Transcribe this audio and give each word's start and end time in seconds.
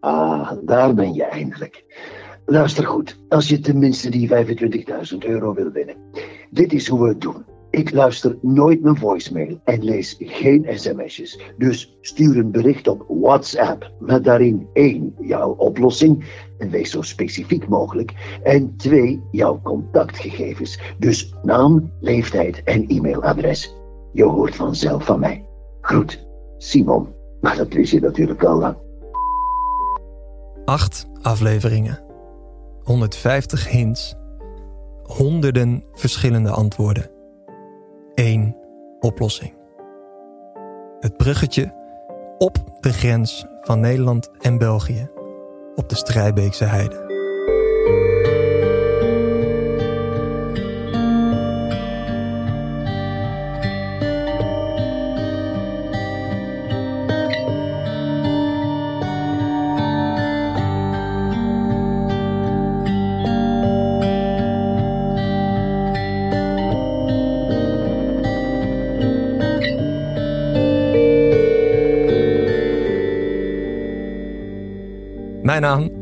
Ah, 0.00 0.52
daar 0.62 0.94
ben 0.94 1.14
je 1.14 1.24
eindelijk. 1.24 1.84
Luister 2.46 2.86
goed, 2.86 3.20
als 3.28 3.48
je 3.48 3.58
tenminste 3.58 4.10
die 4.10 4.28
25.000 5.12 5.18
euro 5.18 5.54
wil 5.54 5.70
winnen. 5.70 5.96
Dit 6.50 6.72
is 6.72 6.88
hoe 6.88 7.02
we 7.02 7.08
het 7.08 7.20
doen. 7.20 7.44
Ik 7.70 7.92
luister 7.92 8.38
nooit 8.42 8.82
mijn 8.82 8.96
voicemail 8.96 9.60
en 9.64 9.84
lees 9.84 10.16
geen 10.18 10.66
sms'jes. 10.74 11.40
Dus 11.58 11.98
stuur 12.00 12.38
een 12.38 12.50
bericht 12.50 12.88
op 12.88 13.04
WhatsApp 13.08 13.92
met 13.98 14.24
daarin 14.24 14.68
één 14.72 15.14
jouw 15.20 15.50
oplossing 15.50 16.24
en 16.58 16.70
wees 16.70 16.90
zo 16.90 17.02
specifiek 17.02 17.68
mogelijk. 17.68 18.38
En 18.42 18.76
twee 18.76 19.22
jouw 19.30 19.60
contactgegevens. 19.62 20.80
Dus 20.98 21.34
naam, 21.42 21.92
leeftijd 22.00 22.62
en 22.62 22.86
e-mailadres. 22.86 23.74
Je 24.12 24.24
hoort 24.24 24.54
vanzelf 24.54 25.04
van 25.04 25.20
mij. 25.20 25.44
Groet, 25.80 26.26
Simon. 26.58 27.08
Maar 27.40 27.56
dat 27.56 27.72
wist 27.72 27.92
je 27.92 28.00
natuurlijk 28.00 28.44
al 28.44 28.58
lang. 28.58 28.76
Acht 30.70 31.06
afleveringen. 31.22 31.98
150 32.82 33.68
hints. 33.68 34.14
Honderden 35.02 35.84
verschillende 35.92 36.50
antwoorden. 36.50 37.10
Eén 38.14 38.56
oplossing. 39.00 39.52
Het 41.00 41.16
bruggetje 41.16 41.74
op 42.38 42.56
de 42.80 42.92
grens 42.92 43.46
van 43.60 43.80
Nederland 43.80 44.30
en 44.40 44.58
België 44.58 45.10
op 45.74 45.88
de 45.88 45.96
Strijbeekse 45.96 46.64
Heide. 46.64 47.09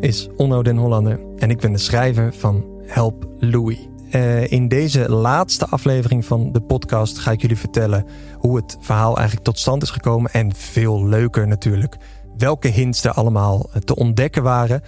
Is 0.01 0.29
Onno 0.37 0.63
den 0.63 0.77
Hollander 0.77 1.21
en 1.37 1.51
ik 1.51 1.59
ben 1.59 1.73
de 1.73 1.79
schrijver 1.79 2.35
van 2.35 2.65
Help 2.87 3.29
Louis. 3.39 3.79
Uh, 4.13 4.53
in 4.53 4.69
deze 4.69 5.11
laatste 5.11 5.67
aflevering 5.67 6.25
van 6.25 6.53
de 6.53 6.61
podcast 6.61 7.19
ga 7.19 7.31
ik 7.31 7.41
jullie 7.41 7.59
vertellen 7.59 8.07
hoe 8.39 8.57
het 8.57 8.77
verhaal 8.81 9.17
eigenlijk 9.17 9.47
tot 9.47 9.59
stand 9.59 9.83
is 9.83 9.91
gekomen. 9.91 10.31
En 10.33 10.55
veel 10.55 11.07
leuker 11.07 11.49
natuurlijk, 11.49 11.97
welke 12.37 12.69
hints 12.69 13.05
er 13.05 13.13
allemaal 13.13 13.71
te 13.85 13.97
ontdekken 13.97 14.43
waren. 14.43 14.83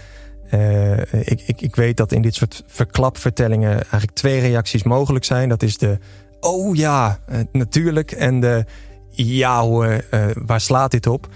Uh, 0.55 0.99
ik, 1.01 1.43
ik, 1.47 1.61
ik 1.61 1.77
weet 1.77 1.97
dat 1.97 2.13
in 2.13 2.23
dit 2.23 2.35
soort 2.35 2.63
verklapvertellingen 2.67 3.73
eigenlijk 3.73 4.13
twee 4.13 4.41
reacties 4.41 4.83
mogelijk 4.83 5.25
zijn. 5.25 5.49
Dat 5.49 5.63
is 5.63 5.79
de 5.79 5.99
oh 6.41 6.77
ja, 6.77 7.19
uh, 7.31 7.39
natuurlijk. 7.53 8.13
En 8.13 8.41
de 8.41 8.65
ja 9.11 9.63
hoor, 9.63 10.05
waar 10.35 10.61
slaat 10.61 10.91
dit 10.91 11.07
op? 11.07 11.29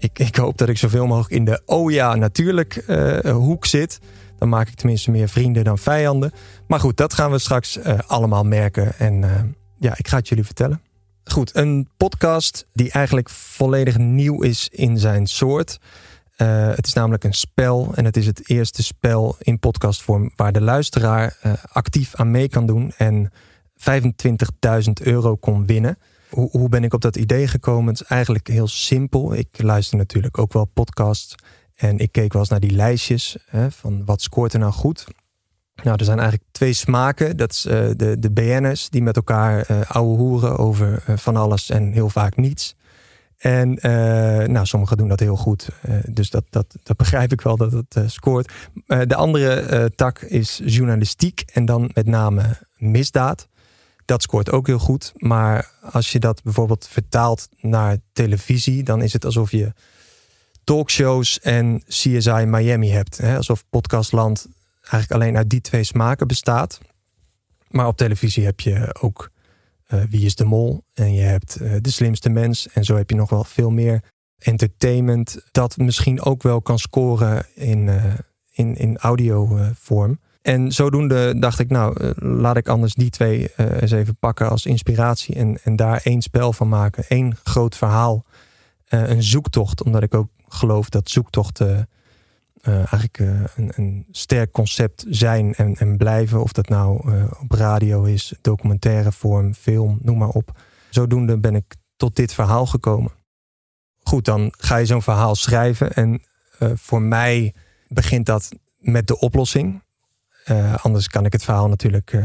Ik, 0.00 0.18
ik 0.18 0.36
hoop 0.36 0.58
dat 0.58 0.68
ik 0.68 0.78
zoveel 0.78 1.06
mogelijk 1.06 1.34
in 1.34 1.44
de 1.44 1.62
oh 1.66 1.90
ja, 1.90 2.14
natuurlijk 2.14 2.84
uh, 2.86 3.18
hoek 3.18 3.66
zit. 3.66 3.98
Dan 4.38 4.48
maak 4.48 4.68
ik 4.68 4.74
tenminste 4.74 5.10
meer 5.10 5.28
vrienden 5.28 5.64
dan 5.64 5.78
vijanden. 5.78 6.32
Maar 6.66 6.80
goed, 6.80 6.96
dat 6.96 7.14
gaan 7.14 7.30
we 7.30 7.38
straks 7.38 7.76
uh, 7.76 7.98
allemaal 8.06 8.44
merken. 8.44 8.98
En 8.98 9.22
uh, 9.22 9.30
ja, 9.78 9.94
ik 9.96 10.08
ga 10.08 10.16
het 10.16 10.28
jullie 10.28 10.44
vertellen. 10.44 10.82
Goed, 11.24 11.56
een 11.56 11.88
podcast 11.96 12.66
die 12.72 12.90
eigenlijk 12.90 13.30
volledig 13.30 13.98
nieuw 13.98 14.42
is 14.42 14.68
in 14.68 14.98
zijn 14.98 15.26
soort. 15.26 15.78
het 16.36 16.86
is 16.86 16.92
namelijk 16.92 17.24
een 17.24 17.34
spel 17.34 17.92
en 17.94 18.04
het 18.04 18.16
is 18.16 18.26
het 18.26 18.48
eerste 18.48 18.82
spel 18.82 19.36
in 19.38 19.58
podcastvorm 19.58 20.32
waar 20.36 20.52
de 20.52 20.60
luisteraar 20.60 21.36
actief 21.72 22.14
aan 22.14 22.30
mee 22.30 22.48
kan 22.48 22.66
doen 22.66 22.92
en 22.96 23.30
25.000 23.72 24.92
euro 25.02 25.36
kon 25.36 25.66
winnen. 25.66 25.98
Hoe, 26.30 26.48
hoe 26.50 26.68
ben 26.68 26.84
ik 26.84 26.94
op 26.94 27.00
dat 27.00 27.16
idee 27.16 27.48
gekomen? 27.48 27.92
Het 27.92 28.00
is 28.02 28.08
eigenlijk 28.08 28.48
heel 28.48 28.68
simpel. 28.68 29.34
Ik 29.34 29.48
luister 29.62 29.96
natuurlijk 29.98 30.38
ook 30.38 30.52
wel 30.52 30.64
podcasts. 30.64 31.34
En 31.74 31.98
ik 31.98 32.12
keek 32.12 32.32
wel 32.32 32.42
eens 32.42 32.50
naar 32.50 32.60
die 32.60 32.70
lijstjes 32.70 33.36
hè, 33.46 33.70
van 33.70 34.04
wat 34.04 34.22
scoort 34.22 34.52
er 34.52 34.58
nou 34.58 34.72
goed. 34.72 35.06
Nou, 35.82 35.96
er 35.96 36.04
zijn 36.04 36.18
eigenlijk 36.18 36.48
twee 36.52 36.72
smaken. 36.72 37.36
Dat 37.36 37.52
is 37.52 37.66
uh, 37.66 37.72
de, 37.96 38.18
de 38.18 38.30
BN'ers 38.30 38.88
die 38.88 39.02
met 39.02 39.16
elkaar 39.16 39.70
uh, 39.70 39.80
ouwe 39.90 40.16
hoeren 40.16 40.58
over 40.58 41.04
uh, 41.08 41.16
van 41.16 41.36
alles 41.36 41.70
en 41.70 41.92
heel 41.92 42.08
vaak 42.08 42.36
niets. 42.36 42.76
En 43.36 43.78
nou, 44.52 44.66
sommigen 44.66 44.96
doen 44.96 45.08
dat 45.08 45.20
heel 45.20 45.36
goed. 45.36 45.68
dus 46.04 46.30
dat, 46.30 46.44
dat, 46.50 46.76
dat 46.82 46.96
begrijp 46.96 47.32
ik 47.32 47.40
wel 47.40 47.56
dat 47.56 47.72
het 47.72 48.10
scoort. 48.10 48.52
de 48.86 49.14
andere 49.14 49.90
tak 49.94 50.18
is 50.18 50.60
journalistiek 50.64 51.42
en 51.52 51.64
dan 51.64 51.90
met 51.94 52.06
name 52.06 52.42
misdaad. 52.76 53.48
Dat 54.10 54.22
scoort 54.22 54.50
ook 54.50 54.66
heel 54.66 54.78
goed. 54.78 55.12
Maar 55.16 55.70
als 55.80 56.12
je 56.12 56.18
dat 56.18 56.42
bijvoorbeeld 56.42 56.88
vertaalt 56.88 57.48
naar 57.60 57.96
televisie, 58.12 58.82
dan 58.82 59.02
is 59.02 59.12
het 59.12 59.24
alsof 59.24 59.50
je 59.50 59.72
talkshows 60.64 61.40
en 61.40 61.82
CSI 61.86 62.44
Miami 62.46 62.90
hebt. 62.90 63.18
Hè? 63.18 63.36
Alsof 63.36 63.64
podcastland 63.68 64.46
eigenlijk 64.80 65.12
alleen 65.12 65.36
uit 65.36 65.50
die 65.50 65.60
twee 65.60 65.84
smaken 65.84 66.26
bestaat. 66.26 66.80
Maar 67.68 67.86
op 67.86 67.96
televisie 67.96 68.44
heb 68.44 68.60
je 68.60 68.96
ook 69.00 69.30
uh, 69.88 70.02
Wie 70.02 70.24
is 70.24 70.34
de 70.34 70.44
Mol? 70.44 70.84
En 70.94 71.14
je 71.14 71.22
hebt 71.22 71.60
uh, 71.60 71.76
De 71.80 71.90
Slimste 71.90 72.28
Mens. 72.28 72.68
En 72.68 72.84
zo 72.84 72.96
heb 72.96 73.10
je 73.10 73.16
nog 73.16 73.30
wel 73.30 73.44
veel 73.44 73.70
meer 73.70 74.02
entertainment. 74.38 75.40
Dat 75.52 75.76
misschien 75.76 76.22
ook 76.22 76.42
wel 76.42 76.62
kan 76.62 76.78
scoren 76.78 77.46
in, 77.54 77.86
uh, 77.86 78.04
in, 78.52 78.76
in 78.76 78.98
audiovorm. 78.98 80.20
En 80.42 80.72
zodoende 80.72 81.38
dacht 81.38 81.58
ik, 81.58 81.70
nou, 81.70 82.02
eh, 82.02 82.10
laat 82.16 82.56
ik 82.56 82.68
anders 82.68 82.94
die 82.94 83.10
twee 83.10 83.52
uh, 83.56 83.80
eens 83.80 83.90
even 83.90 84.16
pakken 84.16 84.50
als 84.50 84.66
inspiratie 84.66 85.34
en, 85.34 85.58
en 85.62 85.76
daar 85.76 86.00
één 86.02 86.22
spel 86.22 86.52
van 86.52 86.68
maken. 86.68 87.04
één 87.08 87.36
groot 87.42 87.76
verhaal. 87.76 88.24
Uh, 88.88 89.08
een 89.08 89.22
zoektocht, 89.22 89.82
omdat 89.82 90.02
ik 90.02 90.14
ook 90.14 90.28
geloof 90.48 90.88
dat 90.88 91.10
zoektochten 91.10 91.88
eigenlijk 92.62 93.18
een, 93.18 93.72
een, 93.76 94.06
sterk 94.10 94.52
concept 94.52 95.04
zijn 95.08 95.54
en, 95.54 95.74
en 95.76 95.96
blijven. 95.96 96.42
Of 96.42 96.52
dat 96.52 96.68
nou 96.68 97.12
op 97.40 97.50
radio 97.50 98.04
is, 98.04 98.34
documentaire 98.40 99.12
vorm, 99.12 99.54
film, 99.54 99.98
noem 100.02 100.18
maar 100.18 100.28
op. 100.28 100.58
Zodoende 100.90 101.38
ben 101.38 101.54
ik 101.54 101.74
tot 101.96 102.16
dit 102.16 102.32
verhaal 102.32 102.66
gekomen. 102.66 103.12
Goed, 104.02 104.24
dan 104.24 104.52
ga 104.58 104.76
je 104.76 104.86
zo'n 104.86 105.02
verhaal 105.02 105.34
schrijven. 105.34 105.92
En 105.92 106.22
voor 106.74 107.02
mij 107.02 107.54
begint 107.88 108.26
dat 108.26 108.50
met 108.78 109.06
de 109.06 109.18
oplossing. 109.18 109.82
Uh, 110.46 110.74
anders 110.84 111.08
kan 111.08 111.24
ik 111.24 111.32
het 111.32 111.44
verhaal 111.44 111.68
natuurlijk. 111.68 112.12
Uh, 112.12 112.24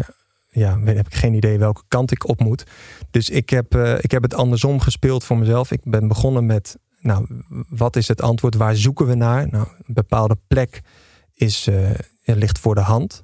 ja, 0.49 0.79
heb 0.79 1.05
ik 1.05 1.15
geen 1.15 1.33
idee 1.33 1.59
welke 1.59 1.81
kant 1.87 2.11
ik 2.11 2.27
op 2.27 2.39
moet. 2.39 2.63
Dus 3.11 3.29
ik 3.29 3.49
heb, 3.49 3.75
uh, 3.75 3.97
ik 3.99 4.11
heb 4.11 4.21
het 4.21 4.33
andersom 4.33 4.79
gespeeld 4.79 5.23
voor 5.23 5.37
mezelf. 5.37 5.71
Ik 5.71 5.81
ben 5.83 6.07
begonnen 6.07 6.45
met. 6.45 6.77
Nou, 6.99 7.43
wat 7.69 7.95
is 7.95 8.07
het 8.07 8.21
antwoord? 8.21 8.55
Waar 8.55 8.75
zoeken 8.75 9.07
we 9.07 9.15
naar? 9.15 9.47
Nou, 9.51 9.67
een 9.67 9.93
bepaalde 9.93 10.37
plek 10.47 10.81
is, 11.33 11.69
ligt 12.23 12.59
voor 12.59 12.75
de 12.75 12.81
hand. 12.81 13.23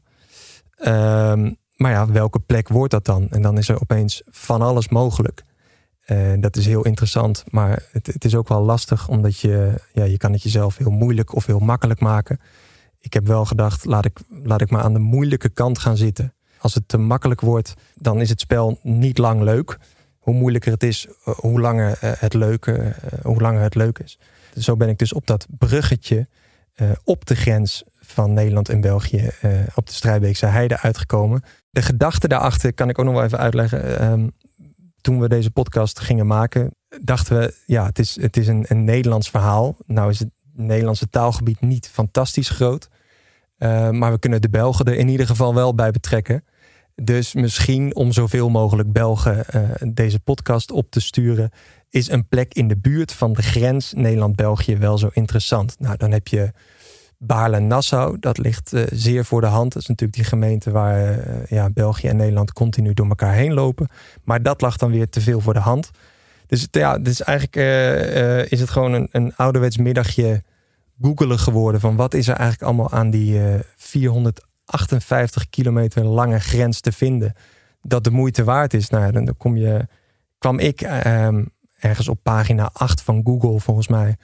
Um, 0.85 1.57
maar 1.75 1.91
ja, 1.91 2.07
welke 2.07 2.39
plek 2.39 2.67
wordt 2.67 2.91
dat 2.91 3.05
dan? 3.05 3.29
En 3.29 3.41
dan 3.41 3.57
is 3.57 3.69
er 3.69 3.81
opeens 3.81 4.21
van 4.25 4.61
alles 4.61 4.89
mogelijk. 4.89 5.43
dat 6.39 6.55
is 6.55 6.65
heel 6.65 6.85
interessant, 6.85 7.43
maar 7.49 7.83
het, 7.91 8.07
het, 8.07 8.25
is 8.25 8.35
ook 8.35 8.47
wel 8.47 8.61
lastig, 8.61 9.07
omdat 9.07 9.39
je, 9.39 9.81
ja, 9.93 10.03
je 10.03 10.17
kan 10.17 10.31
het 10.31 10.43
jezelf 10.43 10.77
heel 10.77 10.91
moeilijk 10.91 11.35
of 11.35 11.45
heel 11.45 11.59
makkelijk 11.59 11.99
maken 11.99 12.39
ik 13.01 13.13
heb 13.13 13.27
wel 13.27 13.45
gedacht, 13.45 13.85
laat 13.85 14.05
ik, 14.05 14.19
laat 14.43 14.61
ik 14.61 14.69
maar 14.69 14.83
aan 14.83 14.93
de 14.93 14.99
moeilijke 14.99 15.49
kant 15.49 15.79
gaan 15.79 15.97
zitten. 15.97 16.33
Als 16.57 16.73
het 16.73 16.87
te 16.87 16.97
makkelijk 16.97 17.41
wordt, 17.41 17.73
dan 17.95 18.21
is 18.21 18.29
het 18.29 18.39
spel 18.39 18.79
niet 18.83 19.17
lang 19.17 19.41
leuk. 19.41 19.77
Hoe 20.19 20.33
moeilijker 20.33 20.71
het 20.71 20.83
is, 20.83 21.07
eh, 21.07 21.33
hoe 21.33 21.59
langer 21.59 21.97
eh, 21.99 22.11
het 22.15 22.33
leuk, 22.33 22.65
eh, 22.65 22.85
hoe 23.21 23.41
langer 23.41 23.61
het 23.61 23.75
leuk 23.75 23.99
is. 23.99 24.19
Zo 24.57 24.75
ben 24.77 24.89
ik 24.89 24.97
dus 24.97 25.13
op 25.13 25.27
dat 25.27 25.47
bruggetje 25.57 26.27
op 27.03 27.25
de 27.25 27.35
grens 27.35 27.83
van 27.99 28.33
Nederland 28.33 28.69
en 28.69 28.81
België 28.81 29.29
op 29.75 29.87
de 29.87 29.93
Strijbeekse 29.93 30.45
Heide 30.45 30.79
uitgekomen. 30.79 31.43
De 31.69 31.81
gedachte 31.81 32.27
daarachter 32.27 32.73
kan 32.73 32.89
ik 32.89 32.99
ook 32.99 33.05
nog 33.05 33.13
wel 33.13 33.23
even 33.23 33.37
uitleggen. 33.37 33.99
Ehm, 33.99 34.27
toen 35.01 35.19
we 35.19 35.29
deze 35.29 35.51
podcast 35.51 35.99
gingen 35.99 36.27
maken, 36.27 36.75
dachten 37.01 37.39
we, 37.39 37.55
ja, 37.65 37.85
het 37.85 37.99
is, 37.99 38.21
het 38.21 38.37
is 38.37 38.47
een, 38.47 38.65
een 38.67 38.83
Nederlands 38.83 39.29
verhaal. 39.29 39.75
Nou 39.85 40.09
is 40.09 40.19
het 40.19 40.29
Nederlandse 40.65 41.09
taalgebied 41.09 41.61
niet 41.61 41.89
fantastisch 41.89 42.49
groot. 42.49 42.89
Uh, 43.61 43.89
maar 43.89 44.11
we 44.11 44.19
kunnen 44.19 44.41
de 44.41 44.49
Belgen 44.49 44.85
er 44.85 44.95
in 44.95 45.07
ieder 45.07 45.25
geval 45.25 45.53
wel 45.53 45.75
bij 45.75 45.91
betrekken. 45.91 46.43
Dus 46.95 47.33
misschien 47.33 47.95
om 47.95 48.11
zoveel 48.11 48.49
mogelijk 48.49 48.91
Belgen 48.91 49.45
uh, 49.55 49.61
deze 49.93 50.19
podcast 50.19 50.71
op 50.71 50.91
te 50.91 50.99
sturen, 50.99 51.51
is 51.89 52.09
een 52.09 52.27
plek 52.27 52.53
in 52.53 52.67
de 52.67 52.77
buurt 52.77 53.11
van 53.11 53.33
de 53.33 53.41
grens 53.41 53.93
Nederland-België 53.93 54.77
wel 54.77 54.97
zo 54.97 55.09
interessant. 55.13 55.75
Nou, 55.79 55.97
dan 55.97 56.11
heb 56.11 56.27
je 56.27 56.51
Baarle-Nassau, 57.17 58.19
dat 58.19 58.37
ligt 58.37 58.73
uh, 58.73 58.83
zeer 58.91 59.25
voor 59.25 59.41
de 59.41 59.47
hand. 59.47 59.73
Dat 59.73 59.81
is 59.81 59.87
natuurlijk 59.87 60.17
die 60.17 60.27
gemeente 60.27 60.71
waar 60.71 61.19
ja, 61.49 61.69
België 61.69 62.07
en 62.07 62.17
Nederland 62.17 62.53
continu 62.53 62.93
door 62.93 63.07
elkaar 63.07 63.33
heen 63.33 63.53
lopen. 63.53 63.89
Maar 64.23 64.43
dat 64.43 64.61
lag 64.61 64.77
dan 64.77 64.91
weer 64.91 65.09
te 65.09 65.21
veel 65.21 65.41
voor 65.41 65.53
de 65.53 65.59
hand. 65.59 65.91
Dus 66.47 66.67
ja, 66.71 66.97
dus 66.97 67.23
eigenlijk 67.23 67.55
is 68.51 68.59
het 68.59 68.69
gewoon 68.69 68.93
een, 68.93 69.07
een 69.11 69.35
ouderwets 69.35 69.77
middagje 69.77 70.43
googelen 71.01 71.39
geworden 71.39 71.81
van 71.81 71.95
wat 71.95 72.13
is 72.13 72.27
er 72.27 72.35
eigenlijk 72.35 72.63
allemaal 72.63 72.91
aan 72.91 73.09
die 73.09 73.39
uh, 73.39 73.59
458 73.75 75.49
kilometer 75.49 76.05
lange 76.05 76.39
grens 76.39 76.79
te 76.79 76.91
vinden. 76.91 77.33
Dat 77.81 78.03
de 78.03 78.11
moeite 78.11 78.43
waard 78.43 78.73
is. 78.73 78.89
Nou, 78.89 79.11
dan 79.11 79.37
kom 79.37 79.57
je, 79.57 79.87
kwam 80.37 80.59
ik 80.59 80.81
ehm, 80.81 81.43
ergens 81.79 82.07
op 82.07 82.19
pagina 82.23 82.69
8 82.73 83.01
van 83.01 83.21
Google 83.23 83.59
volgens 83.59 83.87
mij 83.87 84.17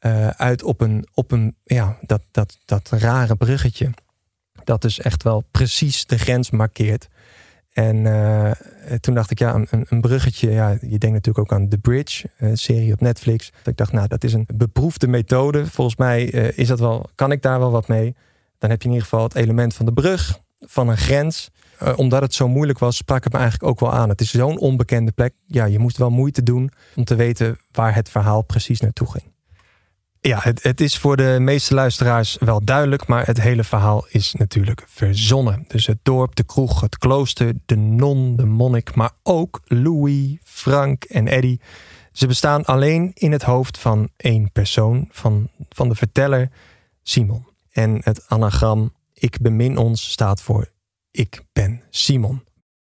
uh, 0.00 0.28
uit 0.28 0.62
op 0.62 0.80
een, 0.80 1.06
op 1.14 1.30
een 1.30 1.56
ja, 1.64 1.98
dat, 2.00 2.22
dat, 2.30 2.58
dat 2.64 2.88
rare 2.90 3.36
bruggetje. 3.36 3.90
Dat 4.64 4.82
dus 4.82 5.00
echt 5.00 5.22
wel 5.22 5.44
precies 5.50 6.06
de 6.06 6.18
grens 6.18 6.50
markeert. 6.50 7.08
En 7.72 7.96
uh, 7.96 8.50
toen 9.00 9.14
dacht 9.14 9.30
ik, 9.30 9.38
ja, 9.38 9.54
een, 9.54 9.86
een 9.88 10.00
bruggetje. 10.00 10.50
Ja, 10.50 10.70
je 10.70 10.98
denkt 10.98 11.10
natuurlijk 11.10 11.38
ook 11.38 11.52
aan 11.52 11.68
The 11.68 11.78
Bridge, 11.78 12.30
een 12.38 12.58
serie 12.58 12.92
op 12.92 13.00
Netflix. 13.00 13.52
ik 13.64 13.76
dacht, 13.76 13.92
nou, 13.92 14.08
dat 14.08 14.24
is 14.24 14.32
een 14.32 14.48
beproefde 14.54 15.08
methode. 15.08 15.66
Volgens 15.66 15.96
mij 15.96 16.32
uh, 16.32 16.58
is 16.58 16.68
dat 16.68 16.80
wel, 16.80 17.10
kan 17.14 17.32
ik 17.32 17.42
daar 17.42 17.58
wel 17.58 17.70
wat 17.70 17.88
mee. 17.88 18.14
Dan 18.58 18.70
heb 18.70 18.82
je 18.82 18.88
in 18.88 18.94
ieder 18.94 19.08
geval 19.08 19.24
het 19.24 19.34
element 19.34 19.74
van 19.74 19.86
de 19.86 19.92
brug, 19.92 20.40
van 20.60 20.88
een 20.88 20.96
grens. 20.96 21.50
Omdat 21.96 22.22
het 22.22 22.34
zo 22.34 22.48
moeilijk 22.48 22.78
was, 22.78 22.96
sprak 22.96 23.24
het 23.24 23.32
me 23.32 23.38
eigenlijk 23.38 23.70
ook 23.70 23.80
wel 23.80 23.92
aan. 23.92 24.08
Het 24.08 24.20
is 24.20 24.30
zo'n 24.30 24.58
onbekende 24.58 25.12
plek. 25.12 25.34
Ja, 25.46 25.64
je 25.64 25.78
moest 25.78 25.96
wel 25.96 26.10
moeite 26.10 26.42
doen 26.42 26.70
om 26.96 27.04
te 27.04 27.14
weten 27.14 27.58
waar 27.72 27.94
het 27.94 28.08
verhaal 28.08 28.42
precies 28.42 28.80
naartoe 28.80 29.10
ging. 29.10 29.29
Ja, 30.22 30.38
het, 30.42 30.62
het, 30.62 30.80
is 30.80 30.98
voor 30.98 31.16
de 31.16 31.36
meeste 31.40 31.74
luisteraars 31.74 32.36
wel 32.40 32.64
duidelijk, 32.64 33.06
maar 33.06 33.26
het 33.26 33.40
hele 33.40 33.64
verhaal 33.64 34.06
is 34.08 34.34
natuurlijk 34.34 34.84
verzonnen. 34.86 35.64
Dus 35.68 35.86
het 35.86 35.98
dorp, 36.02 36.34
de 36.34 36.44
kroeg, 36.44 36.80
het 36.80 36.98
klooster, 36.98 37.54
de 37.66 37.76
non, 37.76 38.36
de 38.36 38.44
monnik, 38.44 38.94
maar 38.94 39.10
ook 39.22 39.60
Louis, 39.64 40.38
Frank 40.44 41.04
en 41.04 41.28
Eddy. 41.28 41.58
Ze 42.12 42.26
bestaan 42.26 42.64
alleen 42.64 43.10
in 43.14 43.32
het 43.32 43.42
hoofd 43.42 43.78
van 43.78 44.08
één 44.16 44.52
persoon, 44.52 45.08
van, 45.10 45.50
van 45.68 45.88
de 45.88 45.94
verteller 45.94 46.50
Simon. 47.02 47.46
En 47.70 48.00
het 48.04 48.28
anagram 48.28 48.92
Ik 49.14 49.40
bemin 49.40 49.76
ons 49.76 50.10
staat 50.10 50.42
voor 50.42 50.70
Ik 51.10 51.42
ben 51.52 51.82
Simon. 51.90 52.44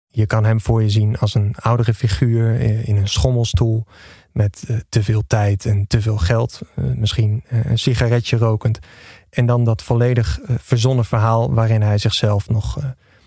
Je 0.06 0.26
kan 0.26 0.44
hem 0.44 0.60
voor 0.60 0.82
je 0.82 0.90
zien 0.90 1.18
als 1.18 1.34
een 1.34 1.54
oudere 1.54 1.94
figuur 1.94 2.60
eh, 2.60 2.88
in 2.88 2.96
een 2.96 3.08
schommelstoel 3.08 3.84
met 4.32 4.64
uh, 4.68 4.76
te 4.88 5.02
veel 5.02 5.22
tijd 5.26 5.64
en 5.64 5.86
te 5.86 6.00
veel 6.00 6.16
geld. 6.16 6.60
Uh, 6.76 6.94
misschien 6.94 7.44
uh, 7.52 7.64
een 7.64 7.78
sigaretje 7.78 8.36
rokend. 8.36 8.78
En 9.30 9.46
dan 9.46 9.64
dat 9.64 9.82
volledig 9.82 10.38
verzonnen 10.42 11.04
verhaal 11.04 11.54
waarin 11.54 11.82
hij 11.82 11.98
zichzelf 11.98 12.48
nog 12.48 12.78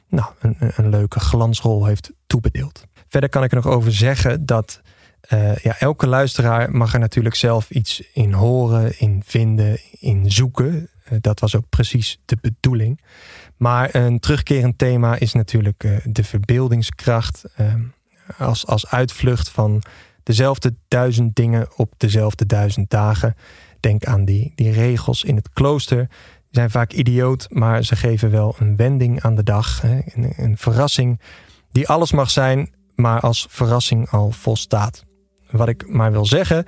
nou, 0.10 0.28
een, 0.40 0.56
een, 0.60 0.90
leuke 0.90 1.20
glansrol 1.20 1.86
heeft 1.86 2.12
toebedeeld. 2.28 2.86
Verder 3.08 3.30
kan 3.30 3.44
ik 3.44 3.50
er 3.50 3.56
nog 3.56 3.68
over 3.68 3.94
zeggen 3.94 4.46
dat 4.46 4.82
ja, 5.62 5.80
elke 5.80 6.08
luisteraar 6.08 6.72
mag 6.72 6.94
er 6.94 7.00
natuurlijk 7.00 7.36
zelf 7.36 7.70
iets 7.70 8.04
in 8.14 8.34
horen, 8.34 9.00
in 9.00 9.22
vinden, 9.26 9.80
in 10.00 10.32
zoeken. 10.32 10.90
dat 11.22 11.40
was 11.40 11.56
ook 11.56 11.70
precies 11.70 12.20
de 12.26 12.38
bedoeling. 12.42 13.02
Maar 13.58 13.96
een 13.96 14.20
terugkerend 14.20 14.78
thema 14.78 15.16
is 15.16 15.34
natuurlijk 15.34 16.02
de 16.04 16.24
verbeeldingskracht. 16.24 17.44
Ehm, 17.56 17.82
als, 18.38 18.68
als 18.68 18.88
uitvlucht 18.88 19.50
van 19.50 19.84
dezelfde 20.26 20.76
duizend 20.88 21.36
dingen 21.36 21.68
op 21.76 21.94
dezelfde 21.98 22.46
duizend 22.46 22.90
dagen. 22.90 23.36
Denk 23.80 24.06
aan 24.06 24.26
die, 24.26 24.52
die 24.56 24.72
regels 24.72 25.24
in 25.24 25.36
het 25.36 25.50
klooster. 25.50 25.98
Die 25.98 26.62
zijn 26.62 26.70
vaak 26.70 26.94
idioot, 26.94 27.48
maar 27.50 27.84
ze 27.84 27.96
geven 27.96 28.32
wel 28.32 28.56
een 28.60 28.76
wending 28.76 29.22
aan 29.22 29.36
de 29.36 29.44
dag. 29.44 29.82
Hè? 29.82 30.00
Een, 30.14 30.34
een 30.38 30.58
verrassing 30.58 31.20
die 31.72 31.88
alles 31.88 32.12
mag 32.12 32.30
zijn, 32.30 32.74
maar 32.96 33.20
als 33.20 33.48
verrassing 33.50 34.10
al 34.10 34.32
volstaat. 34.32 35.06
Wat 35.52 35.68
ik 35.68 35.88
maar 35.88 36.12
wil 36.12 36.26
zeggen, 36.26 36.66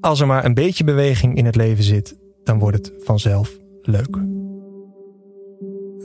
als 0.00 0.20
er 0.20 0.26
maar 0.26 0.44
een 0.44 0.54
beetje 0.54 0.84
beweging 0.84 1.36
in 1.36 1.46
het 1.46 1.56
leven 1.56 1.84
zit, 1.84 2.16
dan 2.44 2.58
wordt 2.58 2.76
het 2.76 2.92
vanzelf 3.04 3.50
leuk. 3.82 4.43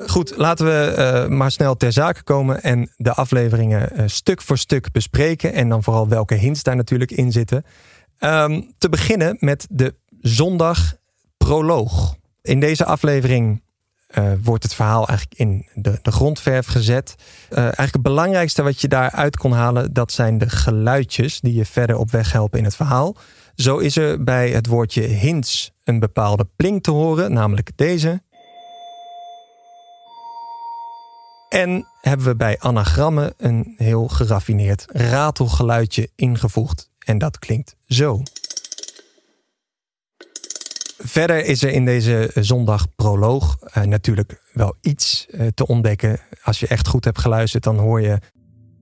Goed, 0.08 0.34
laten 0.38 0.66
we 0.66 0.96
uh, 0.98 1.38
maar 1.38 1.52
snel 1.52 1.78
ter 1.78 1.92
zake 1.92 2.24
komen 2.24 2.64
en 2.64 2.92
de 2.96 3.14
afleveringen 3.14 3.90
uh, 3.94 4.04
stuk 4.06 4.42
voor 4.42 4.58
stuk 4.58 4.92
bespreken. 4.92 5.54
En 5.54 5.70
dan 5.70 5.84
vooral 5.84 6.08
welke 6.08 6.36
hints 6.36 6.64
daar 6.64 6.76
natuurlijk 6.76 7.12
in 7.12 7.32
zitten. 7.32 7.66
Um, 8.20 8.74
te 8.78 8.90
beginnen 8.90 9.38
met 9.40 9.68
de 9.70 9.96
zondag 10.22 10.96
proloog. 11.38 12.16
In 12.42 12.60
deze 12.60 12.86
aflevering 12.86 13.64
uh, 14.18 14.32
wordt 14.44 14.64
het 14.64 14.74
verhaal 14.74 15.08
eigenlijk 15.08 15.40
in 15.40 15.68
de, 15.74 16.00
de 16.02 16.12
grondverf 16.12 16.68
gezet. 16.68 17.16
eigenlijk 17.50 17.94
het 17.94 18.02
belangrijkste 18.02 18.64
wat 18.64 18.82
je 18.82 18.88
daaruit 18.88 19.38
kon 19.38 19.52
halen, 19.52 19.94
dat 19.94 20.12
zijn 20.12 20.38
de 20.38 20.50
geluidjes 20.50 21.40
die 21.40 21.54
je 21.54 21.66
verder 21.66 21.98
op 21.98 22.12
weg 22.12 22.32
helpen 22.32 22.60
in 22.60 22.66
het 22.66 22.76
verhaal. 22.76 23.16
Zo 23.56 23.78
is 23.78 23.98
er 23.98 24.24
bij 24.24 24.50
het 24.50 24.68
woordje 24.68 25.02
hints 25.02 25.72
een 25.84 26.00
bepaalde 26.00 26.48
plink 26.56 26.84
te 26.84 26.92
horen, 26.92 27.34
namelijk 27.34 27.72
deze. 27.76 28.22
En 31.50 31.88
hebben 32.02 32.26
we 32.26 32.36
bij 32.36 32.60
anagrammen 32.60 33.34
een 33.38 33.74
heel 33.78 34.08
geraffineerd 34.08 34.86
ratelgeluidje 34.88 36.10
ingevoegd. 36.16 36.90
En 37.00 37.18
dat 37.18 37.40
klinkt 37.40 37.76
zo. 37.88 38.22
Verder 40.98 41.46
is 41.46 41.64
er 41.64 41.72
in 41.72 41.86
deze 41.86 42.32
zondag 42.34 42.96
proloog 42.96 43.58
uh, 43.78 43.84
natuurlijk 43.84 44.42
wel 44.54 44.76
iets 44.82 45.28
uh, 45.30 45.48
te 45.48 45.68
ontdekken. 45.68 46.20
Als 46.44 46.60
je 46.60 46.68
echt 46.68 46.88
goed 46.88 47.06
hebt 47.06 47.20
geluisterd, 47.20 47.64
dan 47.64 47.78
hoor 47.78 48.02
je. 48.02 48.20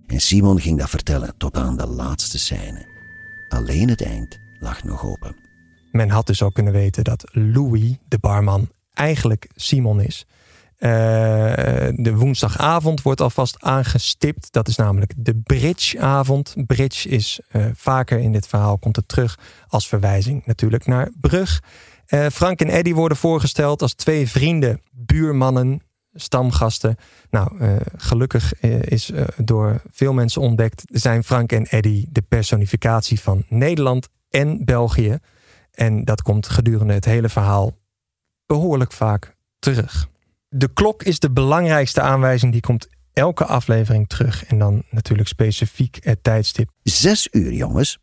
En 0.07 0.19
Simon 0.19 0.59
ging 0.59 0.79
dat 0.79 0.89
vertellen 0.89 1.37
tot 1.37 1.57
aan 1.57 1.77
de 1.77 1.87
laatste 1.87 2.39
scène. 2.39 2.85
Alleen 3.49 3.89
het 3.89 4.01
eind 4.01 4.39
lag 4.59 4.83
nog 4.83 5.05
open. 5.05 5.35
Men 5.91 6.09
had 6.09 6.27
dus 6.27 6.41
ook 6.41 6.53
kunnen 6.53 6.73
weten 6.73 7.03
dat 7.03 7.23
Louis, 7.31 7.95
de 8.07 8.17
barman, 8.17 8.69
eigenlijk 8.93 9.49
Simon 9.55 10.01
is. 10.01 10.25
Uh, 10.79 10.89
de 11.95 12.15
woensdagavond 12.15 13.01
wordt 13.01 13.21
alvast 13.21 13.62
aangestipt. 13.62 14.51
Dat 14.51 14.68
is 14.68 14.75
namelijk 14.75 15.13
de 15.18 15.35
bridgeavond. 15.35 16.56
Bridge 16.68 17.09
is 17.09 17.39
uh, 17.51 17.65
vaker 17.74 18.19
in 18.19 18.31
dit 18.31 18.47
verhaal 18.47 18.77
komt 18.77 18.95
het 18.95 19.07
terug 19.07 19.39
als 19.68 19.88
verwijzing 19.88 20.45
natuurlijk 20.45 20.85
naar 20.85 21.12
brug. 21.19 21.63
Uh, 22.09 22.25
Frank 22.27 22.59
en 22.59 22.69
Eddy 22.69 22.94
worden 22.94 23.18
voorgesteld 23.18 23.81
als 23.81 23.94
twee 23.94 24.29
vrienden, 24.29 24.81
buurmannen, 24.91 25.81
stamgasten. 26.13 26.95
Nou, 27.30 27.80
gelukkig 27.97 28.59
is 28.62 29.12
door 29.38 29.81
veel 29.91 30.13
mensen 30.13 30.41
ontdekt, 30.41 30.83
zijn 30.85 31.23
Frank 31.23 31.51
en 31.51 31.65
Eddy 31.65 32.06
de 32.09 32.21
personificatie 32.21 33.19
van 33.19 33.44
Nederland 33.47 34.09
en 34.30 34.65
België. 34.65 35.18
En 35.71 36.06
dat 36.06 36.21
komt 36.21 36.47
gedurende 36.47 36.94
het 36.94 37.06
hele 37.06 37.30
verhaal 37.30 37.78
behoorlijk 38.45 38.92
vaak 38.92 39.35
terug. 39.59 40.09
De 40.57 40.73
klok 40.73 41.04
is 41.04 41.19
de 41.19 41.31
belangrijkste 41.31 42.02
aanwijzing. 42.02 42.52
Die 42.52 42.61
komt 42.61 42.87
elke 43.14 43.45
aflevering 43.45 44.09
terug. 44.09 44.45
En 44.45 44.57
dan 44.57 44.83
natuurlijk 44.90 45.28
specifiek 45.28 45.97
het 46.02 46.23
tijdstip. 46.23 46.69
Zes 46.83 47.28
uur, 47.31 47.54
jongens. 47.54 47.97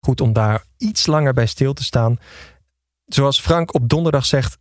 Goed 0.00 0.20
om 0.20 0.32
daar 0.32 0.64
iets 0.76 1.06
langer 1.06 1.32
bij 1.32 1.46
stil 1.46 1.72
te 1.72 1.84
staan. 1.84 2.18
Zoals 3.04 3.40
Frank 3.40 3.74
op 3.74 3.88
donderdag 3.88 4.26
zegt, 4.26 4.58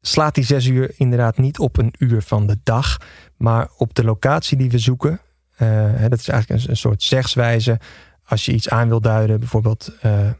slaat 0.00 0.34
die 0.34 0.44
zes 0.44 0.66
uur 0.66 0.92
inderdaad 0.96 1.38
niet 1.38 1.58
op 1.58 1.78
een 1.78 1.94
uur 1.98 2.22
van 2.22 2.46
de 2.46 2.58
dag, 2.62 2.96
maar 3.36 3.68
op 3.76 3.94
de 3.94 4.04
locatie 4.04 4.56
die 4.56 4.70
we 4.70 4.78
zoeken. 4.78 5.20
Uh, 5.58 6.00
dat 6.08 6.18
is 6.18 6.28
eigenlijk 6.28 6.62
een, 6.62 6.70
een, 6.70 6.76
soort 6.76 7.02
zegswijze. 7.02 7.80
Als 8.24 8.44
je 8.44 8.52
iets 8.52 8.68
aan 8.68 8.88
wil 8.88 9.00
duiden, 9.00 9.38
bijvoorbeeld, 9.38 9.92
uh, 10.04 10.30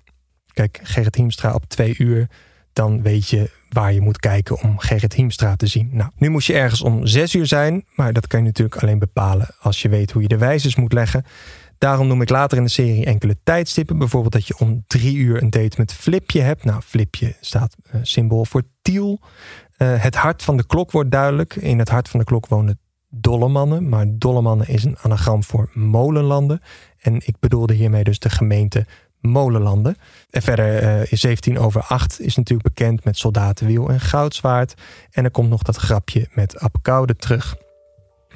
kijk, 0.53 0.81
Gerrit 0.83 1.15
Hiemstra 1.15 1.55
op 1.55 1.65
twee 1.65 1.95
uur, 1.99 2.29
dan 2.73 3.03
weet 3.03 3.29
je 3.29 3.51
waar 3.69 3.93
je 3.93 4.01
moet 4.01 4.19
kijken 4.19 4.61
om 4.61 4.79
Gerrit 4.79 5.13
Hiemstra 5.13 5.57
te 5.57 5.67
zien. 5.67 5.91
Nou, 5.93 6.11
nu 6.17 6.29
moest 6.29 6.47
je 6.47 6.55
ergens 6.55 6.83
om 6.83 7.07
zes 7.07 7.35
uur 7.35 7.47
zijn, 7.47 7.85
maar 7.95 8.13
dat 8.13 8.27
kan 8.27 8.41
je 8.41 8.47
natuurlijk 8.47 8.83
alleen 8.83 8.99
bepalen 8.99 9.55
als 9.61 9.83
je 9.83 9.89
weet 9.89 10.11
hoe 10.11 10.23
je 10.23 10.29
de 10.29 10.39
wijzers 10.39 10.77
moet 10.77 10.93
leggen. 10.93 11.25
Daarom 11.79 12.07
noem 12.07 12.23
ik 12.23 12.29
later 12.29 12.59
in 12.59 12.65
de 12.65 12.71
serie 12.71 13.05
enkele 13.05 13.37
tijdstippen. 13.43 13.99
Bijvoorbeeld 13.99 14.33
dat 14.33 14.47
je 14.47 14.59
om 14.59 14.85
drie 14.87 15.17
uur 15.17 15.43
een 15.43 15.51
date 15.51 15.77
met 15.77 15.93
Flipje 15.93 16.41
hebt. 16.41 16.65
Nou, 16.65 16.81
Flipje 16.83 17.37
staat 17.41 17.77
uh, 17.95 18.01
symbool 18.03 18.45
voor 18.45 18.63
Tiel. 18.83 19.21
Uh, 19.79 20.03
het 20.03 20.15
hart 20.15 20.43
van 20.43 20.57
de 20.57 20.67
klok 20.67 20.91
wordt 20.91 21.11
duidelijk. 21.11 21.57
In 21.57 21.79
het 21.79 21.89
hart 21.89 22.09
van 22.09 22.21
de 22.21 22.27
klok 22.27 22.47
wonen 22.47 22.79
Dollemannen. 23.09 23.89
Maar 23.89 24.07
Dollemannen 24.09 24.69
is 24.69 24.85
een 24.85 24.99
anagram 24.99 25.45
voor 25.45 25.71
molenlanden. 25.73 26.61
En 26.99 27.15
ik 27.15 27.35
bedoelde 27.39 27.75
hiermee 27.75 28.05
dus 28.05 28.19
de 28.19 28.31
gemeente 28.31 28.87
Molenlanden. 29.21 29.97
En 30.31 30.43
verder 30.43 30.83
uh, 30.83 31.13
is 31.13 31.21
17 31.21 31.59
over 31.59 31.83
8 31.83 32.21
is 32.21 32.37
natuurlijk 32.37 32.75
bekend 32.75 33.05
met 33.05 33.19
Soldatenwiel 33.19 33.89
en 33.89 34.01
Goudzwaard. 34.01 34.75
En 35.11 35.25
er 35.25 35.31
komt 35.31 35.51
nog 35.51 35.63
dat 35.63 35.77
grapje 35.77 36.29
met 36.33 36.59
Apkoude 36.59 37.17
terug. 37.17 37.57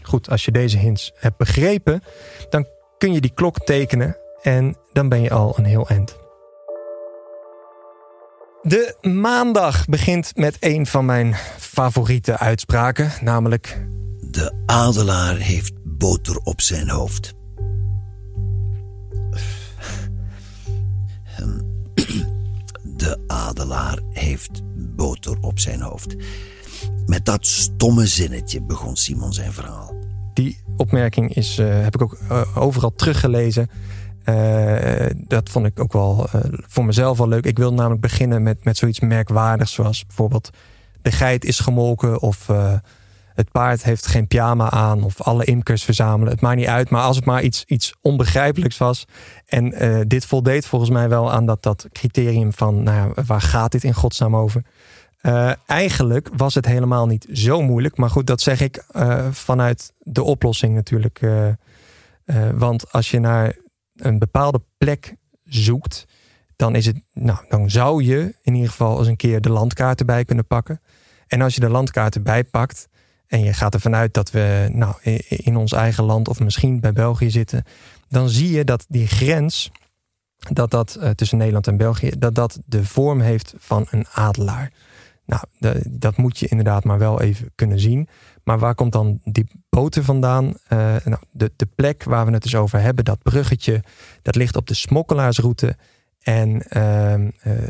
Goed, 0.03 0.31
als 0.31 0.45
je 0.45 0.51
deze 0.51 0.79
hints 0.79 1.13
hebt 1.15 1.37
begrepen, 1.37 2.03
dan 2.51 2.67
kun 2.99 3.13
je 3.13 3.21
die 3.21 3.35
klok 3.35 3.59
tekenen 3.59 4.17
en 4.43 4.77
dan 4.93 5.09
ben 5.09 5.23
je 5.23 5.31
al 5.31 5.59
een 5.59 5.65
heel 5.65 5.89
eind. 5.89 6.17
De 8.63 8.97
maandag 9.01 9.85
begint 9.85 10.37
met 10.37 10.57
een 10.61 10.87
van 10.87 11.05
mijn 11.05 11.35
favoriete 11.59 12.39
uitspraken, 12.39 13.13
namelijk... 13.21 13.87
De 14.21 14.63
adelaar 14.67 15.37
heeft 15.37 15.73
boter 15.83 16.37
op 16.37 16.61
zijn 16.61 16.89
hoofd. 16.89 17.35
De 23.05 23.19
adelaar 23.27 23.99
heeft 24.11 24.63
boter 24.77 25.37
op 25.41 25.59
zijn 25.59 25.81
hoofd. 25.81 26.17
Met 27.07 27.25
dat 27.25 27.47
stomme 27.47 28.07
zinnetje 28.07 28.63
begon 28.63 28.97
Simon 28.97 29.33
zijn 29.33 29.53
verhaal. 29.53 29.95
Die 30.35 30.59
opmerking 30.77 31.35
is, 31.35 31.59
uh, 31.59 31.83
heb 31.83 31.95
ik 31.95 32.03
ook 32.03 32.19
uh, 32.31 32.57
overal 32.57 32.93
teruggelezen. 32.95 33.71
Uh, 34.25 35.07
dat 35.17 35.49
vond 35.49 35.67
ik 35.67 35.81
ook 35.81 35.93
wel 35.93 36.29
voor 36.67 36.85
mezelf 36.85 37.19
wel 37.19 37.29
leuk. 37.29 37.45
Ik 37.45 37.59
wil 37.59 37.75
namelijk 37.75 38.01
beginnen 38.01 38.43
met, 38.43 38.65
met 38.65 38.77
zoiets 38.77 39.01
merkwaardigs, 39.01 39.73
zoals 39.73 40.07
bijvoorbeeld 40.07 40.51
de 41.03 41.13
geit 41.13 41.45
is 41.45 41.59
gemolken 41.59 42.21
of 42.21 42.47
het 43.35 43.51
paard 43.51 43.85
heeft 43.85 44.07
geen 44.07 44.27
pyjama 44.27 44.71
aan 44.71 45.03
of 45.03 45.23
alle 45.23 45.45
imkers 45.45 45.85
verzamelen. 45.85 46.33
Het 46.33 46.41
maakt 46.41 46.57
niet 46.57 46.67
uit, 46.67 46.91
maar 46.91 47.03
als 47.03 47.17
het 47.17 47.25
maar 47.25 47.43
iets, 47.43 47.65
iets 47.65 47.95
onbegrijpelijks 48.01 48.79
was. 48.79 49.07
En 49.47 49.85
uh, 49.85 50.01
dit 50.07 50.27
voldeed 50.27 50.67
volgens 50.67 50.91
mij 50.91 51.09
wel 51.09 51.33
aan 51.33 51.47
dat, 51.47 51.63
dat 51.63 51.87
criterium 51.93 52.53
van 52.53 52.83
nou 52.83 52.97
ja, 52.97 53.23
waar 53.23 53.41
gaat 53.41 53.73
dit 53.73 53.85
in 53.85 53.95
godsnaam 53.95 54.37
over? 54.37 54.63
Uh, 55.23 55.53
eigenlijk 55.67 56.29
was 56.37 56.55
het 56.55 56.67
helemaal 56.67 57.07
niet 57.07 57.27
zo 57.33 57.63
moeilijk. 57.63 57.97
Maar 57.97 58.11
goed, 58.11 58.27
dat 58.27 58.41
zeg 58.41 58.61
ik 58.61 58.85
uh, 58.93 59.27
vanuit 59.31 59.93
de 59.99 60.23
oplossing 60.23 60.75
natuurlijk. 60.75 61.21
want 62.55 62.93
als 62.93 63.11
je 63.11 63.19
naar 63.19 63.57
een 63.97 64.19
bepaalde 64.19 64.63
plek 64.79 65.17
zoekt, 65.45 66.07
dan 66.57 66.75
is 66.75 66.87
het, 66.87 67.01
nou, 67.13 67.39
dan 67.49 67.71
zou 67.71 68.03
je 68.03 68.35
in 68.43 68.55
ieder 68.55 68.71
geval 68.71 68.99
eens 68.99 69.09
een 69.09 69.17
keer 69.17 69.41
de 69.41 69.51
landkaart 69.51 70.01
erbij 70.01 70.25
kunnen 70.25 70.47
pakken. 70.47 70.81
En 71.27 71.41
als 71.43 71.55
je 71.55 71.61
de 71.61 71.69
landkaart 71.69 72.15
erbij 72.15 72.45
pakt, 72.45 72.89
en 73.35 73.45
je 73.45 73.53
gaat 73.53 73.75
ervan 73.75 73.95
uit 73.95 74.15
dat 74.15 74.31
we 74.31 74.69
nou, 74.73 74.95
in 75.29 75.57
ons 75.57 75.73
eigen 75.73 76.05
land 76.05 76.29
of 76.29 76.41
misschien 76.41 76.81
bij 76.81 76.93
België 76.93 77.31
zitten, 77.31 77.65
dan 78.09 78.29
zie 78.29 78.51
je 78.51 78.65
dat 78.65 78.85
die 78.89 79.07
grens, 79.07 79.71
dat 80.37 80.71
dat 80.71 80.97
uh, 81.01 81.11
tussen 81.11 81.39
Nederland 81.39 81.67
en 81.67 81.77
België, 81.77 82.13
dat 82.19 82.35
dat 82.35 82.59
de 82.67 82.85
vorm 82.85 83.21
heeft 83.21 83.55
van 83.59 83.87
een 83.91 84.07
adelaar. 84.13 84.73
Nou, 85.27 85.43
dat 85.89 86.17
moet 86.17 86.39
je 86.39 86.49
inderdaad 86.49 86.85
maar 86.85 86.99
wel 86.99 87.21
even 87.21 87.51
kunnen 87.55 87.81
zien. 87.81 88.09
Maar 88.45 88.59
waar 88.59 88.75
komt 88.75 88.93
dan 88.93 89.21
die 89.25 89.47
boter 89.69 90.05
vandaan? 90.05 90.45
Uh, 90.45 90.97
nou, 91.05 91.23
de, 91.31 91.53
de 91.57 91.69
plek 91.75 92.05
waar 92.05 92.27
we 92.27 92.33
het 92.33 92.43
dus 92.43 92.55
over 92.57 92.81
hebben, 92.81 93.05
dat 93.05 93.23
bruggetje, 93.23 93.83
dat 94.23 94.35
ligt 94.35 94.57
op 94.57 94.67
de 94.67 94.75
smokkelaarsroute. 94.75 95.77
En 96.21 96.63
uh, 96.77 97.15
uh, 97.19 97.29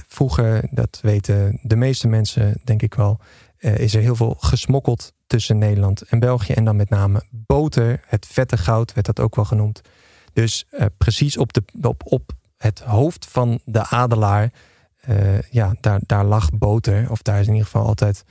vroeger, 0.08 0.68
dat 0.70 0.98
weten 1.02 1.58
de 1.62 1.76
meeste 1.76 2.08
mensen 2.08 2.60
denk 2.64 2.82
ik 2.82 2.94
wel, 2.94 3.20
is 3.58 3.94
er 3.94 4.00
heel 4.00 4.16
veel 4.16 4.36
gesmokkeld 4.38 5.12
tussen 5.34 5.58
Nederland 5.58 6.02
en 6.02 6.18
België. 6.18 6.52
En 6.52 6.64
dan 6.64 6.76
met 6.76 6.88
name 6.88 7.22
boter, 7.30 8.00
het 8.06 8.26
vette 8.26 8.56
goud 8.56 8.92
werd 8.92 9.06
dat 9.06 9.20
ook 9.20 9.36
wel 9.36 9.44
genoemd. 9.44 9.80
Dus 10.32 10.66
uh, 10.70 10.86
precies 10.98 11.36
op, 11.36 11.52
de, 11.52 11.62
op, 11.82 12.02
op 12.04 12.32
het 12.56 12.80
hoofd 12.80 13.26
van 13.26 13.60
de 13.64 13.86
adelaar, 13.88 14.52
uh, 15.08 15.40
ja, 15.42 15.74
daar, 15.80 16.00
daar 16.06 16.24
lag 16.24 16.50
boter. 16.50 17.10
Of 17.10 17.22
daar 17.22 17.40
is 17.40 17.46
in 17.46 17.52
ieder 17.52 17.66
geval 17.66 17.86
altijd 17.86 18.24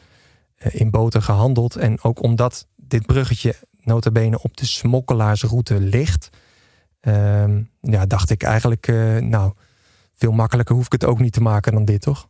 uh, 0.57 0.81
in 0.81 0.89
boter 0.89 1.21
gehandeld. 1.21 1.75
En 1.75 2.03
ook 2.03 2.21
omdat 2.21 2.67
dit 2.75 3.05
bruggetje 3.05 3.55
notabene 3.79 4.41
op 4.41 4.57
de 4.57 4.65
smokkelaarsroute 4.65 5.79
ligt, 5.79 6.29
ehm, 6.99 7.61
ja, 7.81 8.05
dacht 8.05 8.29
ik 8.29 8.43
eigenlijk, 8.43 8.87
nou, 9.19 9.53
veel 10.13 10.31
makkelijker 10.31 10.75
hoef 10.75 10.85
ik 10.85 10.91
het 10.91 11.05
ook 11.05 11.19
niet 11.19 11.33
te 11.33 11.41
maken 11.41 11.73
dan 11.73 11.85
dit, 11.85 12.01
toch? 12.01 12.27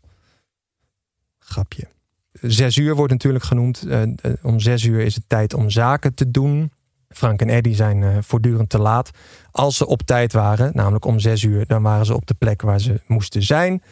Grapje 1.39 1.92
zes 2.41 2.77
uur 2.77 2.95
wordt 2.95 3.11
natuurlijk 3.11 3.43
genoemd. 3.43 3.85
Uh, 3.87 4.01
om 4.41 4.59
zes 4.59 4.83
uur 4.83 4.99
is 4.99 5.15
het 5.15 5.23
tijd 5.27 5.53
om 5.53 5.69
zaken 5.69 6.13
te 6.13 6.31
doen. 6.31 6.71
Frank 7.09 7.41
en 7.41 7.49
Eddie 7.49 7.75
zijn 7.75 8.01
uh, 8.01 8.17
voortdurend 8.21 8.69
te 8.69 8.79
laat. 8.79 9.11
Als 9.51 9.77
ze 9.77 9.87
op 9.87 10.01
tijd 10.01 10.33
waren, 10.33 10.71
namelijk 10.73 11.05
om 11.05 11.19
zes 11.19 11.43
uur, 11.43 11.65
dan 11.67 11.81
waren 11.81 12.05
ze 12.05 12.15
op 12.15 12.27
de 12.27 12.33
plek 12.33 12.61
waar 12.61 12.79
ze 12.79 13.01
moesten 13.07 13.43
zijn. 13.43 13.83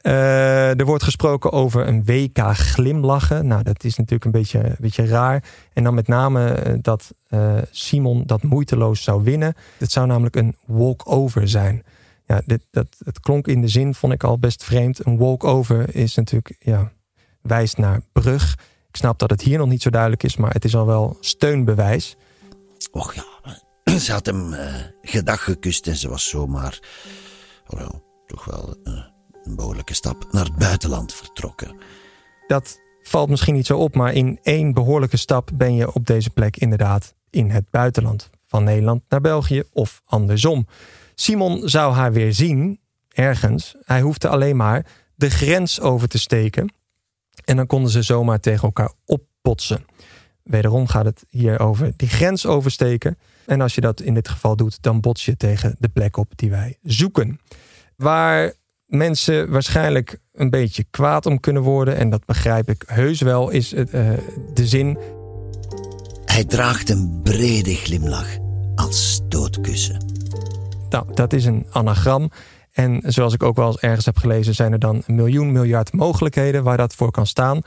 Er 0.00 0.84
wordt 0.84 1.02
gesproken 1.02 1.52
over 1.52 1.86
een 1.88 2.04
WK 2.04 2.38
glimlachen. 2.38 3.46
Nou, 3.46 3.62
dat 3.62 3.84
is 3.84 3.96
natuurlijk 3.96 4.24
een 4.24 4.40
beetje, 4.40 4.64
een 4.64 4.76
beetje 4.78 5.06
raar. 5.06 5.44
En 5.72 5.84
dan 5.84 5.94
met 5.94 6.08
name 6.08 6.78
dat 6.82 7.14
Simon 7.70 8.22
dat 8.26 8.42
moeiteloos 8.42 9.02
zou 9.02 9.22
winnen. 9.22 9.54
Het 9.78 9.92
zou 9.92 10.06
namelijk 10.06 10.36
een 10.36 10.56
walkover 10.66 11.48
zijn. 11.48 11.82
Ja, 12.26 12.42
dit, 12.44 12.66
dat, 12.70 12.86
het 13.04 13.20
klonk 13.20 13.46
in 13.46 13.60
de 13.60 13.68
zin, 13.68 13.94
vond 13.94 14.12
ik 14.12 14.24
al 14.24 14.38
best 14.38 14.64
vreemd. 14.64 15.06
Een 15.06 15.18
walkover 15.18 15.94
is 15.94 16.14
natuurlijk, 16.14 16.56
ja, 16.58 16.92
wijst 17.46 17.76
naar 17.76 18.00
brug. 18.12 18.52
Ik 18.88 18.96
snap 18.96 19.18
dat 19.18 19.30
het 19.30 19.42
hier 19.42 19.58
nog 19.58 19.68
niet 19.68 19.82
zo 19.82 19.90
duidelijk 19.90 20.22
is, 20.22 20.36
maar 20.36 20.52
het 20.52 20.64
is 20.64 20.76
al 20.76 20.86
wel 20.86 21.16
steunbewijs. 21.20 22.16
Och 22.90 23.14
ja, 23.14 23.24
ze 23.98 24.12
had 24.12 24.26
hem 24.26 24.52
uh, 24.52 24.74
gedag 25.02 25.44
gekust 25.44 25.86
en 25.86 25.96
ze 25.96 26.08
was 26.08 26.28
zomaar, 26.28 26.80
oh, 27.66 27.88
toch 28.26 28.44
wel 28.44 28.76
uh, 28.84 29.04
een 29.42 29.56
behoorlijke 29.56 29.94
stap 29.94 30.26
naar 30.32 30.44
het 30.44 30.56
buitenland 30.56 31.14
vertrokken. 31.14 31.76
Dat 32.46 32.80
valt 33.02 33.28
misschien 33.28 33.54
niet 33.54 33.66
zo 33.66 33.78
op, 33.78 33.94
maar 33.94 34.12
in 34.12 34.38
één 34.42 34.72
behoorlijke 34.72 35.16
stap 35.16 35.50
ben 35.54 35.74
je 35.74 35.92
op 35.92 36.06
deze 36.06 36.30
plek 36.30 36.56
inderdaad 36.56 37.14
in 37.30 37.50
het 37.50 37.70
buitenland. 37.70 38.30
Van 38.46 38.64
Nederland 38.64 39.02
naar 39.08 39.20
België 39.20 39.62
of 39.72 40.02
andersom. 40.04 40.66
Simon 41.14 41.68
zou 41.68 41.94
haar 41.94 42.12
weer 42.12 42.32
zien, 42.32 42.80
ergens. 43.08 43.76
Hij 43.84 44.00
hoefde 44.00 44.28
alleen 44.28 44.56
maar 44.56 44.86
de 45.14 45.30
grens 45.30 45.80
over 45.80 46.08
te 46.08 46.18
steken. 46.18 46.74
En 47.44 47.56
dan 47.56 47.66
konden 47.66 47.90
ze 47.90 48.02
zomaar 48.02 48.40
tegen 48.40 48.62
elkaar 48.62 48.92
oppotsen. 49.04 49.84
Wederom 50.42 50.86
gaat 50.86 51.04
het 51.04 51.24
hier 51.28 51.60
over 51.60 51.92
die 51.96 52.08
grens 52.08 52.46
oversteken. 52.46 53.18
En 53.46 53.60
als 53.60 53.74
je 53.74 53.80
dat 53.80 54.00
in 54.00 54.14
dit 54.14 54.28
geval 54.28 54.56
doet, 54.56 54.82
dan 54.82 55.00
bots 55.00 55.24
je 55.24 55.36
tegen 55.36 55.76
de 55.78 55.88
plek 55.88 56.16
op 56.16 56.32
die 56.36 56.50
wij 56.50 56.78
zoeken. 56.82 57.40
Waar 57.96 58.54
mensen 58.86 59.50
waarschijnlijk 59.50 60.20
een 60.32 60.50
beetje 60.50 60.84
kwaad 60.90 61.26
om 61.26 61.40
kunnen 61.40 61.62
worden, 61.62 61.96
en 61.96 62.10
dat 62.10 62.24
begrijp 62.24 62.68
ik 62.68 62.84
heus 62.86 63.20
wel, 63.20 63.50
is 63.50 63.70
het, 63.70 63.94
uh, 63.94 64.10
de 64.54 64.66
zin. 64.66 64.98
Hij 66.24 66.44
draagt 66.44 66.90
een 66.90 67.20
brede 67.22 67.74
glimlach 67.74 68.36
als 68.74 69.12
stootkussen. 69.12 70.04
Nou, 70.90 71.14
dat 71.14 71.32
is 71.32 71.44
een 71.44 71.66
anagram. 71.70 72.30
En 72.76 73.02
zoals 73.04 73.34
ik 73.34 73.42
ook 73.42 73.56
wel 73.56 73.66
eens 73.66 73.78
ergens 73.78 74.04
heb 74.04 74.16
gelezen, 74.16 74.54
zijn 74.54 74.72
er 74.72 74.78
dan 74.78 75.02
een 75.06 75.14
miljoen 75.14 75.52
miljard 75.52 75.92
mogelijkheden 75.92 76.62
waar 76.62 76.76
dat 76.76 76.94
voor 76.94 77.10
kan 77.10 77.26
staan. 77.26 77.60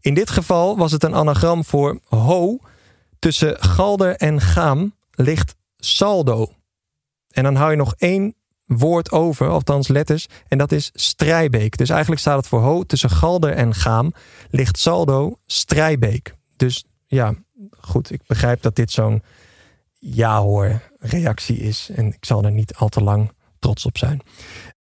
In 0.00 0.14
dit 0.14 0.30
geval 0.30 0.76
was 0.76 0.92
het 0.92 1.02
een 1.02 1.14
anagram 1.14 1.64
voor 1.64 2.00
ho. 2.04 2.58
Tussen 3.18 3.62
galder 3.62 4.16
en 4.16 4.40
gaam 4.40 4.94
ligt 5.10 5.54
saldo. 5.76 6.52
En 7.30 7.42
dan 7.42 7.54
hou 7.54 7.70
je 7.70 7.76
nog 7.76 7.94
één 7.98 8.34
woord 8.64 9.10
over, 9.10 9.48
althans 9.48 9.88
letters, 9.88 10.26
en 10.48 10.58
dat 10.58 10.72
is 10.72 10.90
Strijbeek. 10.94 11.76
Dus 11.76 11.88
eigenlijk 11.88 12.20
staat 12.20 12.36
het 12.36 12.46
voor 12.46 12.60
ho. 12.60 12.82
Tussen 12.82 13.10
galder 13.10 13.52
en 13.52 13.74
gaam 13.74 14.12
ligt 14.50 14.78
saldo 14.78 15.38
Strijbeek. 15.44 16.34
Dus 16.56 16.84
ja, 17.06 17.34
goed, 17.78 18.10
ik 18.10 18.20
begrijp 18.26 18.62
dat 18.62 18.76
dit 18.76 18.90
zo'n 18.90 19.22
ja 19.98 20.40
hoor 20.40 20.80
reactie 20.98 21.58
is. 21.58 21.90
En 21.94 22.06
ik 22.06 22.24
zal 22.24 22.44
er 22.44 22.52
niet 22.52 22.74
al 22.74 22.88
te 22.88 23.02
lang 23.02 23.34
trots 23.66 23.86
op 23.86 23.98
zijn. 23.98 24.20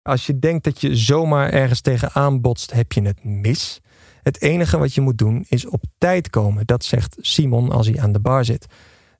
Als 0.01 0.25
je 0.25 0.39
denkt 0.39 0.63
dat 0.63 0.81
je 0.81 0.95
zomaar 0.95 1.49
ergens 1.49 1.81
tegenaan 1.81 2.41
botst, 2.41 2.71
heb 2.71 2.91
je 2.91 3.01
het 3.01 3.23
mis. 3.23 3.79
Het 4.23 4.41
enige 4.41 4.77
wat 4.77 4.93
je 4.93 5.01
moet 5.01 5.17
doen 5.17 5.45
is 5.49 5.65
op 5.65 5.83
tijd 5.97 6.29
komen. 6.29 6.65
Dat 6.65 6.83
zegt 6.83 7.17
Simon 7.19 7.71
als 7.71 7.87
hij 7.87 7.99
aan 7.99 8.11
de 8.11 8.19
bar 8.19 8.45
zit. 8.45 8.65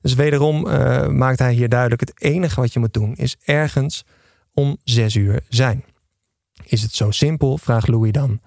Dus 0.00 0.14
wederom 0.14 0.66
uh, 0.66 1.06
maakt 1.06 1.38
hij 1.38 1.52
hier 1.52 1.68
duidelijk: 1.68 2.00
het 2.00 2.22
enige 2.22 2.60
wat 2.60 2.72
je 2.72 2.78
moet 2.78 2.92
doen 2.92 3.14
is 3.14 3.36
ergens 3.44 4.04
om 4.52 4.76
zes 4.84 5.14
uur 5.14 5.44
zijn. 5.48 5.84
Is 6.64 6.82
het 6.82 6.94
zo 6.94 7.10
simpel? 7.10 7.58
vraagt 7.58 7.88
Louis 7.88 8.12
dan. 8.12 8.40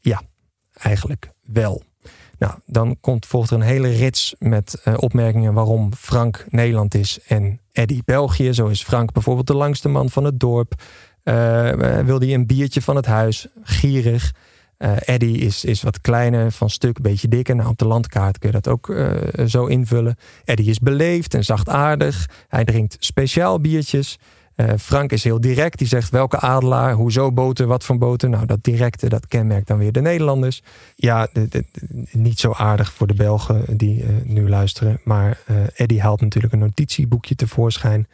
Ja, 0.00 0.22
eigenlijk 0.72 1.30
wel. 1.42 1.82
Nou, 2.38 2.54
dan 2.66 2.96
komt 3.00 3.26
volgt 3.26 3.50
er 3.50 3.56
een 3.56 3.62
hele 3.62 3.88
rits 3.88 4.34
met 4.38 4.82
uh, 4.84 4.94
opmerkingen 4.96 5.54
waarom 5.54 5.92
Frank 5.94 6.46
Nederland 6.48 6.94
is 6.94 7.18
en 7.26 7.60
Eddie 7.72 8.02
België. 8.04 8.54
Zo 8.54 8.66
is 8.66 8.82
Frank 8.82 9.12
bijvoorbeeld 9.12 9.46
de 9.46 9.54
langste 9.54 9.88
man 9.88 10.10
van 10.10 10.24
het 10.24 10.40
dorp. 10.40 10.74
Uh, 11.24 11.72
wil 12.02 12.18
hij 12.18 12.34
een 12.34 12.46
biertje 12.46 12.82
van 12.82 12.96
het 12.96 13.06
huis, 13.06 13.46
gierig. 13.62 14.34
Uh, 14.78 15.08
Eddie 15.08 15.38
is, 15.38 15.64
is 15.64 15.82
wat 15.82 16.00
kleiner 16.00 16.52
van 16.52 16.70
stuk, 16.70 16.96
een 16.96 17.02
beetje 17.02 17.28
dikker. 17.28 17.56
Nou, 17.56 17.68
op 17.68 17.78
de 17.78 17.86
landkaart 17.86 18.38
kun 18.38 18.48
je 18.48 18.60
dat 18.60 18.68
ook 18.68 18.94
zo 19.46 19.66
invullen. 19.66 20.16
Eddie 20.44 20.70
is 20.70 20.78
beleefd 20.78 21.34
en 21.34 21.44
zachtaardig. 21.44 22.28
Hij 22.48 22.64
drinkt 22.64 22.96
speciaal 23.00 23.60
biertjes. 23.60 24.18
Uh, 24.60 24.70
Frank 24.78 25.12
is 25.12 25.24
heel 25.24 25.40
direct. 25.40 25.78
Die 25.78 25.86
zegt 25.86 26.10
welke 26.10 26.38
adelaar, 26.38 26.92
hoezo 26.92 27.32
boter, 27.32 27.66
wat 27.66 27.84
voor 27.84 27.98
boter. 27.98 28.28
Nou, 28.28 28.46
dat 28.46 28.64
directe, 28.64 29.08
dat 29.08 29.26
kenmerkt 29.26 29.66
dan 29.66 29.78
weer 29.78 29.92
de 29.92 30.00
Nederlanders. 30.00 30.62
Ja, 30.94 31.28
niet 32.10 32.40
zo 32.40 32.52
aardig 32.52 32.92
voor 32.92 33.06
de 33.06 33.14
Belgen 33.14 33.76
die 33.76 34.02
uh, 34.02 34.08
nu 34.24 34.48
luisteren. 34.48 35.00
Maar 35.04 35.40
uh, 35.50 35.56
Eddie 35.74 36.00
haalt 36.00 36.20
natuurlijk 36.20 36.52
een 36.52 36.58
notitieboekje 36.58 37.34
tevoorschijn. 37.34 38.06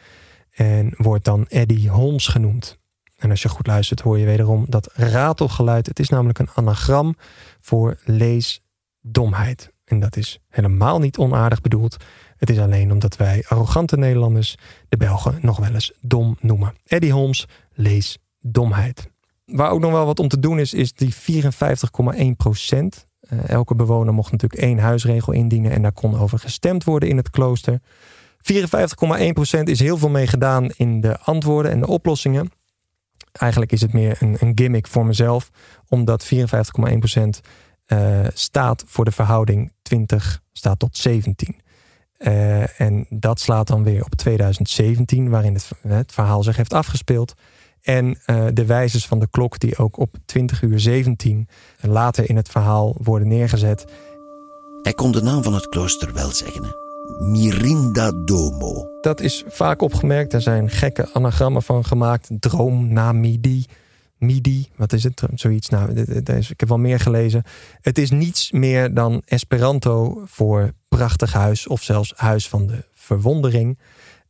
En 0.51 0.93
wordt 0.97 1.25
dan 1.25 1.45
Eddie 1.47 1.89
Holmes 1.89 2.27
genoemd. 2.27 2.77
En 3.17 3.29
als 3.29 3.41
je 3.41 3.49
goed 3.49 3.67
luistert, 3.67 4.01
hoor 4.01 4.17
je 4.17 4.25
wederom 4.25 4.65
dat 4.69 4.89
ratelgeluid. 4.93 5.85
Het 5.85 5.99
is 5.99 6.09
namelijk 6.09 6.39
een 6.39 6.49
anagram 6.53 7.15
voor 7.59 7.97
leesdomheid. 8.03 9.73
En 9.85 9.99
dat 9.99 10.15
is 10.15 10.39
helemaal 10.49 10.99
niet 10.99 11.17
onaardig 11.17 11.61
bedoeld. 11.61 11.97
Het 12.37 12.49
is 12.49 12.59
alleen 12.59 12.91
omdat 12.91 13.17
wij 13.17 13.43
arrogante 13.47 13.97
Nederlanders 13.97 14.55
de 14.89 14.97
Belgen 14.97 15.37
nog 15.41 15.57
wel 15.57 15.73
eens 15.73 15.91
dom 16.01 16.37
noemen. 16.39 16.73
Eddie 16.85 17.11
Holmes 17.11 17.47
lees 17.73 18.17
domheid. 18.39 19.09
Waar 19.45 19.71
ook 19.71 19.79
nog 19.79 19.91
wel 19.91 20.05
wat 20.05 20.19
om 20.19 20.27
te 20.27 20.39
doen 20.39 20.59
is, 20.59 20.73
is 20.73 20.93
die 20.93 21.13
54,1 21.13 21.19
procent. 22.37 23.07
Uh, 23.29 23.49
elke 23.49 23.75
bewoner 23.75 24.13
mocht 24.13 24.31
natuurlijk 24.31 24.61
één 24.61 24.79
huisregel 24.79 25.33
indienen 25.33 25.71
en 25.71 25.81
daar 25.81 25.91
kon 25.91 26.19
over 26.19 26.39
gestemd 26.39 26.83
worden 26.83 27.09
in 27.09 27.17
het 27.17 27.29
klooster. 27.29 27.81
54,1 28.37 29.27
procent 29.33 29.69
is 29.69 29.79
heel 29.79 29.97
veel 29.97 30.09
mee 30.09 30.27
gedaan 30.27 30.69
in 30.75 31.01
de 31.01 31.19
antwoorden 31.19 31.71
en 31.71 31.79
de 31.79 31.87
oplossingen. 31.87 32.51
Eigenlijk 33.31 33.71
is 33.71 33.81
het 33.81 33.93
meer 33.93 34.17
een, 34.19 34.37
een 34.39 34.51
gimmick 34.55 34.87
voor 34.87 35.05
mezelf, 35.05 35.49
omdat 35.87 36.29
54,1 36.33 36.97
procent 36.99 37.41
uh, 37.87 38.19
staat 38.33 38.83
voor 38.87 39.05
de 39.05 39.11
verhouding 39.11 39.71
20 39.81 40.41
staat 40.51 40.79
tot 40.79 40.97
17. 40.97 41.55
Uh, 42.19 42.79
en 42.81 43.05
dat 43.09 43.39
slaat 43.39 43.67
dan 43.67 43.83
weer 43.83 44.03
op 44.03 44.15
2017, 44.15 45.29
waarin 45.29 45.53
het, 45.53 45.71
het 45.87 46.11
verhaal 46.11 46.43
zich 46.43 46.57
heeft 46.57 46.73
afgespeeld. 46.73 47.33
En 47.81 48.17
uh, 48.27 48.45
de 48.53 48.65
wijzers 48.65 49.05
van 49.07 49.19
de 49.19 49.27
klok 49.29 49.59
die 49.59 49.77
ook 49.77 49.97
op 49.97 50.15
20 50.25 50.61
uur 50.61 50.79
17 50.79 51.47
later 51.81 52.29
in 52.29 52.35
het 52.35 52.49
verhaal 52.49 52.95
worden 52.97 53.27
neergezet. 53.27 53.85
Hij 54.81 54.93
kon 54.93 55.11
de 55.11 55.21
naam 55.21 55.43
van 55.43 55.53
het 55.53 55.69
klooster 55.69 56.13
wel 56.13 56.31
zeggen. 56.31 56.75
Mirinda 57.19 58.11
Domo. 58.11 58.87
Dat 59.01 59.19
is 59.19 59.43
vaak 59.47 59.81
opgemerkt. 59.81 60.33
Er 60.33 60.41
zijn 60.41 60.69
gekke 60.69 61.09
anagrammen 61.13 61.63
van 61.63 61.85
gemaakt. 61.85 62.29
Droom 62.39 62.93
na 62.93 63.11
midi. 63.11 63.65
Midi, 64.17 64.69
wat 64.75 64.93
is 64.93 65.03
het? 65.03 65.23
Zoiets. 65.33 65.69
Nou, 65.69 65.91
ik 66.49 66.59
heb 66.59 66.69
wel 66.69 66.77
meer 66.77 66.99
gelezen. 66.99 67.43
Het 67.81 67.97
is 67.97 68.11
niets 68.11 68.51
meer 68.51 68.93
dan 68.93 69.21
Esperanto 69.25 70.21
voor 70.25 70.71
prachtig 70.97 71.33
huis 71.33 71.67
of 71.67 71.83
zelfs 71.83 72.13
huis 72.15 72.49
van 72.49 72.67
de 72.67 72.85
verwondering. 72.93 73.79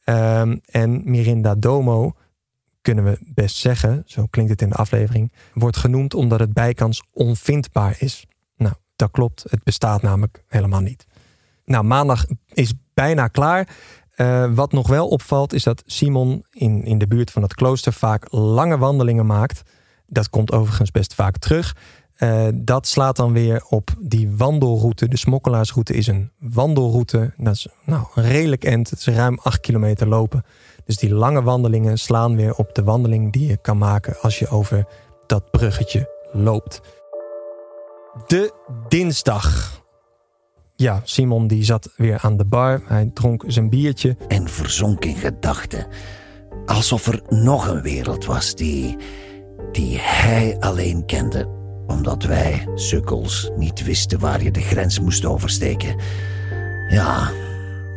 Um, 0.05 0.61
en 0.65 1.01
Mirinda 1.03 1.55
Domo 1.55 2.13
kunnen 2.81 3.03
we 3.03 3.17
best 3.21 3.55
zeggen, 3.55 4.03
zo 4.05 4.25
klinkt 4.29 4.51
het 4.51 4.61
in 4.61 4.69
de 4.69 4.75
aflevering, 4.75 5.31
wordt 5.53 5.77
genoemd 5.77 6.13
omdat 6.13 6.39
het 6.39 6.53
bijkans 6.53 7.03
onvindbaar 7.11 7.95
is. 7.99 8.25
Nou, 8.57 8.73
dat 8.95 9.11
klopt. 9.11 9.45
Het 9.49 9.63
bestaat 9.63 10.01
namelijk 10.01 10.43
helemaal 10.47 10.79
niet. 10.79 11.05
Nou, 11.65 11.83
maandag 11.83 12.25
is 12.53 12.73
bijna 12.93 13.27
klaar. 13.27 13.69
Uh, 14.17 14.53
wat 14.53 14.71
nog 14.71 14.87
wel 14.87 15.07
opvalt 15.07 15.53
is 15.53 15.63
dat 15.63 15.83
Simon 15.85 16.45
in, 16.51 16.83
in 16.83 16.97
de 16.97 17.07
buurt 17.07 17.31
van 17.31 17.41
het 17.41 17.53
klooster 17.53 17.93
vaak 17.93 18.25
lange 18.29 18.77
wandelingen 18.77 19.25
maakt. 19.25 19.61
Dat 20.07 20.29
komt 20.29 20.51
overigens 20.51 20.91
best 20.91 21.13
vaak 21.13 21.37
terug. 21.37 21.75
Uh, 22.19 22.47
dat 22.53 22.87
slaat 22.87 23.15
dan 23.15 23.33
weer 23.33 23.65
op 23.69 23.89
die 23.99 24.29
wandelroute. 24.37 25.07
De 25.07 25.17
smokkelaarsroute 25.17 25.93
is 25.93 26.07
een 26.07 26.31
wandelroute. 26.39 27.33
Dat 27.37 27.53
is 27.53 27.67
nou, 27.83 28.05
een 28.15 28.23
redelijk 28.23 28.63
end. 28.63 28.89
Het 28.89 28.99
is 28.99 29.07
ruim 29.07 29.39
8 29.43 29.59
kilometer 29.59 30.07
lopen. 30.07 30.45
Dus 30.85 30.97
die 30.97 31.13
lange 31.13 31.41
wandelingen 31.41 31.97
slaan 31.97 32.35
weer 32.35 32.55
op 32.55 32.75
de 32.75 32.83
wandeling 32.83 33.31
die 33.31 33.47
je 33.47 33.57
kan 33.57 33.77
maken 33.77 34.15
als 34.21 34.39
je 34.39 34.47
over 34.47 34.87
dat 35.25 35.51
bruggetje 35.51 36.09
loopt. 36.31 36.81
De 38.27 38.53
dinsdag. 38.87 39.81
Ja, 40.75 41.01
Simon 41.03 41.47
die 41.47 41.63
zat 41.63 41.93
weer 41.95 42.19
aan 42.21 42.37
de 42.37 42.45
bar. 42.45 42.81
Hij 42.85 43.11
dronk 43.13 43.43
zijn 43.47 43.69
biertje. 43.69 44.17
En 44.27 44.47
verzonk 44.47 45.05
in 45.05 45.15
gedachten. 45.15 45.87
Alsof 46.65 47.07
er 47.07 47.21
nog 47.29 47.67
een 47.67 47.81
wereld 47.81 48.25
was 48.25 48.55
die, 48.55 48.97
die 49.71 49.97
hij 49.99 50.57
alleen 50.59 51.05
kende. 51.05 51.54
Omdat 51.87 52.23
wij, 52.23 52.67
sukkels, 52.75 53.51
niet 53.55 53.83
wisten 53.83 54.19
waar 54.19 54.43
je 54.43 54.51
de 54.51 54.61
grens 54.61 54.99
moest 54.99 55.25
oversteken. 55.25 55.95
Ja, 56.89 57.31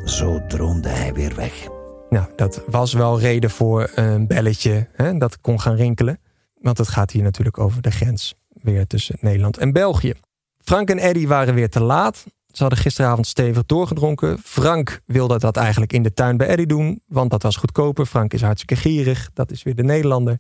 zo 0.05 0.47
droomde 0.47 0.89
hij 0.89 1.13
weer 1.13 1.35
weg. 1.35 1.69
Nou, 2.11 2.27
dat 2.37 2.63
was 2.67 2.93
wel 2.93 3.21
reden 3.21 3.51
voor 3.51 3.91
een 3.95 4.27
belletje 4.27 4.89
hè, 4.93 5.19
dat 5.19 5.41
kon 5.41 5.61
gaan 5.61 5.77
rinkelen. 5.77 6.21
Want 6.61 6.79
het 6.79 6.89
gaat 6.89 7.11
hier 7.11 7.23
natuurlijk 7.23 7.59
over 7.59 7.83
de 7.83 7.91
grens 7.91 8.35
weer 8.49 8.87
tussen 8.87 9.17
Nederland 9.21 9.57
en 9.57 9.73
België. 9.73 10.15
Frank 10.59 10.91
en 10.91 10.99
Eddy 10.99 11.27
waren 11.27 11.55
weer 11.55 11.71
te 11.71 11.83
laat. 11.83 12.25
Ze 12.53 12.63
hadden 12.63 12.79
gisteravond 12.79 13.27
stevig 13.27 13.67
doorgedronken. 13.67 14.39
Frank 14.45 15.01
wilde 15.07 15.39
dat 15.39 15.57
eigenlijk 15.57 15.93
in 15.93 16.03
de 16.03 16.13
tuin 16.13 16.37
bij 16.37 16.47
Eddy 16.47 16.67
doen, 16.67 17.03
want 17.07 17.31
dat 17.31 17.43
was 17.43 17.57
goedkoper. 17.57 18.07
Frank 18.07 18.33
is 18.33 18.43
hartstikke 18.43 18.77
gierig, 18.77 19.31
dat 19.35 19.51
is 19.51 19.63
weer 19.63 19.75
de 19.75 19.83
Nederlander. 19.83 20.39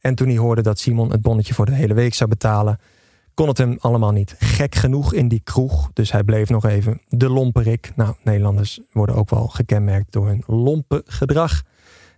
En 0.00 0.14
toen 0.14 0.28
hij 0.28 0.36
hoorde 0.36 0.62
dat 0.62 0.78
Simon 0.78 1.10
het 1.10 1.22
bonnetje 1.22 1.54
voor 1.54 1.66
de 1.66 1.74
hele 1.74 1.94
week 1.94 2.14
zou 2.14 2.30
betalen, 2.30 2.78
kon 3.34 3.48
het 3.48 3.58
hem 3.58 3.76
allemaal 3.80 4.12
niet 4.12 4.34
gek 4.38 4.74
genoeg 4.74 5.12
in 5.12 5.28
die 5.28 5.40
kroeg. 5.44 5.90
Dus 5.92 6.12
hij 6.12 6.24
bleef 6.24 6.48
nog 6.48 6.64
even 6.64 7.00
de 7.08 7.28
lomperik. 7.28 7.92
Nou, 7.96 8.14
Nederlanders 8.22 8.80
worden 8.92 9.16
ook 9.16 9.30
wel 9.30 9.48
gekenmerkt 9.48 10.12
door 10.12 10.26
hun 10.26 10.42
lompe 10.46 11.02
gedrag. 11.06 11.62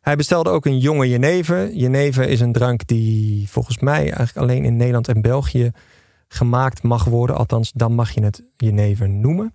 Hij 0.00 0.16
bestelde 0.16 0.50
ook 0.50 0.66
een 0.66 0.78
jonge 0.78 1.08
jenever. 1.08 1.74
Jenever 1.74 2.28
is 2.28 2.40
een 2.40 2.52
drank 2.52 2.86
die 2.86 3.48
volgens 3.48 3.78
mij 3.78 4.02
eigenlijk 4.02 4.36
alleen 4.36 4.64
in 4.64 4.76
Nederland 4.76 5.08
en 5.08 5.20
België 5.20 5.70
gemaakt 6.28 6.82
mag 6.82 7.04
worden. 7.04 7.36
Althans, 7.36 7.72
dan 7.72 7.94
mag 7.94 8.10
je 8.10 8.24
het 8.24 8.42
jenever 8.56 9.08
noemen. 9.08 9.54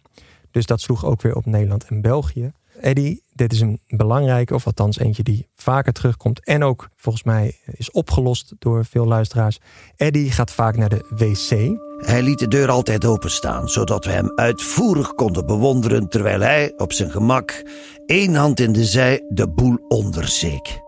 Dus 0.51 0.65
dat 0.65 0.81
sloeg 0.81 1.05
ook 1.05 1.21
weer 1.21 1.35
op 1.35 1.45
Nederland 1.45 1.83
en 1.83 2.01
België. 2.01 2.51
Eddy, 2.81 3.19
dit 3.33 3.53
is 3.53 3.61
een 3.61 3.79
belangrijke, 3.87 4.53
of 4.53 4.65
althans 4.65 4.97
eentje 4.97 5.23
die 5.23 5.47
vaker 5.55 5.93
terugkomt 5.93 6.45
en 6.45 6.63
ook 6.63 6.89
volgens 6.95 7.23
mij 7.23 7.55
is 7.65 7.91
opgelost 7.91 8.53
door 8.59 8.85
veel 8.85 9.05
luisteraars. 9.05 9.59
Eddy 9.95 10.29
gaat 10.29 10.51
vaak 10.51 10.77
naar 10.77 10.89
de 10.89 11.05
wc. 11.09 11.79
Hij 12.05 12.21
liet 12.21 12.39
de 12.39 12.47
deur 12.47 12.69
altijd 12.69 13.05
openstaan, 13.05 13.69
zodat 13.69 14.05
we 14.05 14.11
hem 14.11 14.31
uitvoerig 14.35 15.13
konden 15.13 15.45
bewonderen 15.45 16.09
terwijl 16.09 16.39
hij 16.39 16.73
op 16.77 16.93
zijn 16.93 17.11
gemak, 17.11 17.63
één 18.05 18.35
hand 18.35 18.59
in 18.59 18.73
de 18.73 18.85
zij, 18.85 19.25
de 19.29 19.49
boel 19.49 19.77
onderzeek. 19.87 20.81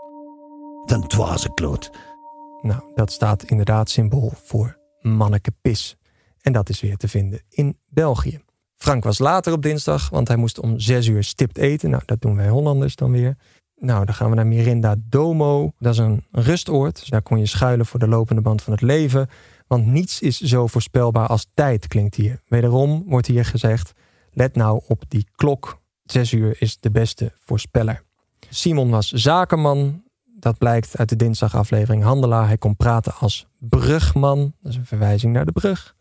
Den 0.85 1.07
dwaze 1.07 1.53
kloot. 1.53 1.91
Nou, 2.61 2.81
dat 2.95 3.11
staat 3.11 3.43
inderdaad 3.43 3.89
symbool 3.89 4.31
voor 4.43 4.77
manneke 5.01 5.51
pis. 5.61 5.97
En 6.41 6.53
dat 6.53 6.69
is 6.69 6.81
weer 6.81 6.97
te 6.97 7.07
vinden 7.07 7.41
in 7.49 7.77
België. 7.89 8.42
Frank 8.83 9.03
was 9.03 9.19
later 9.19 9.53
op 9.53 9.61
dinsdag, 9.61 10.09
want 10.09 10.27
hij 10.27 10.37
moest 10.37 10.59
om 10.59 10.79
zes 10.79 11.07
uur 11.07 11.23
stipt 11.23 11.57
eten. 11.57 11.89
Nou, 11.89 12.03
dat 12.05 12.21
doen 12.21 12.35
wij 12.35 12.47
Hollanders 12.47 12.95
dan 12.95 13.11
weer. 13.11 13.37
Nou, 13.75 14.05
dan 14.05 14.15
gaan 14.15 14.29
we 14.29 14.35
naar 14.35 14.47
Mirinda 14.47 14.95
Domo. 15.09 15.71
Dat 15.79 15.93
is 15.93 15.99
een 15.99 16.25
rustoord. 16.31 16.99
Dus 16.99 17.09
daar 17.09 17.21
kon 17.21 17.39
je 17.39 17.45
schuilen 17.45 17.85
voor 17.85 17.99
de 17.99 18.07
lopende 18.07 18.41
band 18.41 18.61
van 18.61 18.73
het 18.73 18.81
leven. 18.81 19.27
Want 19.67 19.85
niets 19.85 20.21
is 20.21 20.39
zo 20.39 20.67
voorspelbaar 20.67 21.27
als 21.27 21.47
tijd, 21.53 21.87
klinkt 21.87 22.15
hier. 22.15 22.41
Wederom 22.47 23.03
wordt 23.07 23.27
hier 23.27 23.45
gezegd: 23.45 23.93
let 24.31 24.55
nou 24.55 24.81
op 24.87 25.03
die 25.07 25.27
klok. 25.35 25.81
Zes 26.03 26.31
uur 26.31 26.55
is 26.59 26.77
de 26.79 26.91
beste 26.91 27.31
voorspeller. 27.39 28.03
Simon 28.49 28.89
was 28.89 29.11
zakenman. 29.11 30.03
Dat 30.39 30.57
blijkt 30.57 30.97
uit 30.97 31.09
de 31.09 31.15
dinsdagaflevering 31.15 32.03
Handelaar. 32.03 32.47
Hij 32.47 32.57
kon 32.57 32.75
praten 32.75 33.15
als 33.15 33.47
brugman. 33.59 34.53
Dat 34.61 34.71
is 34.71 34.77
een 34.77 34.85
verwijzing 34.85 35.33
naar 35.33 35.45
de 35.45 35.51
brug. 35.51 35.95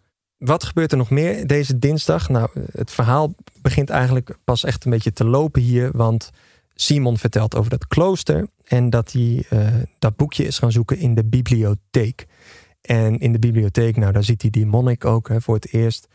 Wat 0.45 0.65
gebeurt 0.65 0.93
er 0.93 0.99
nog 0.99 1.11
meer 1.11 1.47
deze 1.47 1.79
dinsdag? 1.79 2.29
Nou, 2.29 2.49
het 2.73 2.91
verhaal 2.91 3.35
begint 3.61 3.91
eigenlijk 3.91 4.37
pas 4.45 4.65
echt 4.65 4.85
een 4.85 4.91
beetje 4.91 5.13
te 5.13 5.25
lopen 5.25 5.63
hier. 5.63 5.91
Want 5.93 6.31
Simon 6.75 7.19
vertelt 7.19 7.55
over 7.57 7.71
dat 7.71 7.87
klooster. 7.87 8.49
En 8.65 8.91
dat 8.91 9.13
hij 9.13 9.45
uh, 9.53 9.67
dat 9.99 10.17
boekje 10.17 10.45
is 10.45 10.59
gaan 10.59 10.73
zoeken 10.73 10.99
in 10.99 11.15
de 11.15 11.25
bibliotheek. 11.25 12.27
En 12.81 13.19
in 13.19 13.33
de 13.33 13.39
bibliotheek, 13.39 13.97
nou, 13.97 14.13
daar 14.13 14.25
ziet 14.25 14.43
hij 14.43 14.51
die 14.51 14.67
monnik 14.67 15.05
ook 15.05 15.29
hè, 15.29 15.41
voor 15.41 15.55
het 15.55 15.73
eerst. 15.73 16.09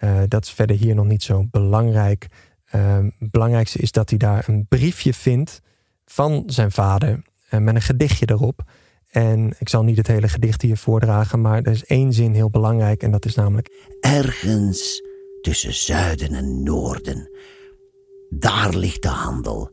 Uh, 0.00 0.20
dat 0.28 0.44
is 0.44 0.50
verder 0.50 0.76
hier 0.76 0.94
nog 0.94 1.06
niet 1.06 1.22
zo 1.22 1.46
belangrijk. 1.50 2.26
Uh, 2.74 2.96
het 3.18 3.30
belangrijkste 3.30 3.78
is 3.78 3.92
dat 3.92 4.10
hij 4.10 4.18
daar 4.18 4.48
een 4.48 4.66
briefje 4.68 5.14
vindt 5.14 5.60
van 6.04 6.42
zijn 6.46 6.72
vader. 6.72 7.22
met 7.50 7.74
een 7.74 7.82
gedichtje 7.82 8.30
erop. 8.30 8.64
En 9.16 9.54
ik 9.58 9.68
zal 9.68 9.82
niet 9.82 9.96
het 9.96 10.06
hele 10.06 10.28
gedicht 10.28 10.62
hier 10.62 10.76
voordragen, 10.76 11.40
maar 11.40 11.62
er 11.62 11.72
is 11.72 11.84
één 11.84 12.12
zin 12.12 12.34
heel 12.34 12.50
belangrijk 12.50 13.02
en 13.02 13.10
dat 13.10 13.24
is 13.24 13.34
namelijk... 13.34 13.96
Ergens 14.00 15.02
tussen 15.40 15.74
zuiden 15.74 16.34
en 16.34 16.62
noorden, 16.62 17.30
daar 18.28 18.74
ligt 18.74 19.02
de 19.02 19.08
handel. 19.08 19.70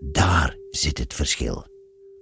Daar 0.00 0.56
zit 0.70 0.98
het 0.98 1.14
verschil. 1.14 1.66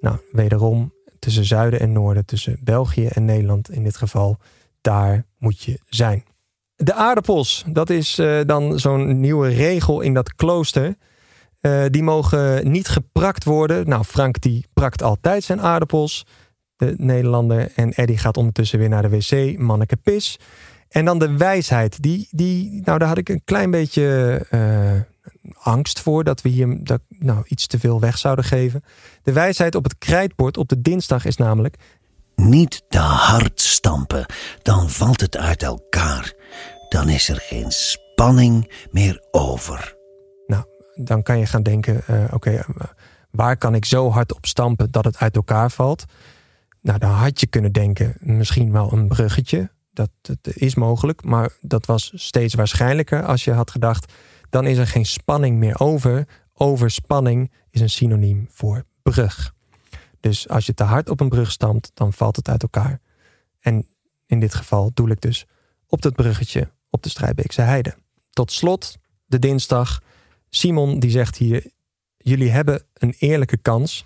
Nou, 0.01 0.17
wederom 0.33 0.93
tussen 1.19 1.45
zuiden 1.45 1.81
en 1.81 1.93
noorden, 1.93 2.25
tussen 2.25 2.59
België 2.65 3.07
en 3.07 3.25
Nederland 3.25 3.71
in 3.71 3.83
dit 3.83 3.97
geval, 3.97 4.37
daar 4.81 5.27
moet 5.39 5.63
je 5.63 5.79
zijn. 5.89 6.25
De 6.77 6.95
aardappels, 6.95 7.65
dat 7.73 7.91
is 7.91 8.19
uh, 8.19 8.41
dan 8.47 8.79
zo'n 8.79 9.21
nieuwe 9.21 9.49
regel 9.49 10.01
in 10.01 10.15
dat 10.15 10.35
klooster. 10.35 10.97
Uh, 11.61 11.85
die 11.91 12.03
mogen 12.03 12.71
niet 12.71 12.89
geprakt 12.89 13.45
worden. 13.45 13.89
Nou, 13.89 14.05
Frank 14.05 14.41
die 14.41 14.67
prakt 14.73 15.03
altijd 15.03 15.45
zijn 15.45 15.61
aardappels. 15.61 16.27
De 16.77 16.95
Nederlander. 16.97 17.73
En 17.75 17.93
Eddie 17.93 18.19
gaat 18.19 18.37
ondertussen 18.37 18.79
weer 18.79 18.89
naar 18.89 19.03
de 19.03 19.09
wc. 19.09 19.59
Manneke 19.59 19.97
pis. 19.97 20.39
En 20.89 21.05
dan 21.05 21.19
de 21.19 21.37
wijsheid. 21.37 22.03
Die, 22.03 22.29
die, 22.31 22.83
nou, 22.85 22.99
daar 22.99 23.09
had 23.09 23.19
ik 23.19 23.29
een 23.29 23.45
klein 23.45 23.71
beetje 23.71 24.41
uh, 24.51 25.01
angst 25.53 26.01
voor. 26.01 26.25
Dat 26.25 26.43
we 26.43 26.49
hier 26.49 26.85
dat, 26.85 27.01
nou, 27.09 27.43
iets 27.47 27.67
te 27.67 27.79
veel 27.79 28.01
weg 28.01 28.19
zouden 28.19 28.45
geven. 28.45 28.85
De 29.23 29.33
wijsheid 29.33 29.75
op 29.75 29.85
het 29.85 29.99
krijtbord 29.99 30.57
op 30.57 30.69
de 30.69 30.81
dinsdag 30.81 31.25
is 31.25 31.37
namelijk... 31.37 31.77
Niet 32.35 32.83
te 32.89 32.99
hard 32.99 33.61
stampen. 33.61 34.27
Dan 34.63 34.91
valt 34.91 35.21
het 35.21 35.37
uit 35.37 35.63
elkaar. 35.63 36.33
Dan 36.89 37.09
is 37.09 37.29
er 37.29 37.41
geen 37.41 37.71
spanning 37.71 38.73
meer 38.91 39.27
over 39.31 39.99
dan 41.05 41.23
kan 41.23 41.39
je 41.39 41.47
gaan 41.47 41.63
denken: 41.63 42.03
uh, 42.11 42.25
oké, 42.25 42.35
okay, 42.35 42.65
waar 43.31 43.57
kan 43.57 43.75
ik 43.75 43.85
zo 43.85 44.11
hard 44.11 44.35
op 44.35 44.47
stampen 44.47 44.91
dat 44.91 45.05
het 45.05 45.19
uit 45.19 45.37
elkaar 45.37 45.71
valt? 45.71 46.05
Nou, 46.81 46.99
dan 46.99 47.11
had 47.11 47.41
je 47.41 47.47
kunnen 47.47 47.73
denken, 47.73 48.17
misschien 48.19 48.73
wel 48.73 48.93
een 48.93 49.09
bruggetje. 49.09 49.71
Dat, 49.93 50.11
is 50.43 50.75
mogelijk, 50.75 51.25
maar 51.25 51.53
dat 51.61 51.87
was 51.87 52.13
steeds 52.15 52.55
waarschijnlijker 52.55 53.25
als 53.25 53.45
je 53.45 53.53
had 53.53 53.71
gedacht, 53.71 54.13
dan 54.51 54.67
is 54.67 54.79
er 54.79 54.87
geen 54.87 55.07
spanning 55.07 55.59
meer 55.59 55.81
over. 55.81 56.27
Overspanning 56.55 57.53
is 57.71 57.81
een 57.81 57.91
synoniem 57.91 58.47
voor 58.51 58.85
brug. 59.03 59.55
Dus 60.21 60.49
als 60.49 60.67
je 60.67 60.75
te 60.75 60.85
hard 60.85 61.09
op 61.09 61.21
een 61.21 61.29
brug 61.29 61.51
stampt, 61.51 61.91
dan 61.95 62.13
valt 62.13 62.37
het 62.37 62.49
uit 62.49 62.63
elkaar. 62.63 63.01
En 63.61 63.87
in 64.27 64.41
dit 64.41 64.55
geval 64.55 64.91
doe 64.95 65.11
ik 65.11 65.21
dus 65.21 65.47
op 65.87 66.03
dat 66.03 66.15
bruggetje 66.15 66.71
op 66.91 67.03
de 67.03 67.09
Strijbeekse 67.09 67.61
Heide. 67.61 67.95
Tot 68.31 68.53
slot, 68.53 68.97
de 69.27 69.39
dinsdag. 69.39 70.03
Simon 70.51 70.99
die 70.99 71.11
zegt 71.11 71.37
hier, 71.37 71.67
jullie 72.17 72.51
hebben 72.51 72.83
een 72.95 73.15
eerlijke 73.19 73.57
kans. 73.57 74.05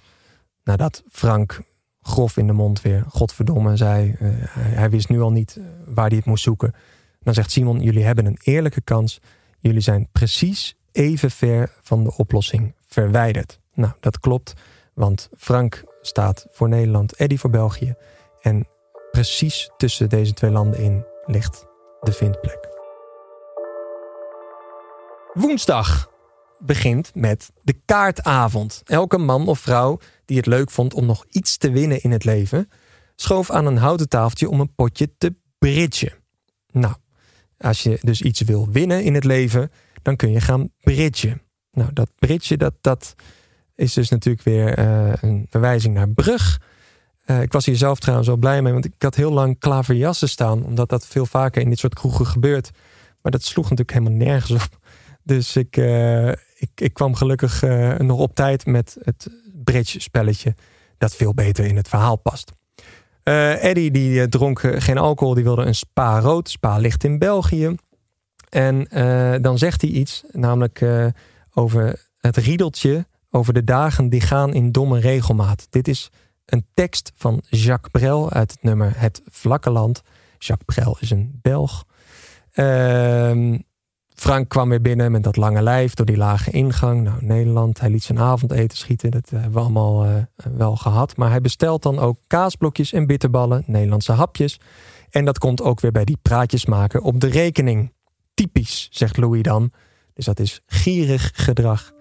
Nadat 0.65 1.03
Frank 1.11 1.63
grof 2.01 2.37
in 2.37 2.47
de 2.47 2.53
mond 2.53 2.83
weer, 2.83 3.05
godverdomme, 3.09 3.77
zei. 3.77 4.17
Uh, 4.21 4.29
hij 4.55 4.91
wist 4.91 5.09
nu 5.09 5.21
al 5.21 5.31
niet 5.31 5.57
eh, 5.57 5.65
waar 5.87 6.09
hij 6.09 6.17
het 6.17 6.27
moest 6.27 6.43
zoeken. 6.43 6.75
Dan 7.21 7.35
zegt 7.35 7.51
Simon, 7.51 7.81
jullie 7.81 8.05
hebben 8.05 8.27
een 8.27 8.39
eerlijke 8.43 8.81
kans. 8.81 9.21
Jullie 9.61 9.81
zijn 9.81 10.09
precies 10.13 10.77
even 10.93 11.31
ver 11.31 11.73
van 11.83 12.05
de 12.05 12.17
oplossing 12.17 12.75
verwijderd. 12.87 13.61
Nou, 13.75 13.93
dat 14.01 14.21
klopt, 14.21 14.55
want 14.95 15.29
Frank 15.37 15.85
staat 16.01 16.47
voor 16.51 16.69
Nederland, 16.69 17.15
Eddie 17.15 17.39
voor 17.39 17.51
België. 17.51 17.95
En 18.41 18.69
precies 19.11 19.71
tussen 19.77 20.09
deze 20.09 20.33
twee 20.33 20.51
landen 20.51 20.81
in 20.81 21.05
ligt 21.27 21.67
de 22.01 22.13
vindplek. 22.13 22.69
Woensdag 25.33 26.13
begint 26.67 27.11
met 27.15 27.51
de 27.63 27.75
kaartavond. 27.85 28.83
Elke 28.85 29.19
man 29.19 29.49
of 29.49 29.59
vrouw 29.59 29.99
die 30.25 30.37
het 30.37 30.47
leuk 30.47 30.71
vond 30.71 30.95
om 30.95 31.07
nog 31.07 31.25
iets 31.29 31.57
te 31.57 31.71
winnen 31.71 32.03
in 32.03 32.11
het 32.11 32.25
leven, 32.25 32.69
schoof 33.17 33.51
aan 33.51 33.67
een 33.67 33.77
houten 33.77 34.09
tafeltje 34.09 34.49
om 34.49 34.61
een 34.61 34.75
potje 34.75 35.11
te 35.19 35.35
bridgen. 35.59 36.13
Nou, 36.73 36.95
als 37.59 37.83
je 37.83 37.99
dus 38.01 38.23
iets 38.23 38.41
wil 38.41 38.69
winnen 38.71 39.05
in 39.05 39.15
het 39.15 39.25
leven, 39.25 39.71
dan 40.03 40.17
kun 40.17 40.31
je 40.31 40.41
gaan 40.41 40.71
bridgen. 40.81 41.43
Nou, 41.73 41.93
dat 41.93 42.11
bridgen, 42.19 42.59
dat, 42.59 42.75
dat 42.81 43.15
is 43.75 43.93
dus 43.93 44.09
natuurlijk 44.09 44.45
weer 44.45 44.79
uh, 44.79 45.13
een 45.21 45.47
verwijzing 45.51 45.95
naar 45.95 46.09
brug. 46.09 46.61
Uh, 47.27 47.43
ik 47.43 47.53
was 47.53 47.67
hier 47.67 47.77
zelf 47.77 47.99
trouwens 47.99 48.29
wel 48.29 48.37
blij 48.37 48.63
mee, 48.63 48.73
want 48.73 48.85
ik 48.85 48.95
had 48.99 49.15
heel 49.15 49.33
lang 49.33 49.59
klaverjassen 49.59 50.29
staan, 50.29 50.65
omdat 50.65 50.89
dat 50.89 51.07
veel 51.07 51.27
vaker 51.27 51.63
in 51.63 51.69
dit 51.69 51.79
soort 51.79 51.95
kroegen 51.95 52.27
gebeurt. 52.27 52.71
Maar 53.23 53.33
dat 53.33 53.43
sloeg 53.43 53.71
natuurlijk 53.71 53.99
helemaal 53.99 54.27
nergens 54.27 54.65
op. 54.65 54.79
Dus 55.23 55.57
ik, 55.57 55.77
uh, 55.77 56.33
ik, 56.55 56.71
ik 56.75 56.95
kwam 56.95 57.15
gelukkig 57.15 57.63
nog 57.99 58.19
op 58.19 58.35
tijd 58.35 58.67
met 58.67 58.97
het 59.03 59.29
bridge 59.65 60.01
spelletje, 60.01 60.55
dat 60.99 61.15
veel 61.15 61.35
beter 61.35 61.65
in 61.65 61.77
het 61.77 61.89
verhaal 61.89 62.17
past. 62.17 62.53
Uh, 63.25 63.65
Eddie 63.65 63.91
die 63.91 64.29
dronk 64.29 64.61
geen 64.61 64.99
alcohol, 64.99 65.35
die 65.35 65.45
wilde 65.45 65.65
een 65.65 65.75
spa 65.75 66.21
rood. 66.21 66.51
Spa 66.51 66.77
ligt 66.77 67.05
in 67.05 67.19
België. 67.19 67.75
En 68.49 68.89
dan 69.43 69.59
zegt 69.59 69.81
hij 69.81 69.91
iets, 69.91 70.23
namelijk 70.33 70.85
over 71.55 72.09
het 72.19 72.37
riedeltje 72.37 73.07
over 73.31 73.53
de 73.53 73.65
dagen 73.65 74.09
die 74.09 74.21
gaan 74.21 74.55
in 74.55 74.73
domme 74.73 75.01
regelmaat. 75.01 75.67
Dit 75.71 75.89
is 75.89 76.11
een 76.45 76.67
tekst 76.75 77.13
van 77.15 77.43
Jacques 77.49 77.91
Brel 77.91 78.31
uit 78.31 78.51
het 78.51 78.63
nummer 78.63 78.93
Het 78.97 79.23
Vlakke 79.27 79.71
Land. 79.71 80.03
Jacques 80.39 80.77
Brel 80.77 80.97
is 81.01 81.11
een 81.11 81.39
Belg. 81.43 81.85
Uh, 82.55 83.59
Frank 84.15 84.49
kwam 84.49 84.69
weer 84.69 84.81
binnen 84.81 85.13
met 85.13 85.23
dat 85.23 85.37
lange 85.37 85.63
lijf 85.63 85.95
door 85.95 86.07
die 86.07 86.17
lage 86.17 86.51
ingang. 86.51 87.03
Nou, 87.03 87.17
Nederland, 87.21 87.81
hij 87.81 87.91
liet 87.91 88.03
zijn 88.03 88.19
avondeten 88.19 88.79
schieten. 88.79 89.11
Dat 89.11 89.31
hebben 89.31 89.53
we 89.53 89.59
allemaal 89.59 90.07
uh, 90.07 90.13
wel 90.57 90.77
gehad. 90.77 91.17
Maar 91.17 91.31
hij 91.31 91.41
bestelt 91.41 91.83
dan 91.83 91.99
ook 91.99 92.19
kaasblokjes 92.27 92.93
en 92.93 93.07
bitterballen, 93.07 93.63
Nederlandse 93.67 94.13
hapjes. 94.13 94.61
En 95.11 95.25
dat 95.25 95.39
komt 95.39 95.63
ook 95.63 95.81
weer 95.81 95.93
bij 95.93 96.05
die 96.05 96.19
praatjes 96.23 96.67
maken 96.67 97.03
op 97.03 97.21
de 97.21 97.27
rekening. 97.27 97.93
Typisch, 98.35 98.89
zegt 98.91 99.17
Louis 99.17 99.43
dan. 99.43 99.71
Dus 100.15 100.25
dat 100.25 100.41
is 100.41 100.61
gierig 100.67 101.31
gedrag. 101.35 101.93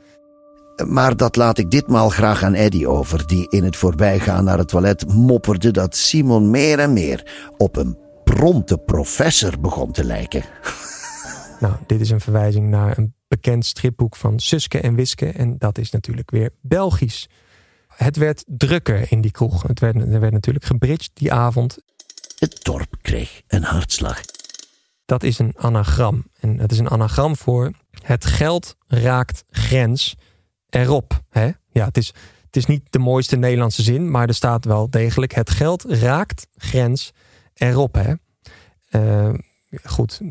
Maar 0.88 1.18
dat 1.18 1.36
laat 1.36 1.58
ik 1.58 1.72
ditmaal 1.72 2.10
graag 2.10 2.44
aan 2.44 2.54
Eddy 2.54 2.86
over, 2.86 3.28
die 3.28 3.50
in 3.50 3.64
het 3.64 3.76
voorbijgaan 3.76 4.44
naar 4.44 4.58
het 4.58 4.68
toilet 4.68 5.08
mopperde 5.08 5.72
dat 5.72 5.96
Simon 5.96 6.50
meer 6.50 6.80
en 6.80 6.94
meer 6.94 7.50
op 7.58 7.76
een 7.76 7.98
prompte 8.24 8.78
professor 8.78 9.60
begon 9.60 9.92
te 9.92 10.04
lijken. 10.04 10.44
Nou, 11.64 11.76
dit 11.88 12.02
is 12.02 12.10
een 12.10 12.22
verwijzing 12.22 12.70
naar 12.70 12.98
een 12.98 13.16
bekend 13.28 13.66
stripboek 13.66 14.16
van 14.16 14.40
Suske 14.40 14.80
en 14.80 14.96
Wiske. 14.96 15.32
En 15.32 15.58
dat 15.58 15.78
is 15.78 15.92
natuurlijk 15.92 16.32
weer 16.32 16.50
Belgisch. 16.62 17.30
Het 17.88 18.18
werd 18.18 18.44
drukker 18.48 19.12
in 19.12 19.22
die 19.22 19.32
kroeg. 19.32 19.62
Het 19.62 19.80
werd, 19.80 19.96
er 19.96 20.20
werd 20.20 20.34
natuurlijk 20.34 20.66
gebridged 20.66 21.12
die 21.14 21.34
avond. 21.34 21.78
Het 22.38 22.60
dorp 22.64 22.96
kreeg 23.02 23.42
een 23.48 23.64
hartslag. 23.64 24.22
Dat 25.06 25.24
is 25.24 25.40
een 25.40 25.54
anagram. 25.58 26.28
En 26.40 26.60
het 26.60 26.72
is 26.72 26.80
een 26.80 26.90
anagram 26.90 27.36
voor 27.36 27.72
het 28.02 28.26
geld 28.26 28.76
raakt 28.88 29.44
grens 29.50 30.16
erop. 30.70 31.24
Hè? 31.30 31.52
Ja, 31.72 31.86
het 31.86 31.98
is, 31.98 32.08
het 32.46 32.56
is 32.56 32.66
niet 32.66 32.84
de 32.90 33.00
mooiste 33.00 33.36
Nederlandse 33.36 33.84
zin, 33.84 34.12
maar 34.12 34.28
er 34.28 34.34
staat 34.34 34.66
wel 34.66 34.90
degelijk: 34.90 35.34
het 35.34 35.50
geld 35.50 35.84
raakt 35.88 36.48
grens 36.56 37.12
erop. 37.54 37.96
Hè? 37.96 38.14
Uh, 38.92 39.40
goed, 39.84 40.22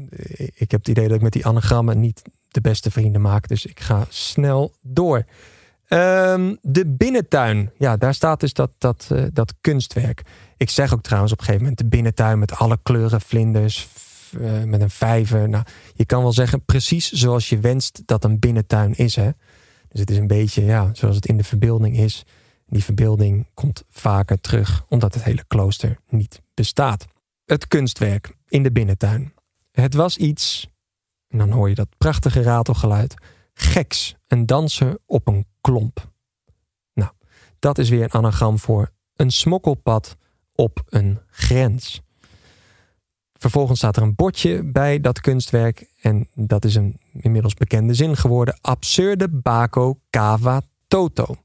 ik 0.55 0.71
heb 0.71 0.81
het 0.81 0.89
idee 0.89 1.07
dat 1.07 1.17
ik 1.17 1.23
met 1.23 1.33
die 1.33 1.47
anagrammen 1.47 2.01
niet 2.01 2.23
de 2.49 2.61
beste 2.61 2.91
vrienden 2.91 3.21
maak, 3.21 3.49
dus 3.49 3.67
ik 3.67 3.81
ga 3.81 4.07
snel 4.09 4.73
door. 4.81 5.25
Um, 5.89 6.59
de 6.63 6.87
binnentuin, 6.87 7.71
ja, 7.79 7.97
daar 7.97 8.15
staat 8.15 8.41
dus 8.41 8.53
dat, 8.53 8.71
dat, 8.79 9.09
uh, 9.13 9.25
dat 9.33 9.55
kunstwerk. 9.61 10.23
Ik 10.57 10.71
zeg 10.71 10.93
ook 10.93 11.03
trouwens 11.03 11.33
op 11.33 11.39
een 11.39 11.45
gegeven 11.45 11.67
moment 11.67 11.83
de 11.83 11.97
binnentuin 11.97 12.39
met 12.39 12.53
alle 12.53 12.79
kleuren, 12.83 13.21
vlinders, 13.21 13.89
uh, 14.39 14.63
met 14.63 14.81
een 14.81 14.91
vijver. 14.91 15.49
Nou, 15.49 15.65
je 15.95 16.05
kan 16.07 16.23
wel 16.23 16.33
zeggen 16.33 16.65
precies 16.65 17.11
zoals 17.11 17.49
je 17.49 17.59
wenst 17.61 18.03
dat 18.07 18.25
een 18.25 18.39
binnentuin 18.39 18.95
is. 18.95 19.17
Hè? 19.17 19.31
Dus 19.89 20.01
het 20.01 20.11
is 20.11 20.17
een 20.17 20.27
beetje 20.27 20.65
ja, 20.65 20.91
zoals 20.93 21.17
het 21.17 21.27
in 21.27 21.37
de 21.37 21.45
verbeelding 21.45 21.99
is. 21.99 22.25
Die 22.67 22.85
verbeelding 22.85 23.47
komt 23.55 23.85
vaker 23.89 24.41
terug 24.41 24.85
omdat 24.89 25.15
het 25.15 25.25
hele 25.25 25.45
klooster 25.47 25.99
niet 26.09 26.41
bestaat. 26.55 27.07
Het 27.45 27.69
kunstwerk 27.69 28.35
in 28.53 28.63
de 28.63 28.73
binnentuin. 28.73 29.35
Het 29.71 29.95
was 29.95 30.17
iets, 30.17 30.69
en 31.29 31.39
dan 31.39 31.51
hoor 31.51 31.69
je 31.69 31.75
dat 31.75 31.89
prachtige 31.99 32.43
ratelgeluid, 32.43 33.15
geks. 33.55 34.15
Een 34.27 34.47
danser 34.47 34.99
op 35.07 35.29
een 35.29 35.47
klomp. 35.61 36.11
Nou, 36.95 37.11
dat 37.59 37.79
is 37.79 37.89
weer 37.89 38.03
een 38.03 38.11
anagram 38.11 38.59
voor 38.59 38.91
een 39.17 39.31
smokkelpad 39.31 40.17
op 40.55 40.83
een 40.89 41.21
grens. 41.27 42.01
Vervolgens 43.33 43.79
staat 43.79 43.97
er 43.97 44.03
een 44.03 44.15
bordje 44.15 44.65
bij 44.65 45.01
dat 45.01 45.21
kunstwerk. 45.21 45.91
En 46.01 46.29
dat 46.35 46.65
is 46.65 46.75
een 46.75 47.01
inmiddels 47.13 47.55
bekende 47.55 47.95
zin 47.95 48.17
geworden. 48.17 48.59
Absurde 48.61 49.29
bako 49.29 49.99
cava 50.11 50.63
toto. 50.89 51.37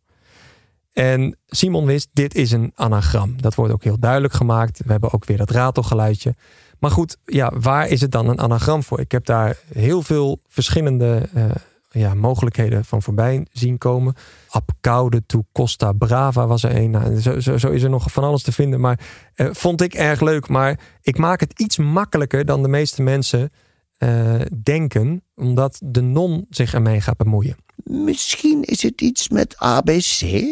En 0.94 1.38
Simon 1.46 1.86
wist, 1.86 2.10
dit 2.14 2.36
is 2.36 2.52
een 2.52 2.72
anagram. 2.76 3.42
Dat 3.42 3.56
wordt 3.56 3.74
ook 3.74 3.84
heel 3.84 4.00
duidelijk 4.00 4.34
gemaakt. 4.34 4.82
We 4.86 4.92
hebben 4.92 5.14
ook 5.14 5.26
weer 5.26 5.38
dat 5.38 5.50
ratelgeluidje. 5.50 6.36
Maar 6.80 6.92
goed, 6.92 7.18
ja, 7.26 7.52
waar 7.60 7.88
is 7.88 8.02
het 8.02 8.12
dan 8.12 8.30
een 8.30 8.40
anagram 8.40 8.84
voor? 8.84 9.00
Ik 9.00 9.12
heb 9.12 9.26
daar 9.26 9.58
heel 9.74 10.02
veel 10.02 10.42
verschillende 10.48 11.30
uh, 11.36 11.46
ja, 11.92 12.14
mogelijkheden 12.14 12.86
van 12.86 13.02
voorbij 13.02 13.46
zien 13.52 13.78
komen. 13.78 14.16
Apkoude 14.50 15.26
to 15.26 15.44
Costa 15.52 15.92
Brava 15.92 16.48
was 16.48 16.64
er 16.64 16.76
een. 16.76 16.92
Nou, 16.92 17.20
zo, 17.20 17.40
zo, 17.40 17.58
zo, 17.58 17.70
is 17.70 17.84
er 17.84 17.90
nog 17.90 18.12
van 18.12 18.24
alles 18.24 18.44
te 18.44 18.52
vinden. 18.52 18.80
Maar 18.80 19.00
uh, 19.36 19.50
vond 19.52 19.82
ik 19.82 19.94
erg 19.94 20.22
leuk. 20.22 20.48
Maar 20.48 20.80
ik 21.02 21.18
maak 21.18 21.40
het 21.40 21.60
iets 21.60 21.78
makkelijker 21.78 22.46
dan 22.46 22.62
de 22.62 22.68
meeste 22.68 23.02
mensen 23.02 23.52
uh, 24.00 24.42
denken. 24.64 25.24
Omdat 25.36 25.80
de 25.84 26.02
non 26.02 26.46
zich 26.50 26.74
ermee 26.74 27.02
gaat 27.02 27.18
bemoeien. 27.18 27.58
Misschien 27.84 28.64
is 28.64 28.84
het 28.84 29.02
iets 29.02 29.30
met 29.30 29.58
ABC. 29.58 30.44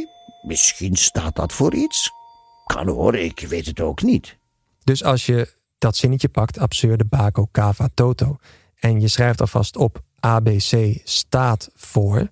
Misschien 0.42 0.96
staat 0.96 1.36
dat 1.36 1.54
voor 1.54 1.74
iets. 1.74 2.12
Kan 2.66 2.88
hoor, 2.88 3.16
ik 3.16 3.46
weet 3.50 3.66
het 3.66 3.82
ook 3.82 4.02
niet. 4.02 4.38
Dus 4.84 5.04
als 5.04 5.26
je 5.26 5.54
dat 5.86 5.96
zinnetje 5.96 6.30
pakt, 6.30 6.60
absurde 6.60 7.06
bako 7.06 7.48
kava 7.52 7.90
toto... 7.94 8.38
en 8.80 9.02
je 9.02 9.08
schrijft 9.08 9.42
alvast 9.42 9.78
op 9.78 10.02
ABC 10.20 11.00
staat 11.04 11.70
voor, 11.76 12.28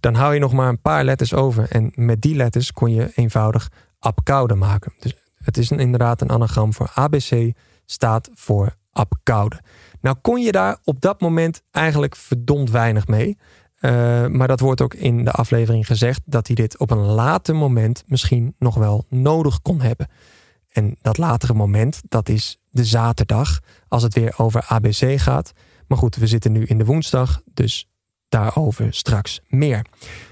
dan 0.00 0.14
hou 0.14 0.34
je 0.34 0.40
nog 0.40 0.52
maar 0.52 0.68
een 0.68 0.80
paar 0.80 1.04
letters 1.04 1.34
over. 1.34 1.70
En 1.70 1.92
met 1.94 2.22
die 2.22 2.34
letters 2.34 2.72
kon 2.72 2.90
je 2.92 3.12
eenvoudig 3.14 3.70
abkoude 3.98 4.54
maken. 4.54 4.92
Dus 4.98 5.14
het 5.34 5.56
is 5.56 5.70
inderdaad 5.70 6.20
een 6.20 6.30
anagram 6.30 6.72
voor 6.72 6.90
ABC 6.94 7.52
staat 7.84 8.30
voor 8.34 8.74
abkoude. 8.92 9.60
Nou 10.00 10.16
kon 10.22 10.40
je 10.40 10.52
daar 10.52 10.78
op 10.84 11.00
dat 11.00 11.20
moment 11.20 11.62
eigenlijk 11.70 12.16
verdomd 12.16 12.70
weinig 12.70 13.06
mee. 13.06 13.38
Uh, 13.80 13.90
maar 14.26 14.48
dat 14.48 14.60
wordt 14.60 14.80
ook 14.80 14.94
in 14.94 15.24
de 15.24 15.32
aflevering 15.32 15.86
gezegd 15.86 16.20
dat 16.24 16.46
hij 16.46 16.56
dit 16.56 16.78
op 16.78 16.90
een 16.90 17.04
later 17.04 17.56
moment 17.56 18.04
misschien 18.06 18.54
nog 18.58 18.74
wel 18.74 19.04
nodig 19.08 19.62
kon 19.62 19.80
hebben. 19.80 20.08
En 20.72 20.96
dat 21.02 21.18
latere 21.18 21.54
moment, 21.54 22.02
dat 22.08 22.28
is 22.28 22.59
de 22.70 22.84
zaterdag, 22.84 23.60
als 23.88 24.02
het 24.02 24.14
weer 24.14 24.34
over 24.36 24.64
ABC 24.68 25.20
gaat. 25.20 25.52
Maar 25.86 25.98
goed, 25.98 26.16
we 26.16 26.26
zitten 26.26 26.52
nu 26.52 26.64
in 26.64 26.78
de 26.78 26.84
woensdag, 26.84 27.42
dus 27.54 27.88
daarover 28.30 28.94
straks 28.94 29.40
meer. 29.48 29.86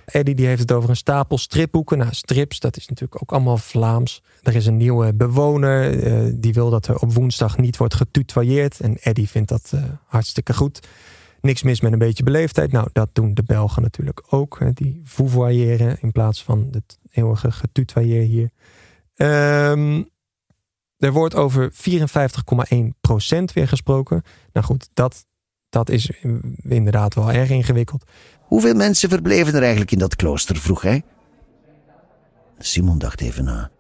Eddie 0.05 0.35
die 0.35 0.46
heeft 0.46 0.61
het 0.61 0.72
over 0.72 0.90
een 0.90 0.96
stapel 0.96 1.38
stripboeken. 1.38 1.98
Nou, 1.98 2.14
strips, 2.14 2.61
dat 2.61 2.77
is 2.77 2.88
natuurlijk 2.88 3.22
ook 3.22 3.33
allemaal 3.33 3.57
Vlaams. 3.57 4.22
Er 4.42 4.55
is 4.55 4.66
een 4.66 4.77
nieuwe 4.77 5.14
bewoner 5.14 5.94
uh, 5.94 6.33
die 6.35 6.53
wil 6.53 6.70
dat 6.70 6.87
er 6.87 6.98
op 6.98 7.12
woensdag 7.12 7.59
niet 7.59 7.77
wordt 7.77 7.94
getutoyeerd. 7.94 8.81
En 8.81 8.96
Eddie 8.96 9.29
vindt 9.29 9.48
dat 9.48 9.70
uh, 9.74 9.83
hartstikke 10.07 10.55
goed. 10.55 10.88
Niks 11.40 11.62
mis 11.62 11.81
met 11.81 11.92
een 11.92 11.98
beetje 11.98 12.22
beleefdheid. 12.22 12.72
Nou, 12.72 12.88
dat 12.92 13.09
doen 13.12 13.35
de 13.35 13.42
Belgen 13.42 13.83
natuurlijk 13.83 14.22
ook. 14.29 14.59
Hè, 14.59 14.72
die 14.72 15.01
vouvoyeren 15.05 15.96
in 16.01 16.12
plaats 16.12 16.42
van 16.42 16.68
het 16.70 16.98
eeuwige 17.11 17.51
getutoyeer 17.51 18.22
hier. 18.22 18.51
Um, 19.70 20.09
er 20.99 21.13
wordt 21.13 21.35
over 21.35 21.73
54,1% 21.73 21.79
weer 23.55 23.69
gesproken. 23.69 24.23
Nou 24.53 24.67
goed, 24.67 24.89
dat, 24.95 25.27
dat 25.69 25.91
is 25.91 26.11
inderdaad 26.63 27.15
wel 27.15 27.33
erg 27.33 27.51
ingewikkeld. 27.51 28.05
Hoeveel 28.41 28.75
mensen 28.75 29.09
verbleven 29.09 29.55
er 29.55 29.61
eigenlijk 29.61 29.91
in 29.91 29.99
dat 29.99 30.17
klooster, 30.17 30.57
vroeg 30.57 30.83
hij. 30.83 31.03
Simon 32.59 32.99
dacht 32.99 33.21
even 33.21 33.45
na. 33.45 33.71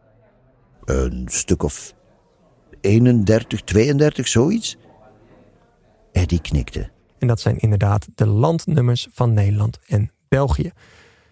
Een 0.84 1.26
stuk 1.30 1.62
of 1.62 1.94
31, 2.80 3.62
32, 3.62 4.28
zoiets? 4.28 4.76
Eddie 6.12 6.40
knikte. 6.40 6.90
En 7.18 7.26
dat 7.26 7.40
zijn 7.40 7.58
inderdaad 7.58 8.06
de 8.14 8.26
landnummers 8.26 9.08
van 9.12 9.32
Nederland 9.32 9.78
en 9.86 10.10
België. 10.28 10.72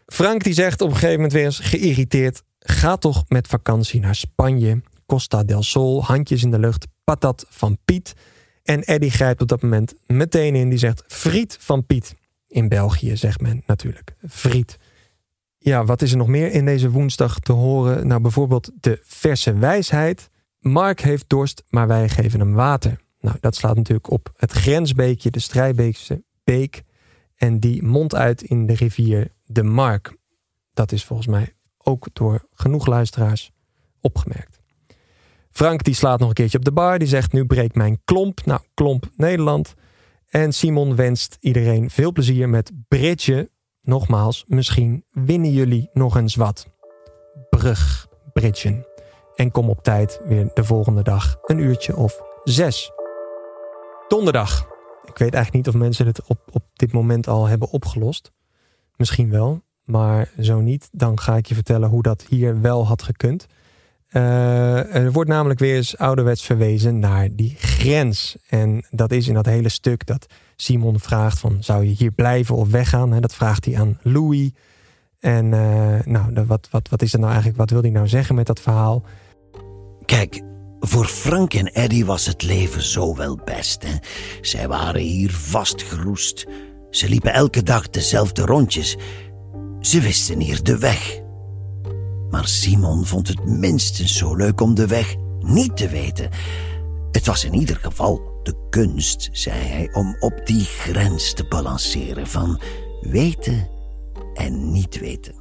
Frank 0.07 0.45
die 0.45 0.53
zegt 0.53 0.81
op 0.81 0.89
een 0.89 0.95
gegeven 0.95 1.15
moment 1.15 1.33
weer 1.33 1.45
eens 1.45 1.59
geïrriteerd: 1.59 2.43
ga 2.59 2.97
toch 2.97 3.25
met 3.29 3.47
vakantie 3.47 4.01
naar 4.01 4.15
Spanje. 4.15 4.83
Costa 5.07 5.45
del 5.45 5.63
Sol, 5.63 6.05
handjes 6.05 6.43
in 6.43 6.51
de 6.51 6.59
lucht, 6.59 6.87
patat 7.05 7.47
van 7.49 7.79
Piet. 7.85 8.13
En 8.63 8.83
Eddie 8.83 9.11
grijpt 9.11 9.43
op 9.43 9.49
dat 9.49 9.63
moment 9.63 9.95
meteen 10.07 10.55
in. 10.55 10.69
Die 10.69 10.79
zegt 10.79 11.05
friet 11.07 11.57
van 11.61 11.87
Piet. 11.87 12.15
In 12.47 12.69
België 12.69 13.17
zegt 13.17 13.41
men 13.41 13.63
natuurlijk 13.67 14.15
friet. 14.29 14.79
Ja, 15.59 15.85
wat 15.85 16.03
is 16.03 16.11
er 16.11 16.17
nog 16.17 16.29
meer 16.29 16.51
in 16.51 16.65
deze 16.65 16.91
woensdag 16.91 17.39
te 17.39 17.53
horen? 17.53 18.07
Nou, 18.07 18.21
bijvoorbeeld 18.21 18.71
de 18.81 19.01
verse 19.03 19.55
wijsheid. 19.55 20.31
Mark 20.59 21.01
heeft 21.01 21.29
dorst, 21.29 21.63
maar 21.69 21.87
wij 21.87 22.09
geven 22.09 22.41
hem 22.41 22.53
water. 22.53 23.01
Nou, 23.21 23.37
dat 23.41 23.57
slaat 23.57 23.77
natuurlijk 23.77 24.11
op 24.11 24.33
het 24.37 24.53
grensbeekje, 24.53 25.31
de 25.31 25.41
Strijbeekse 25.41 26.25
beek. 26.45 26.83
En 27.35 27.61
die 27.61 27.83
mondt 27.83 28.15
uit 28.15 28.43
in 28.43 28.67
de 28.67 28.75
rivier 28.75 29.33
de 29.45 29.63
Mark. 29.63 30.17
Dat 30.73 30.93
is 30.93 31.05
volgens 31.05 31.29
mij 31.29 31.55
ook 31.79 32.09
door 32.13 32.47
genoeg 32.53 32.87
luisteraars 32.87 33.51
opgemerkt. 34.01 34.61
Frank 35.57 35.85
die 35.85 35.95
slaat 35.95 36.19
nog 36.19 36.29
een 36.29 36.35
keertje 36.35 36.59
op 36.59 36.65
de 36.65 36.73
bar. 36.73 36.99
Die 36.99 37.09
zegt 37.09 37.33
nu 37.33 37.47
breekt 37.47 37.75
mijn 37.75 38.01
klomp. 38.05 38.45
Nou, 38.45 38.61
klomp 38.75 39.09
Nederland. 39.17 39.75
En 40.29 40.53
Simon 40.53 40.97
wenst 40.97 41.37
iedereen 41.41 41.91
veel 41.91 42.13
plezier 42.13 42.49
met 42.49 42.73
Bridge. 42.89 43.51
Nogmaals, 43.83 44.45
misschien 44.47 45.05
winnen 45.11 45.53
jullie 45.53 45.91
nog 45.93 46.17
eens 46.17 46.35
wat. 46.35 46.67
Brug, 47.51 48.07
Bridgen. 48.33 48.87
En 49.35 49.51
kom 49.51 49.69
op 49.69 49.83
tijd 49.83 50.21
weer 50.25 50.51
de 50.55 50.65
volgende 50.65 51.03
dag, 51.03 51.37
een 51.43 51.59
uurtje 51.59 51.97
of 51.97 52.21
zes. 52.45 52.91
Donderdag. 54.09 54.67
Ik 55.05 55.19
weet 55.19 55.35
eigenlijk 55.35 55.53
niet 55.53 55.75
of 55.75 55.81
mensen 55.81 56.07
het 56.07 56.27
op, 56.27 56.41
op 56.53 56.63
dit 56.73 56.93
moment 56.93 57.29
al 57.29 57.47
hebben 57.47 57.71
opgelost. 57.71 58.33
Misschien 58.97 59.31
wel, 59.31 59.63
maar 59.85 60.31
zo 60.41 60.61
niet. 60.61 60.89
Dan 60.93 61.21
ga 61.21 61.37
ik 61.37 61.47
je 61.47 61.55
vertellen 61.55 61.89
hoe 61.89 62.03
dat 62.03 62.27
hier 62.29 62.61
wel 62.61 62.87
had 62.87 63.03
gekund. 63.03 63.47
Uh, 64.13 64.95
er 64.95 65.13
wordt 65.13 65.31
namelijk 65.31 65.61
weer 65.61 65.77
eens 65.77 65.99
ouderwets 65.99 66.45
verwezen 66.45 66.99
naar 66.99 67.29
die 67.33 67.55
grens. 67.59 68.37
En 68.49 68.85
dat 68.91 69.13
is 69.13 69.29
in 69.29 69.35
dat 69.35 69.47
hele 69.47 69.69
stuk 69.69 70.07
dat 70.07 70.27
Simon 70.57 71.01
vraagt 71.01 71.39
van 71.39 71.57
zou 71.61 71.85
je 71.85 71.95
hier 71.95 72.11
blijven 72.11 72.57
of 72.57 72.71
weggaan? 72.71 73.21
Dat 73.21 73.35
vraagt 73.35 73.65
hij 73.65 73.79
aan 73.79 73.99
Louis. 74.03 74.51
En 75.21 75.45
uh, 75.45 75.99
nou, 76.05 76.47
wat, 76.47 76.69
wat, 76.71 76.89
wat 76.89 77.03
is 77.03 77.13
er 77.13 77.19
nou 77.19 77.31
eigenlijk? 77.31 77.61
Wat 77.61 77.71
wil 77.71 77.81
hij 77.81 77.91
nou 77.91 78.09
zeggen 78.09 78.35
met 78.35 78.47
dat 78.47 78.61
verhaal? 78.61 79.05
Kijk, 80.05 80.43
voor 80.81 81.05
Frank 81.05 81.55
en 81.55 81.73
Eddie 81.73 82.07
was 82.07 82.27
het 82.27 82.43
leven 82.43 82.83
zo 82.83 83.17
wel 83.17 83.39
best. 83.45 83.83
Hè? 83.83 83.95
Zij 84.41 84.69
waren 84.69 85.01
hier 85.01 85.31
vastgeroest. 85.31 86.47
Ze 86.91 87.09
liepen 87.09 87.33
elke 87.33 87.63
dag 87.63 87.91
dezelfde 87.91 88.43
rondjes. 88.43 88.97
Ze 89.81 90.01
wisten 90.01 90.41
hier 90.41 90.63
de 90.63 90.79
weg. 90.79 91.25
Maar 92.31 92.49
Simon 92.49 93.05
vond 93.05 93.29
het 93.29 93.45
minstens 93.45 94.17
zo 94.17 94.35
leuk 94.35 94.61
om 94.61 94.75
de 94.75 94.87
weg 94.87 95.17
niet 95.41 95.77
te 95.77 95.89
weten. 95.89 96.31
Het 97.11 97.27
was 97.27 97.45
in 97.45 97.55
ieder 97.55 97.77
geval 97.77 98.41
de 98.43 98.67
kunst, 98.71 99.29
zei 99.33 99.61
hij, 99.61 99.93
om 99.93 100.17
op 100.21 100.41
die 100.45 100.65
grens 100.65 101.33
te 101.33 101.45
balanceren 101.45 102.27
van 102.27 102.61
weten 103.01 103.69
en 104.35 104.73
niet 104.73 104.99
weten. 104.99 105.35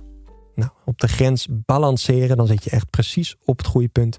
Nou, 0.56 0.72
op 0.86 1.00
de 1.00 1.08
grens 1.08 1.48
balanceren, 1.50 2.38
dan 2.38 2.48
zit 2.48 2.64
je 2.64 2.70
echt 2.70 2.90
precies 2.90 3.36
op 3.44 3.58
het 3.58 3.68
goede 3.68 3.88
punt 3.88 4.18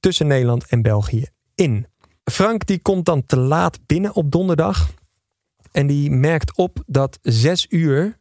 tussen 0.00 0.26
Nederland 0.26 0.66
en 0.66 0.82
België 0.82 1.26
in. 1.54 1.86
Frank 2.24 2.66
die 2.66 2.78
komt 2.78 3.04
dan 3.04 3.24
te 3.24 3.38
laat 3.38 3.78
binnen 3.86 4.14
op 4.14 4.30
donderdag. 4.30 4.94
En 5.72 5.86
die 5.86 6.10
merkt 6.10 6.56
op 6.56 6.82
dat 6.86 7.18
zes 7.22 7.66
uur 7.68 8.19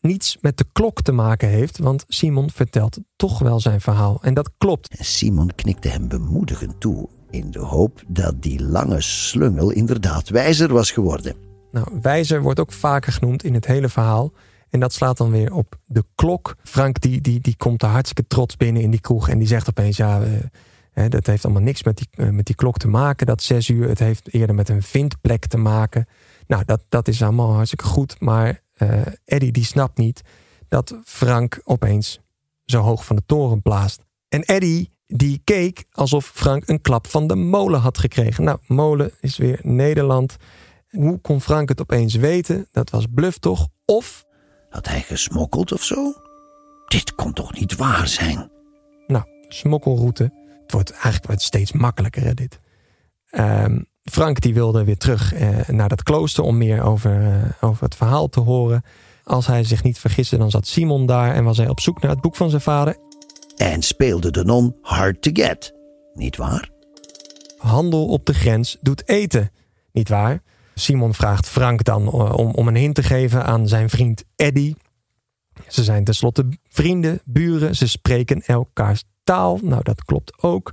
niets 0.00 0.38
met 0.40 0.56
de 0.56 0.64
klok 0.72 1.02
te 1.02 1.12
maken 1.12 1.48
heeft, 1.48 1.78
want 1.78 2.04
Simon 2.08 2.50
vertelt 2.50 2.98
toch 3.16 3.38
wel 3.38 3.60
zijn 3.60 3.80
verhaal. 3.80 4.18
En 4.22 4.34
dat 4.34 4.50
klopt. 4.58 4.96
Simon 4.98 5.50
knikte 5.54 5.88
hem 5.88 6.08
bemoedigend 6.08 6.80
toe, 6.80 7.08
in 7.30 7.50
de 7.50 7.58
hoop 7.58 8.02
dat 8.08 8.42
die 8.42 8.62
lange 8.62 9.00
slungel 9.00 9.70
inderdaad 9.70 10.28
wijzer 10.28 10.72
was 10.72 10.90
geworden. 10.90 11.34
Nou, 11.72 11.86
wijzer 12.02 12.42
wordt 12.42 12.60
ook 12.60 12.72
vaker 12.72 13.12
genoemd 13.12 13.44
in 13.44 13.54
het 13.54 13.66
hele 13.66 13.88
verhaal. 13.88 14.32
En 14.70 14.80
dat 14.80 14.92
slaat 14.92 15.16
dan 15.16 15.30
weer 15.30 15.54
op 15.54 15.78
de 15.86 16.04
klok. 16.14 16.56
Frank 16.62 17.00
die, 17.00 17.20
die, 17.20 17.40
die 17.40 17.56
komt 17.56 17.82
er 17.82 17.88
hartstikke 17.88 18.26
trots 18.26 18.56
binnen 18.56 18.82
in 18.82 18.90
die 18.90 19.00
kroeg 19.00 19.28
en 19.28 19.38
die 19.38 19.48
zegt 19.48 19.68
opeens, 19.68 19.96
ja, 19.96 20.22
uh, 20.94 21.04
dat 21.08 21.26
heeft 21.26 21.44
allemaal 21.44 21.62
niks 21.62 21.82
met 21.82 21.96
die, 21.96 22.08
uh, 22.16 22.28
met 22.28 22.46
die 22.46 22.54
klok 22.54 22.76
te 22.76 22.88
maken, 22.88 23.26
dat 23.26 23.42
zes 23.42 23.68
uur. 23.68 23.88
Het 23.88 23.98
heeft 23.98 24.32
eerder 24.34 24.54
met 24.54 24.68
een 24.68 24.82
vindplek 24.82 25.46
te 25.46 25.56
maken. 25.56 26.06
Nou, 26.46 26.64
dat, 26.64 26.84
dat 26.88 27.08
is 27.08 27.22
allemaal 27.22 27.52
hartstikke 27.52 27.84
goed, 27.84 28.20
maar 28.20 28.62
uh, 28.82 29.00
Eddie 29.24 29.52
die 29.52 29.64
snapt 29.64 29.98
niet 29.98 30.22
dat 30.68 30.98
Frank 31.04 31.60
opeens 31.64 32.20
zo 32.64 32.80
hoog 32.80 33.04
van 33.04 33.16
de 33.16 33.22
toren 33.26 33.62
blaast. 33.62 34.04
En 34.28 34.44
Eddie 34.44 34.92
die 35.06 35.40
keek 35.44 35.84
alsof 35.92 36.30
Frank 36.34 36.68
een 36.68 36.80
klap 36.80 37.06
van 37.06 37.26
de 37.26 37.34
molen 37.34 37.80
had 37.80 37.98
gekregen. 37.98 38.44
Nou, 38.44 38.58
molen 38.66 39.12
is 39.20 39.36
weer 39.36 39.60
Nederland. 39.62 40.36
Hoe 40.88 41.20
kon 41.20 41.40
Frank 41.40 41.68
het 41.68 41.80
opeens 41.80 42.14
weten? 42.14 42.66
Dat 42.72 42.90
was 42.90 43.06
bluff 43.14 43.38
toch? 43.38 43.68
Of... 43.84 44.24
Had 44.68 44.88
hij 44.88 45.00
gesmokkeld 45.00 45.72
of 45.72 45.82
zo? 45.82 46.12
Dit 46.86 47.14
kon 47.14 47.32
toch 47.32 47.52
niet 47.52 47.76
waar 47.76 48.08
zijn? 48.08 48.50
Nou, 49.06 49.24
smokkelroute. 49.48 50.22
Het 50.62 50.72
wordt 50.72 50.90
eigenlijk 50.90 51.40
steeds 51.40 51.72
makkelijker, 51.72 52.22
hè, 52.22 52.34
dit. 52.34 52.60
Um, 53.30 53.86
Frank 54.02 54.40
die 54.40 54.54
wilde 54.54 54.84
weer 54.84 54.96
terug 54.96 55.34
eh, 55.34 55.68
naar 55.68 55.88
dat 55.88 56.02
klooster 56.02 56.44
om 56.44 56.58
meer 56.58 56.82
over, 56.82 57.22
eh, 57.22 57.68
over 57.68 57.84
het 57.84 57.94
verhaal 57.94 58.28
te 58.28 58.40
horen. 58.40 58.82
Als 59.24 59.46
hij 59.46 59.64
zich 59.64 59.82
niet 59.82 59.98
vergiste, 59.98 60.38
dan 60.38 60.50
zat 60.50 60.66
Simon 60.66 61.06
daar 61.06 61.34
en 61.34 61.44
was 61.44 61.56
hij 61.56 61.68
op 61.68 61.80
zoek 61.80 62.00
naar 62.00 62.10
het 62.10 62.20
boek 62.20 62.36
van 62.36 62.50
zijn 62.50 62.62
vader. 62.62 62.96
En 63.56 63.82
speelde 63.82 64.30
de 64.30 64.44
non 64.44 64.76
hard 64.82 65.22
to 65.22 65.30
get, 65.32 65.74
niet 66.14 66.36
waar? 66.36 66.70
Handel 67.56 68.06
op 68.06 68.26
de 68.26 68.34
grens 68.34 68.76
doet 68.80 69.08
eten, 69.08 69.50
niet 69.92 70.08
waar? 70.08 70.42
Simon 70.74 71.14
vraagt 71.14 71.48
Frank 71.48 71.84
dan 71.84 72.06
eh, 72.06 72.34
om, 72.34 72.50
om 72.50 72.68
een 72.68 72.76
hint 72.76 72.94
te 72.94 73.02
geven 73.02 73.44
aan 73.44 73.68
zijn 73.68 73.90
vriend 73.90 74.24
Eddie. 74.36 74.76
Ze 75.68 75.84
zijn 75.84 76.04
tenslotte 76.04 76.48
vrienden, 76.68 77.20
buren, 77.24 77.76
ze 77.76 77.88
spreken 77.88 78.42
elkaars 78.42 79.04
taal. 79.24 79.58
Nou, 79.62 79.82
dat 79.82 80.04
klopt 80.04 80.42
ook. 80.42 80.72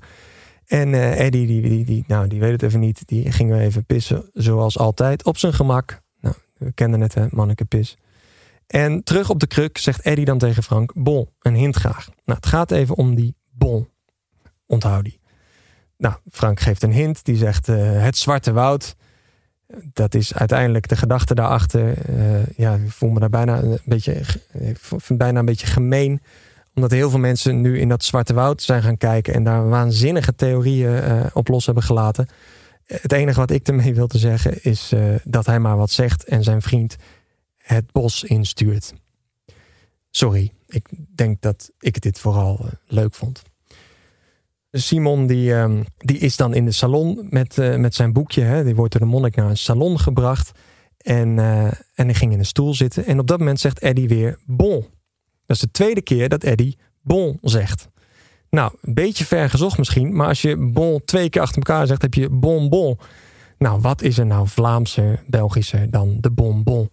En 0.68 0.94
uh, 0.94 1.26
Eddie, 1.26 1.48
die, 1.48 1.62
die, 1.62 1.86
die, 1.86 2.04
nou, 2.08 2.28
die 2.28 2.40
weet 2.40 2.52
het 2.52 2.64
even 2.64 2.80
niet. 2.80 3.08
Die 3.08 3.32
ging 3.32 3.50
weer 3.50 3.60
even 3.60 3.86
pissen, 3.86 4.30
zoals 4.34 4.78
altijd, 4.78 5.24
op 5.24 5.38
zijn 5.38 5.54
gemak. 5.54 6.02
Nou, 6.22 6.36
we 6.58 6.72
kennen 6.72 7.02
het, 7.02 7.14
hè, 7.14 7.26
manneke 7.30 7.66
pis. 7.66 7.98
En 8.68 9.04
terug 9.04 9.30
op 9.30 9.40
de 9.40 9.48
kruk 9.48 9.78
zegt 9.78 10.02
Eddie 10.02 10.26
dan 10.26 10.38
tegen 10.38 10.64
Frank: 10.64 10.94
Bon, 10.96 11.30
een 11.42 11.56
hint 11.56 11.76
graag. 11.76 12.06
Nou, 12.06 12.40
het 12.40 12.46
gaat 12.46 12.72
even 12.72 12.96
om 12.96 13.16
die 13.16 13.36
bon. 13.50 13.90
Onthoud 14.66 15.04
die. 15.04 15.20
Nou, 15.98 16.16
Frank 16.32 16.60
geeft 16.60 16.84
een 16.84 16.92
hint. 16.92 17.26
Die 17.26 17.36
zegt: 17.36 17.68
uh, 17.68 18.02
Het 18.04 18.18
Zwarte 18.18 18.52
Woud. 18.52 18.96
Dat 19.94 20.16
is 20.16 20.34
uiteindelijk 20.34 20.88
de 20.88 20.96
gedachte 20.96 21.36
daarachter. 21.36 22.10
Uh, 22.10 22.46
ja, 22.56 22.74
ik 22.74 22.92
voel 22.92 23.10
me 23.10 23.20
daar 23.20 23.30
bijna 23.30 23.62
een 23.62 23.80
beetje, 23.86 24.22
bijna 25.08 25.40
een 25.40 25.46
beetje 25.46 25.68
gemeen 25.68 26.22
omdat 26.78 26.92
heel 26.92 27.10
veel 27.10 27.20
mensen 27.20 27.62
nu 27.62 27.80
in 27.80 27.90
dat 27.90 28.04
Zwarte 28.04 28.34
Woud 28.34 28.62
zijn 28.62 28.82
gaan 28.82 28.98
kijken 28.98 29.34
en 29.34 29.44
daar 29.44 29.70
waanzinnige 29.70 30.36
theorieën 30.36 30.94
uh, 30.94 31.26
op 31.34 31.48
los 31.48 31.66
hebben 31.66 31.84
gelaten. 31.84 32.28
Het 32.86 33.12
enige 33.12 33.40
wat 33.40 33.52
ik 33.52 33.68
ermee 33.68 33.94
wil 33.94 34.08
te 34.08 34.18
zeggen 34.18 34.64
is 34.64 34.92
uh, 34.94 35.16
dat 35.24 35.46
hij 35.46 35.60
maar 35.60 35.78
wat 35.78 35.92
zegt 35.92 36.24
en 36.24 36.44
zijn 36.44 36.62
vriend 36.62 36.96
het 37.58 37.92
bos 37.92 38.24
instuurt. 38.24 38.94
Sorry, 40.10 40.54
ik 40.68 40.90
denk 41.16 41.42
dat 41.42 41.72
ik 41.80 42.02
dit 42.02 42.20
vooral 42.20 42.60
uh, 42.62 42.68
leuk 42.88 43.14
vond. 43.14 43.42
Simon 44.72 45.28
die, 45.28 45.52
uh, 45.52 45.80
die 45.98 46.18
is 46.18 46.36
dan 46.36 46.54
in 46.54 46.66
de 46.66 46.72
salon 46.72 47.28
met, 47.30 47.58
met 47.78 47.96
zijn 47.96 48.14
boekje. 48.14 48.42
Hè. 48.42 48.64
Die 48.64 48.76
wordt 48.76 48.92
door 48.92 49.02
de 49.02 49.08
monnik 49.08 49.36
naar 49.36 49.50
een 49.50 49.58
salon 49.58 50.00
gebracht. 50.00 50.52
En, 50.98 51.38
uh, 51.38 51.66
en 51.66 52.06
hij 52.06 52.14
ging 52.14 52.32
in 52.32 52.40
een 52.40 52.46
stoel 52.46 52.74
zitten. 52.74 53.06
En 53.06 53.20
op 53.20 53.28
dat 53.28 53.40
moment 53.40 53.60
zegt 53.60 53.80
Eddie 53.80 54.08
weer 54.08 54.40
bon. 54.46 54.86
Dat 55.48 55.56
is 55.56 55.62
de 55.62 55.72
tweede 55.72 56.02
keer 56.02 56.30
dat 56.30 56.44
Eddie 56.44 56.78
bon 57.02 57.38
zegt. 57.42 57.90
Nou, 58.50 58.72
een 58.82 58.94
beetje 58.94 59.26
ver 59.26 59.50
gezocht 59.50 59.78
misschien. 59.78 60.16
Maar 60.16 60.28
als 60.28 60.42
je 60.42 60.58
bon 60.58 61.02
twee 61.06 61.30
keer 61.30 61.42
achter 61.42 61.58
elkaar 61.58 61.88
zegt, 61.88 62.02
heb 62.02 62.14
je 62.14 62.30
bon 62.30 62.70
bon. 62.70 62.98
Nou, 63.58 63.82
wat 63.82 64.02
is 64.02 64.18
er 64.18 64.26
nou 64.26 64.48
Vlaamse, 64.48 65.20
Belgische 65.28 65.88
dan 65.90 66.18
de 66.22 66.32
bon 66.32 66.64
bon? 66.64 66.90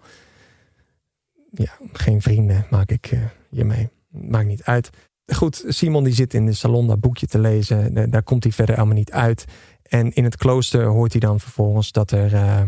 Ja, 1.50 1.78
geen 1.92 2.22
vrienden 2.22 2.66
maak 2.70 2.90
ik 2.90 3.10
uh, 3.12 3.20
hiermee. 3.50 3.88
Maakt 4.08 4.46
niet 4.46 4.62
uit. 4.62 4.90
Goed, 5.26 5.64
Simon 5.68 6.04
die 6.04 6.14
zit 6.14 6.34
in 6.34 6.46
de 6.46 6.52
salon 6.52 6.86
dat 6.86 7.00
boekje 7.00 7.26
te 7.26 7.38
lezen. 7.38 8.10
Daar 8.10 8.22
komt 8.22 8.42
hij 8.42 8.52
verder 8.52 8.76
allemaal 8.76 8.94
niet 8.94 9.12
uit. 9.12 9.44
En 9.82 10.12
in 10.12 10.24
het 10.24 10.36
klooster 10.36 10.84
hoort 10.84 11.12
hij 11.12 11.20
dan 11.20 11.40
vervolgens 11.40 11.92
dat 11.92 12.10
er, 12.10 12.32
uh, 12.32 12.62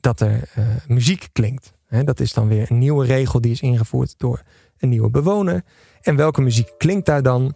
dat 0.00 0.20
er 0.20 0.50
uh, 0.58 0.66
muziek 0.86 1.28
klinkt. 1.32 1.72
Dat 2.04 2.20
is 2.20 2.32
dan 2.32 2.48
weer 2.48 2.70
een 2.70 2.78
nieuwe 2.78 3.06
regel 3.06 3.40
die 3.40 3.52
is 3.52 3.60
ingevoerd 3.60 4.14
door 4.18 4.42
een 4.78 4.88
nieuwe 4.88 5.10
bewoner. 5.10 5.62
En 6.00 6.16
welke 6.16 6.40
muziek 6.40 6.74
klinkt 6.78 7.06
daar 7.06 7.22
dan? 7.22 7.54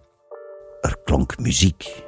Er 0.80 0.96
klonk 1.04 1.38
muziek. 1.38 2.06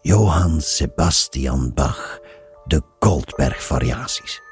Johann 0.00 0.60
Sebastian 0.60 1.72
Bach, 1.74 2.18
de 2.64 2.82
Goldberg-variaties. 2.98 4.42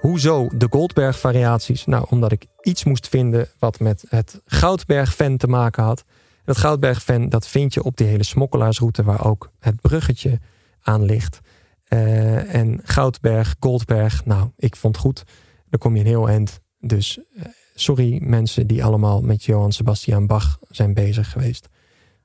Hoezo 0.00 0.48
de 0.54 0.66
Goldberg-variaties? 0.70 1.86
Nou, 1.86 2.06
omdat 2.10 2.32
ik 2.32 2.46
iets 2.62 2.84
moest 2.84 3.08
vinden 3.08 3.48
wat 3.58 3.80
met 3.80 4.04
het 4.08 4.40
Goudberg-fan 4.44 5.36
te 5.36 5.46
maken 5.46 5.82
had. 5.82 6.04
Dat 6.44 6.56
Goudberg-fan, 6.56 7.28
dat 7.28 7.46
vind 7.46 7.74
je 7.74 7.82
op 7.82 7.96
die 7.96 8.06
hele 8.06 8.22
smokkelaarsroute 8.22 9.02
waar 9.02 9.24
ook 9.24 9.50
het 9.58 9.80
bruggetje 9.80 10.40
aan 10.82 11.04
ligt. 11.04 11.40
Uh, 11.88 12.54
en 12.54 12.80
Goudberg, 12.82 13.54
Goldberg, 13.60 14.24
nou, 14.24 14.50
ik 14.56 14.76
vond 14.76 14.94
het 14.94 15.04
goed. 15.04 15.24
Dan 15.70 15.78
kom 15.80 15.94
je 15.94 16.00
een 16.00 16.06
heel 16.06 16.28
eind. 16.28 16.60
Dus 16.80 17.18
uh, 17.18 17.44
sorry 17.80 18.18
mensen 18.22 18.66
die 18.66 18.84
allemaal 18.84 19.20
met 19.20 19.44
Johann 19.44 19.72
Sebastian 19.72 20.26
Bach 20.26 20.58
zijn 20.70 20.94
bezig 20.94 21.30
geweest. 21.30 21.68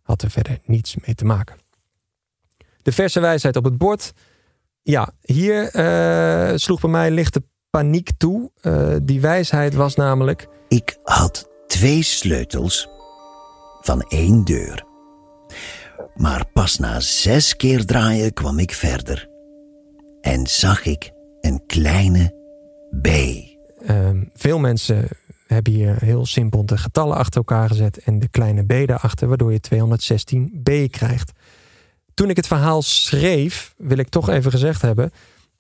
Had 0.02 0.22
er 0.22 0.30
verder 0.30 0.60
niets 0.66 0.96
mee 1.06 1.16
te 1.16 1.26
maken. 1.26 1.56
De 2.82 2.92
verse 2.92 3.20
wijsheid 3.20 3.56
op 3.56 3.63
het 3.63 3.78
bord. 3.78 4.13
Ja, 4.82 5.13
hier 5.22 5.76
uh, 5.76 6.58
sloeg 6.58 6.82
bij 6.82 6.89
mij 6.89 7.12
lichte 7.12 7.44
paniek 7.70 8.10
toe. 8.18 8.52
Uh, 8.62 8.96
die 9.04 9.22
wijsheid 9.22 9.74
was 9.74 9.96
namelijk. 9.96 10.48
Ik 10.68 11.00
had 11.04 11.50
twee 11.68 12.04
sleutels 12.04 12.89
van 13.82 14.02
één 14.02 14.44
deur. 14.44 14.86
Maar 16.16 16.46
pas 16.54 16.78
na 16.78 17.00
zes 17.00 17.56
keer 17.56 17.86
draaien 17.86 18.34
kwam 18.34 18.60
ik 18.60 18.74
verder. 18.74 19.30
En 20.22 20.48
zag 20.48 20.86
ik 20.86 21.12
een 21.42 21.66
kleine 21.66 22.34
B. 23.02 23.08
Uh, 23.08 24.10
veel 24.34 24.60
mensen 24.60 25.08
hebben 25.47 25.73
hier 25.73 25.97
heel 25.99 26.25
simpel 26.25 26.65
de 26.65 26.77
getallen 26.77 27.17
achter 27.17 27.38
elkaar 27.38 27.67
gezet 27.67 27.97
en 27.97 28.19
de 28.19 28.27
kleine 28.27 28.63
b 28.63 28.88
daarachter, 28.88 29.27
waardoor 29.27 29.51
je 29.51 29.62
216b 29.75 30.89
krijgt. 30.89 31.32
Toen 32.13 32.29
ik 32.29 32.36
het 32.36 32.47
verhaal 32.47 32.82
schreef, 32.82 33.73
wil 33.77 33.97
ik 33.97 34.10
toch 34.10 34.29
even 34.29 34.51
gezegd 34.51 34.82
hebben, 34.82 35.12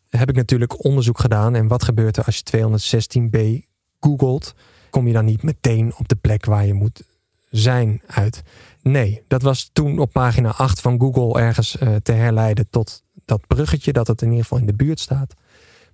heb 0.09 0.29
ik 0.29 0.35
natuurlijk 0.35 0.85
onderzoek 0.85 1.19
gedaan. 1.19 1.55
En 1.55 1.67
wat 1.67 1.83
gebeurt 1.83 2.17
er 2.17 2.23
als 2.23 2.41
je 2.43 2.57
216b 2.57 3.65
googelt? 3.99 4.55
Kom 4.89 5.07
je 5.07 5.13
dan 5.13 5.25
niet 5.25 5.43
meteen 5.43 5.93
op 5.97 6.07
de 6.07 6.15
plek 6.15 6.45
waar 6.45 6.65
je 6.65 6.73
moet 6.73 7.03
zijn 7.49 8.01
uit? 8.07 8.43
Nee, 8.81 9.23
dat 9.27 9.41
was 9.41 9.69
toen 9.73 9.99
op 9.99 10.11
pagina 10.11 10.49
8 10.49 10.81
van 10.81 10.99
Google 10.99 11.41
ergens 11.41 11.75
uh, 11.75 11.95
te 11.95 12.11
herleiden 12.11 12.67
tot 12.69 13.03
dat 13.25 13.47
bruggetje, 13.47 13.93
dat 13.93 14.07
het 14.07 14.21
in 14.21 14.27
ieder 14.27 14.43
geval 14.43 14.59
in 14.59 14.65
de 14.65 14.73
buurt 14.73 14.99
staat. 14.99 15.33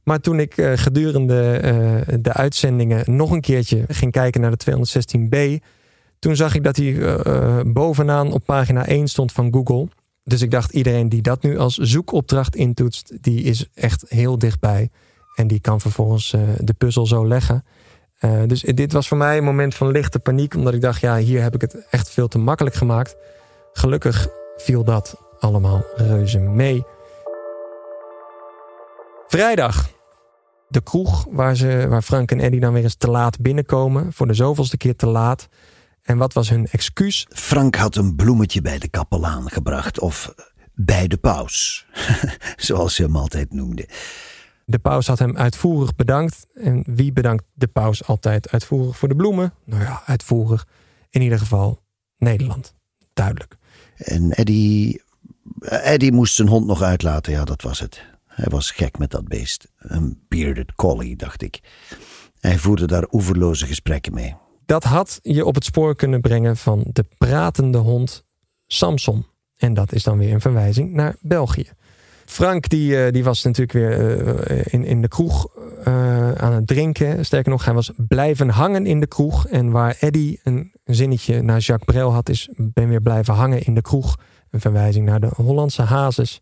Maar 0.10 0.19
toen 0.19 0.39
ik 0.39 0.58
uh, 0.58 0.72
gedurende 0.76 1.62
uh, 1.63 2.15
de 2.22 2.34
uitzendingen 2.34 3.15
nog 3.15 3.32
een 3.32 3.41
keertje 3.41 3.84
ging 3.88 4.12
kijken 4.12 4.41
naar 4.41 4.58
de 4.58 4.72
216b, 4.72 5.65
toen 6.19 6.36
zag 6.36 6.56
ik 6.56 6.63
dat 6.63 6.76
hij 6.76 6.86
uh, 6.86 7.60
bovenaan 7.65 8.32
op 8.32 8.45
pagina 8.45 8.86
1 8.86 9.08
stond 9.08 9.32
van 9.32 9.54
Google. 9.54 9.88
Dus 10.24 10.41
ik 10.41 10.52
dacht, 10.52 10.72
iedereen 10.72 11.10
die 11.10 11.22
dat 11.22 11.41
nu 11.43 11.58
als 11.58 11.78
zoekopdracht 11.78 12.56
intoetst, 12.56 13.17
die 13.22 13.43
is 13.43 13.67
echt 13.74 14.06
heel 14.08 14.38
dichtbij. 14.38 14.89
En 15.36 15.48
die 15.48 15.60
kan 15.60 15.82
vervolgens 15.82 16.36
de 16.58 16.74
puzzel 16.78 17.06
zo 17.06 17.28
leggen. 17.28 17.63
dus 18.48 18.62
dit 18.62 18.91
was 18.91 19.08
voor 19.08 19.17
mij 19.17 19.38
een 19.38 19.43
moment 19.43 19.76
van 19.76 19.91
lichte 19.91 20.19
paniek, 20.19 20.56
omdat 20.56 20.74
ik 20.74 20.82
dacht, 20.82 21.02
ja, 21.02 21.17
hier 21.17 21.41
heb 21.41 21.56
ik 21.56 21.62
het 21.62 21.88
echt 21.89 22.10
veel 22.10 22.28
te 22.28 22.38
makkelijk 22.38 22.76
gemaakt. 22.76 23.15
Gelukkig 23.74 24.28
viel 24.58 24.84
dat 24.84 25.22
allemaal 25.39 25.84
reuze 25.95 26.39
mee. 26.39 26.84
Vrijdag. 29.28 29.98
De 30.69 30.82
kroeg 30.82 31.25
waar, 31.32 31.55
ze, 31.55 31.86
waar 31.89 32.01
Frank 32.01 32.32
en 32.32 32.39
Eddie 32.39 32.60
dan 32.60 32.73
weer 32.73 32.84
eens 32.84 32.95
te 32.95 33.10
laat 33.10 33.41
binnenkomen. 33.41 34.13
Voor 34.13 34.27
de 34.27 34.34
zoveelste 34.34 34.77
keer 34.77 34.95
te 34.95 35.08
laat. 35.08 35.47
En 36.01 36.17
wat 36.17 36.34
was 36.34 36.49
hun 36.49 36.67
excuus? 36.67 37.25
Frank 37.29 37.75
had 37.75 37.95
een 37.95 38.15
bloemetje 38.15 38.62
bij 38.62 38.79
de 38.79 38.88
kapelaan 38.88 39.49
gebracht. 39.49 39.99
Of 39.99 40.34
bij 40.73 41.08
de 41.08 41.17
paus. 41.17 41.86
Zoals 42.55 42.95
ze 42.95 43.03
hem 43.03 43.15
altijd 43.15 43.53
noemde. 43.53 43.88
De 44.65 44.79
paus 44.79 45.08
had 45.08 45.19
hem 45.19 45.38
uitvoerig 45.38 45.95
bedankt. 45.95 46.47
En 46.53 46.84
wie 46.88 47.13
bedankt 47.13 47.43
de 47.53 47.67
paus 47.67 48.08
altijd 48.08 48.51
uitvoerig 48.51 48.97
voor 48.97 49.08
de 49.08 49.15
bloemen? 49.15 49.53
Nou 49.65 49.82
ja, 49.84 50.01
uitvoerig. 50.05 50.67
In 51.10 51.21
ieder 51.21 51.39
geval 51.39 51.82
Nederland. 52.17 52.73
Duidelijk. 53.13 53.58
En 53.97 54.32
Eddie, 54.32 55.01
Eddie 55.60 56.12
moest 56.12 56.36
zijn 56.36 56.47
hond 56.47 56.65
nog 56.65 56.82
uitlaten. 56.82 57.32
Ja, 57.32 57.43
dat 57.43 57.62
was 57.62 57.79
het. 57.79 58.05
Hij 58.39 58.49
was 58.49 58.71
gek 58.71 58.97
met 58.97 59.12
dat 59.12 59.28
beest. 59.28 59.67
Een 59.78 60.19
bearded 60.28 60.75
collie, 60.75 61.15
dacht 61.15 61.41
ik. 61.41 61.60
Hij 62.39 62.58
voerde 62.58 62.88
daar 62.88 63.08
oeverloze 63.12 63.65
gesprekken 63.65 64.13
mee. 64.13 64.36
Dat 64.65 64.84
had 64.84 65.19
je 65.21 65.45
op 65.45 65.56
het 65.56 65.63
spoor 65.65 65.95
kunnen 65.95 66.21
brengen 66.21 66.58
van 66.58 66.86
de 66.93 67.06
pratende 67.17 67.78
hond 67.78 68.23
Samson. 68.67 69.25
En 69.58 69.73
dat 69.73 69.91
is 69.91 70.04
dan 70.04 70.17
weer 70.17 70.34
een 70.34 70.41
verwijzing 70.41 70.93
naar 70.93 71.15
België. 71.21 71.67
Frank 72.25 72.69
die, 72.69 73.12
die 73.12 73.23
was 73.23 73.43
natuurlijk 73.43 73.71
weer 73.71 74.73
in, 74.73 74.84
in 74.84 75.02
de 75.02 75.08
kroeg 75.08 75.47
uh, 75.88 76.32
aan 76.32 76.54
het 76.54 76.67
drinken. 76.67 77.25
Sterker 77.25 77.52
nog, 77.52 77.65
hij 77.65 77.73
was 77.73 77.91
blijven 77.95 78.49
hangen 78.49 78.86
in 78.86 78.99
de 78.99 79.08
kroeg. 79.08 79.47
En 79.47 79.71
waar 79.71 79.97
Eddie 79.99 80.39
een 80.43 80.71
zinnetje 80.84 81.41
naar 81.41 81.60
Jacques 81.60 81.95
Brel 81.95 82.13
had, 82.13 82.30
is 82.30 82.49
ben 82.56 82.89
weer 82.89 83.02
blijven 83.02 83.34
hangen 83.34 83.62
in 83.63 83.73
de 83.73 83.82
kroeg. 83.82 84.17
Een 84.49 84.62
verwijzing 84.62 85.06
naar 85.06 85.19
de 85.19 85.32
Hollandse 85.36 85.82
hazes. 85.82 86.41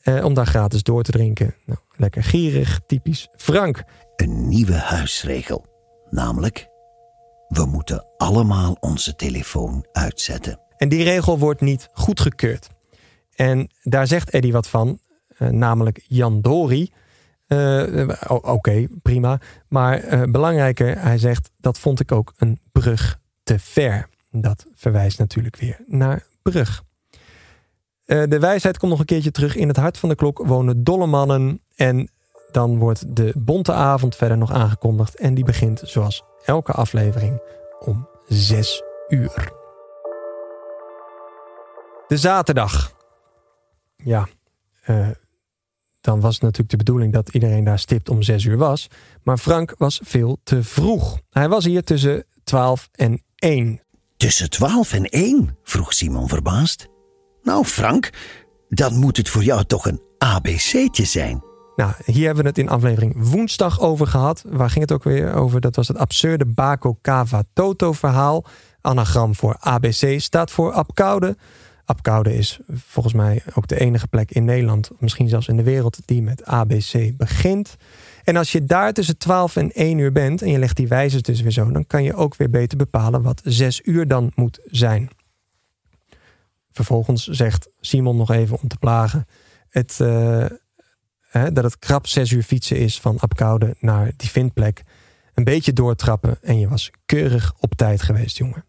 Eh, 0.00 0.24
om 0.24 0.34
daar 0.34 0.46
gratis 0.46 0.82
door 0.82 1.02
te 1.02 1.10
drinken. 1.10 1.54
Nou, 1.64 1.78
lekker 1.96 2.22
gierig, 2.22 2.80
typisch 2.86 3.28
Frank. 3.36 3.82
Een 4.16 4.48
nieuwe 4.48 4.74
huisregel. 4.74 5.66
Namelijk, 6.10 6.68
we 7.48 7.64
moeten 7.64 8.06
allemaal 8.16 8.76
onze 8.80 9.16
telefoon 9.16 9.86
uitzetten. 9.92 10.60
En 10.76 10.88
die 10.88 11.04
regel 11.04 11.38
wordt 11.38 11.60
niet 11.60 11.88
goedgekeurd. 11.92 12.68
En 13.34 13.70
daar 13.82 14.06
zegt 14.06 14.30
Eddie 14.30 14.52
wat 14.52 14.68
van, 14.68 14.98
uh, 15.38 15.48
namelijk 15.48 16.04
Jan 16.06 16.40
Dori. 16.40 16.92
Uh, 17.48 18.08
Oké, 18.28 18.50
okay, 18.50 18.88
prima. 19.02 19.40
Maar 19.68 20.30
belangrijker, 20.30 21.02
hij 21.02 21.18
zegt, 21.18 21.50
dat 21.56 21.78
vond 21.78 22.00
ik 22.00 22.12
ook 22.12 22.32
een 22.36 22.60
brug 22.72 23.18
te 23.42 23.58
ver. 23.58 24.08
Dat 24.30 24.66
verwijst 24.74 25.18
natuurlijk 25.18 25.56
weer 25.56 25.80
naar 25.86 26.26
brug. 26.42 26.82
Uh, 28.10 28.22
de 28.28 28.38
wijsheid 28.38 28.78
komt 28.78 28.90
nog 28.90 29.00
een 29.00 29.06
keertje 29.06 29.30
terug. 29.30 29.56
In 29.56 29.68
het 29.68 29.76
hart 29.76 29.98
van 29.98 30.08
de 30.08 30.14
klok 30.14 30.46
wonen 30.46 30.84
dolle 30.84 31.06
mannen. 31.06 31.62
En 31.76 32.10
dan 32.50 32.78
wordt 32.78 33.16
de 33.16 33.32
bonte 33.36 33.72
avond 33.72 34.16
verder 34.16 34.38
nog 34.38 34.52
aangekondigd. 34.52 35.16
En 35.16 35.34
die 35.34 35.44
begint 35.44 35.82
zoals 35.84 36.22
elke 36.44 36.72
aflevering 36.72 37.42
om 37.78 38.08
6 38.28 38.82
uur. 39.08 39.52
De 42.08 42.16
zaterdag. 42.16 42.92
Ja, 43.96 44.28
uh, 44.86 45.08
dan 46.00 46.20
was 46.20 46.34
het 46.34 46.42
natuurlijk 46.42 46.70
de 46.70 46.76
bedoeling 46.76 47.12
dat 47.12 47.28
iedereen 47.28 47.64
daar 47.64 47.78
stipt 47.78 48.08
om 48.08 48.22
6 48.22 48.44
uur 48.44 48.56
was. 48.56 48.88
Maar 49.22 49.38
Frank 49.38 49.74
was 49.78 50.00
veel 50.04 50.38
te 50.42 50.62
vroeg. 50.62 51.20
Hij 51.30 51.48
was 51.48 51.64
hier 51.64 51.84
tussen 51.84 52.24
12 52.44 52.88
en 52.92 53.22
1. 53.36 53.80
Tussen 54.16 54.50
12 54.50 54.92
en 54.92 55.04
1? 55.04 55.56
vroeg 55.62 55.92
Simon 55.92 56.28
verbaasd. 56.28 56.88
Nou, 57.42 57.64
Frank, 57.64 58.10
dan 58.68 58.96
moet 58.96 59.16
het 59.16 59.28
voor 59.28 59.42
jou 59.42 59.64
toch 59.64 59.86
een 59.86 60.00
ABC'tje 60.18 61.04
zijn. 61.04 61.42
Nou, 61.76 61.92
hier 62.04 62.24
hebben 62.24 62.42
we 62.42 62.48
het 62.48 62.58
in 62.58 62.68
aflevering 62.68 63.14
woensdag 63.16 63.80
over 63.80 64.06
gehad. 64.06 64.44
Waar 64.46 64.70
ging 64.70 64.80
het 64.80 64.92
ook 64.92 65.04
weer 65.04 65.34
over? 65.34 65.60
Dat 65.60 65.76
was 65.76 65.88
het 65.88 65.96
absurde 65.96 66.46
Bako 66.46 66.98
Kava 67.00 67.42
Toto 67.52 67.92
verhaal. 67.92 68.44
Anagram 68.80 69.34
voor 69.34 69.56
ABC 69.58 70.20
staat 70.20 70.50
voor 70.50 70.72
Apkoude. 70.72 71.36
Apkoude 71.84 72.34
is 72.34 72.60
volgens 72.68 73.14
mij 73.14 73.42
ook 73.54 73.66
de 73.66 73.80
enige 73.80 74.08
plek 74.08 74.30
in 74.30 74.44
Nederland, 74.44 74.90
misschien 74.98 75.28
zelfs 75.28 75.48
in 75.48 75.56
de 75.56 75.62
wereld, 75.62 75.98
die 76.04 76.22
met 76.22 76.44
ABC 76.44 77.16
begint. 77.16 77.76
En 78.24 78.36
als 78.36 78.52
je 78.52 78.64
daar 78.64 78.92
tussen 78.92 79.18
12 79.18 79.56
en 79.56 79.72
1 79.72 79.98
uur 79.98 80.12
bent 80.12 80.42
en 80.42 80.50
je 80.50 80.58
legt 80.58 80.76
die 80.76 80.88
wijzers 80.88 81.22
dus 81.22 81.40
weer 81.40 81.50
zo, 81.50 81.70
dan 81.70 81.86
kan 81.86 82.02
je 82.02 82.14
ook 82.14 82.36
weer 82.36 82.50
beter 82.50 82.76
bepalen 82.78 83.22
wat 83.22 83.40
6 83.44 83.80
uur 83.84 84.08
dan 84.08 84.32
moet 84.34 84.60
zijn. 84.64 85.10
Vervolgens 86.84 87.26
zegt 87.26 87.68
Simon 87.80 88.16
nog 88.16 88.30
even 88.30 88.58
om 88.62 88.68
te 88.68 88.76
plagen. 88.76 89.26
Het, 89.68 89.98
uh, 90.02 90.44
hè, 91.20 91.52
dat 91.52 91.64
het 91.64 91.78
krap 91.78 92.06
zes 92.06 92.30
uur 92.30 92.42
fietsen 92.42 92.76
is 92.76 93.00
van 93.00 93.18
Apkoude 93.18 93.76
naar 93.80 94.12
die 94.16 94.30
vindplek. 94.30 94.82
Een 95.34 95.44
beetje 95.44 95.72
doortrappen 95.72 96.38
en 96.42 96.58
je 96.58 96.68
was 96.68 96.90
keurig 97.06 97.54
op 97.58 97.74
tijd 97.74 98.02
geweest, 98.02 98.36
jongen. 98.36 98.64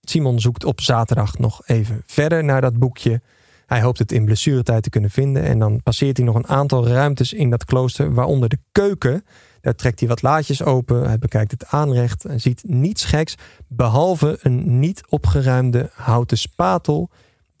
Simon 0.00 0.40
zoekt 0.40 0.64
op 0.64 0.80
zaterdag 0.80 1.38
nog 1.38 1.66
even 1.66 2.02
verder 2.06 2.44
naar 2.44 2.60
dat 2.60 2.78
boekje. 2.78 3.20
Hij 3.66 3.82
hoopt 3.82 3.98
het 3.98 4.12
in 4.12 4.24
blessuretijd 4.24 4.82
te 4.82 4.90
kunnen 4.90 5.10
vinden. 5.10 5.42
En 5.42 5.58
dan 5.58 5.82
passeert 5.82 6.16
hij 6.16 6.26
nog 6.26 6.34
een 6.34 6.48
aantal 6.48 6.86
ruimtes 6.86 7.32
in 7.32 7.50
dat 7.50 7.64
klooster, 7.64 8.14
waaronder 8.14 8.48
de 8.48 8.58
keuken. 8.72 9.24
Daar 9.60 9.74
trekt 9.74 9.98
hij 9.98 10.08
wat 10.08 10.22
laadjes 10.22 10.62
open. 10.62 11.06
Hij 11.06 11.18
bekijkt 11.18 11.50
het 11.50 11.66
aanrecht 11.66 12.24
en 12.24 12.40
ziet 12.40 12.62
niets 12.66 13.04
geks. 13.04 13.34
Behalve 13.68 14.38
een 14.42 14.78
niet 14.78 15.02
opgeruimde 15.08 15.90
houten 15.94 16.38
spatel 16.38 17.10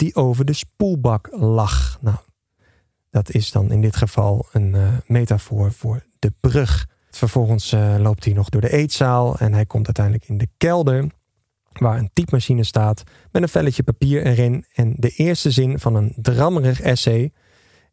die 0.02 0.14
over 0.14 0.44
de 0.44 0.52
spoelbak 0.52 1.28
lag. 1.30 1.98
Nou, 2.00 2.16
dat 3.10 3.30
is 3.30 3.50
dan 3.50 3.70
in 3.70 3.80
dit 3.80 3.96
geval 3.96 4.48
een 4.52 4.74
uh, 4.74 4.88
metafoor 5.06 5.72
voor 5.72 6.04
de 6.18 6.32
brug. 6.40 6.86
Vervolgens 7.10 7.72
uh, 7.72 7.94
loopt 7.98 8.24
hij 8.24 8.34
nog 8.34 8.48
door 8.48 8.60
de 8.60 8.72
eetzaal 8.72 9.38
en 9.38 9.52
hij 9.52 9.66
komt 9.66 9.86
uiteindelijk 9.86 10.28
in 10.28 10.38
de 10.38 10.48
kelder 10.56 11.06
waar 11.72 11.98
een 11.98 12.10
typemachine 12.12 12.64
staat 12.64 13.02
met 13.30 13.42
een 13.42 13.48
velletje 13.48 13.82
papier 13.82 14.26
erin 14.26 14.64
en 14.74 14.94
de 14.96 15.08
eerste 15.08 15.50
zin 15.50 15.78
van 15.78 15.94
een 15.94 16.12
drammerig 16.16 16.80
essay. 16.80 17.32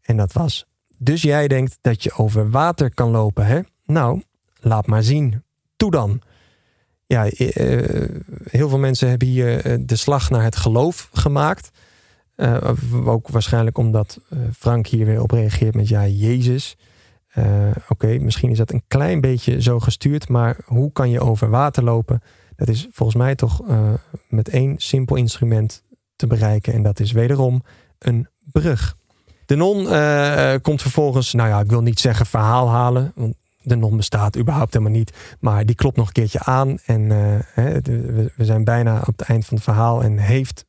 En 0.01 0.17
dat 0.17 0.33
was: 0.33 0.65
Dus 0.97 1.21
jij 1.21 1.47
denkt 1.47 1.77
dat 1.81 2.03
je 2.03 2.11
over 2.11 2.49
water 2.49 2.93
kan 2.93 3.09
lopen, 3.09 3.45
hè? 3.45 3.59
Nou, 3.85 4.23
laat 4.59 4.87
maar 4.87 5.03
zien. 5.03 5.43
Toe 5.75 5.91
dan. 5.91 6.21
Ja, 7.05 7.25
uh, 7.25 8.09
heel 8.43 8.69
veel 8.69 8.77
mensen 8.77 9.09
hebben 9.09 9.27
hier 9.27 9.85
de 9.85 9.95
slag 9.95 10.29
naar 10.29 10.43
het 10.43 10.55
geloof 10.55 11.09
gemaakt. 11.13 11.69
Uh, 12.41 12.57
ook 13.05 13.27
waarschijnlijk 13.27 13.77
omdat 13.77 14.19
Frank 14.57 14.87
hier 14.87 15.05
weer 15.05 15.21
op 15.21 15.31
reageert 15.31 15.75
met 15.75 15.87
ja, 15.87 16.07
Jezus. 16.07 16.77
Oké, 17.89 18.17
misschien 18.19 18.51
is 18.51 18.57
dat 18.57 18.71
een 18.71 18.83
klein 18.87 19.21
beetje 19.21 19.61
zo 19.61 19.79
gestuurd, 19.79 20.29
maar 20.29 20.57
hoe 20.65 20.91
kan 20.91 21.09
je 21.09 21.19
over 21.19 21.49
water 21.49 21.83
lopen? 21.83 22.21
Dat 22.55 22.67
is 22.67 22.87
volgens 22.91 23.17
mij 23.17 23.35
toch 23.35 23.61
met 24.27 24.49
één 24.49 24.75
simpel 24.77 25.15
instrument 25.15 25.83
te 26.15 26.27
bereiken. 26.27 26.73
En 26.73 26.83
dat 26.83 26.99
is 26.99 27.11
wederom 27.11 27.63
een 27.99 28.27
brug. 28.51 28.95
De 29.45 29.55
non 29.55 29.83
komt 30.61 30.81
vervolgens, 30.81 31.33
nou 31.33 31.49
ja, 31.49 31.59
ik 31.59 31.69
wil 31.69 31.81
niet 31.81 31.99
zeggen 31.99 32.25
verhaal 32.25 32.69
halen. 32.69 33.11
Want 33.15 33.35
de 33.61 33.75
non 33.75 33.97
bestaat 33.97 34.37
überhaupt 34.37 34.73
helemaal 34.73 34.97
niet. 34.97 35.37
Maar 35.39 35.65
die 35.65 35.75
klopt 35.75 35.97
nog 35.97 36.07
een 36.07 36.13
keertje 36.13 36.39
aan. 36.39 36.77
En 36.85 37.07
we, 37.55 38.31
zijn 38.37 38.63
bijna 38.63 38.97
op 38.99 39.17
het 39.17 39.21
eind 39.21 39.45
van 39.45 39.55
het 39.55 39.63
verhaal. 39.63 40.03
En 40.03 40.17
heeft 40.17 40.65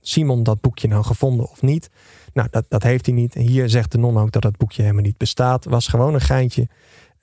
Simon 0.00 0.42
dat 0.42 0.60
boekje 0.60 0.88
nou 0.88 1.04
gevonden 1.04 1.50
of 1.50 1.62
niet? 1.62 1.90
Nou, 2.32 2.48
dat, 2.50 2.64
dat 2.68 2.82
heeft 2.82 3.06
hij 3.06 3.14
niet. 3.14 3.34
Hier 3.34 3.68
zegt 3.68 3.92
de 3.92 3.98
non 3.98 4.18
ook 4.18 4.32
dat 4.32 4.42
het 4.42 4.56
boekje 4.56 4.82
helemaal 4.82 5.02
niet 5.02 5.16
bestaat. 5.16 5.64
Was 5.64 5.86
gewoon 5.86 6.14
een 6.14 6.20
geintje. 6.20 6.68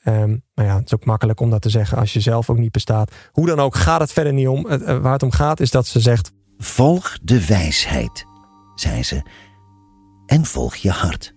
Um, 0.07 0.43
maar 0.53 0.65
ja, 0.65 0.75
het 0.75 0.85
is 0.85 0.93
ook 0.93 1.05
makkelijk 1.05 1.39
om 1.39 1.49
dat 1.49 1.61
te 1.61 1.69
zeggen 1.69 1.97
als 1.97 2.13
je 2.13 2.19
zelf 2.19 2.49
ook 2.49 2.57
niet 2.57 2.71
bestaat. 2.71 3.11
Hoe 3.31 3.45
dan 3.45 3.59
ook 3.59 3.75
gaat 3.75 3.99
het 3.99 4.11
verder 4.11 4.33
niet 4.33 4.47
om. 4.47 4.65
Uh, 4.67 4.97
waar 4.97 5.13
het 5.13 5.23
om 5.23 5.31
gaat 5.31 5.59
is 5.59 5.71
dat 5.71 5.87
ze 5.87 5.99
zegt: 5.99 6.31
Volg 6.57 7.17
de 7.21 7.45
wijsheid, 7.45 8.25
zei 8.75 9.03
ze, 9.03 9.21
en 10.25 10.45
volg 10.45 10.75
je 10.75 10.91
hart. 10.91 11.33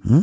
Hm? 0.00 0.22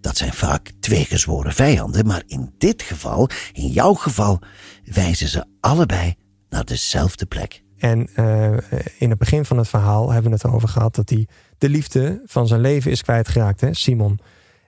Dat 0.00 0.16
zijn 0.16 0.32
vaak 0.32 0.72
twee 0.80 1.04
gezworen 1.04 1.52
vijanden, 1.52 2.06
maar 2.06 2.22
in 2.26 2.54
dit 2.58 2.82
geval, 2.82 3.28
in 3.52 3.68
jouw 3.68 3.94
geval, 3.94 4.38
wijzen 4.84 5.28
ze 5.28 5.44
allebei 5.60 6.14
naar 6.48 6.64
dezelfde 6.64 7.26
plek. 7.26 7.62
En 7.80 8.08
uh, 8.16 8.56
in 8.98 9.10
het 9.10 9.18
begin 9.18 9.44
van 9.44 9.58
het 9.58 9.68
verhaal 9.68 10.10
hebben 10.10 10.30
we 10.30 10.36
het 10.36 10.44
erover 10.44 10.68
gehad 10.68 10.94
dat 10.94 11.08
hij 11.08 11.28
de 11.58 11.68
liefde 11.68 12.22
van 12.26 12.46
zijn 12.46 12.60
leven 12.60 12.90
is 12.90 13.02
kwijtgeraakt, 13.02 13.60
hè, 13.60 13.74
Simon. 13.74 14.18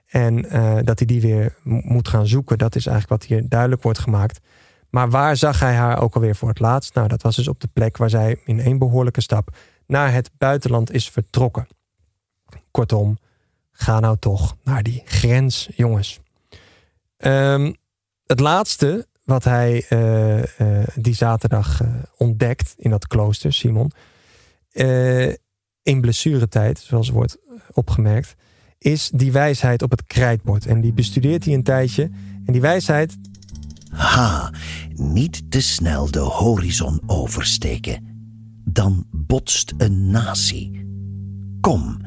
En 0.07 0.45
uh, 0.45 0.77
dat 0.83 0.99
hij 0.99 1.07
die 1.07 1.21
weer 1.21 1.55
moet 1.63 2.07
gaan 2.07 2.27
zoeken, 2.27 2.57
dat 2.57 2.75
is 2.75 2.85
eigenlijk 2.85 3.21
wat 3.21 3.29
hier 3.29 3.49
duidelijk 3.49 3.83
wordt 3.83 3.99
gemaakt. 3.99 4.39
Maar 4.89 5.09
waar 5.09 5.37
zag 5.37 5.59
hij 5.59 5.73
haar 5.73 6.01
ook 6.01 6.15
alweer 6.15 6.35
voor 6.35 6.49
het 6.49 6.59
laatst? 6.59 6.93
Nou, 6.93 7.07
dat 7.07 7.21
was 7.21 7.35
dus 7.35 7.47
op 7.47 7.59
de 7.59 7.69
plek 7.73 7.97
waar 7.97 8.09
zij 8.09 8.41
in 8.45 8.59
één 8.59 8.77
behoorlijke 8.77 9.21
stap 9.21 9.55
naar 9.87 10.13
het 10.13 10.31
buitenland 10.37 10.91
is 10.91 11.09
vertrokken. 11.09 11.67
Kortom, 12.71 13.17
ga 13.71 13.99
nou 13.99 14.17
toch 14.19 14.55
naar 14.63 14.83
die 14.83 15.01
grens, 15.05 15.69
jongens. 15.75 16.19
Um, 17.17 17.75
het 18.25 18.39
laatste 18.39 19.07
wat 19.23 19.43
hij 19.43 19.85
uh, 19.89 20.37
uh, 20.37 20.43
die 20.95 21.13
zaterdag 21.13 21.81
ontdekt 22.17 22.73
in 22.77 22.89
dat 22.89 23.07
klooster, 23.07 23.53
Simon, 23.53 23.91
in 25.83 26.01
blessuretijd, 26.01 26.79
zoals 26.79 27.09
wordt 27.09 27.37
opgemerkt, 27.71 28.35
is 28.83 29.09
die 29.13 29.31
wijsheid 29.31 29.81
op 29.81 29.91
het 29.91 30.05
krijtbord. 30.05 30.65
En 30.65 30.81
die 30.81 30.93
bestudeert 30.93 31.45
hij 31.45 31.53
een 31.53 31.63
tijdje. 31.63 32.03
En 32.45 32.53
die 32.53 32.61
wijsheid. 32.61 33.17
Ha, 33.89 34.53
niet 34.93 35.51
te 35.51 35.61
snel 35.61 36.11
de 36.11 36.19
horizon 36.19 37.01
oversteken. 37.05 38.05
Dan 38.65 39.05
botst 39.11 39.73
een 39.77 40.11
natie. 40.11 40.85
Kom, 41.61 42.01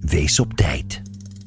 wees 0.00 0.40
op 0.40 0.54
tijd. 0.54 1.02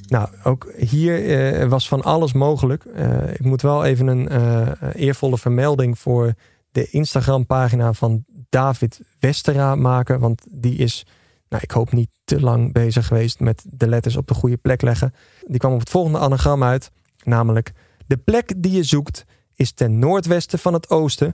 Nou, 0.10 0.30
ook 0.43 0.72
hier 0.78 1.26
uh, 1.62 1.70
was 1.70 1.88
van 1.88 2.01
alles 2.01 2.34
mogelijk. 2.34 2.86
Uh, 2.86 3.34
ik 3.34 3.43
moet 3.43 3.62
wel 3.62 3.86
even 3.86 4.07
een 4.07 4.32
uh, 4.32 4.68
eervolle 4.93 5.38
vermelding 5.38 5.99
voor 5.99 6.34
de 6.72 6.89
Instagram-pagina 6.89 7.93
van 7.93 8.26
David 8.49 8.99
Westera 9.20 9.76
maken. 9.76 10.20
Want 10.20 10.45
die 10.49 10.78
is 10.78 11.05
nou, 11.49 11.64
ik 11.64 11.72
hoop 11.72 11.91
niet 11.91 12.10
te 12.24 12.41
lang 12.41 12.74
bezig 12.74 13.07
geweest 13.07 13.39
met 13.39 13.66
de 13.68 13.88
letters 13.88 14.16
op 14.16 14.28
de 14.28 14.34
goede 14.34 14.57
plek 14.57 14.82
leggen. 14.82 15.14
Die 15.47 15.60
kwam 15.60 15.74
op 15.74 15.80
het 15.80 15.89
volgende 15.89 16.20
anagram 16.20 16.64
uit, 16.64 16.91
namelijk 17.24 17.72
de 18.07 18.18
plek 18.18 18.53
die 18.57 18.72
je 18.72 18.84
zoekt 18.84 19.26
is 19.55 19.72
ten 19.72 19.99
noordwesten 19.99 20.60
van 20.60 20.74
het 20.74 20.89
oosten, 20.89 21.34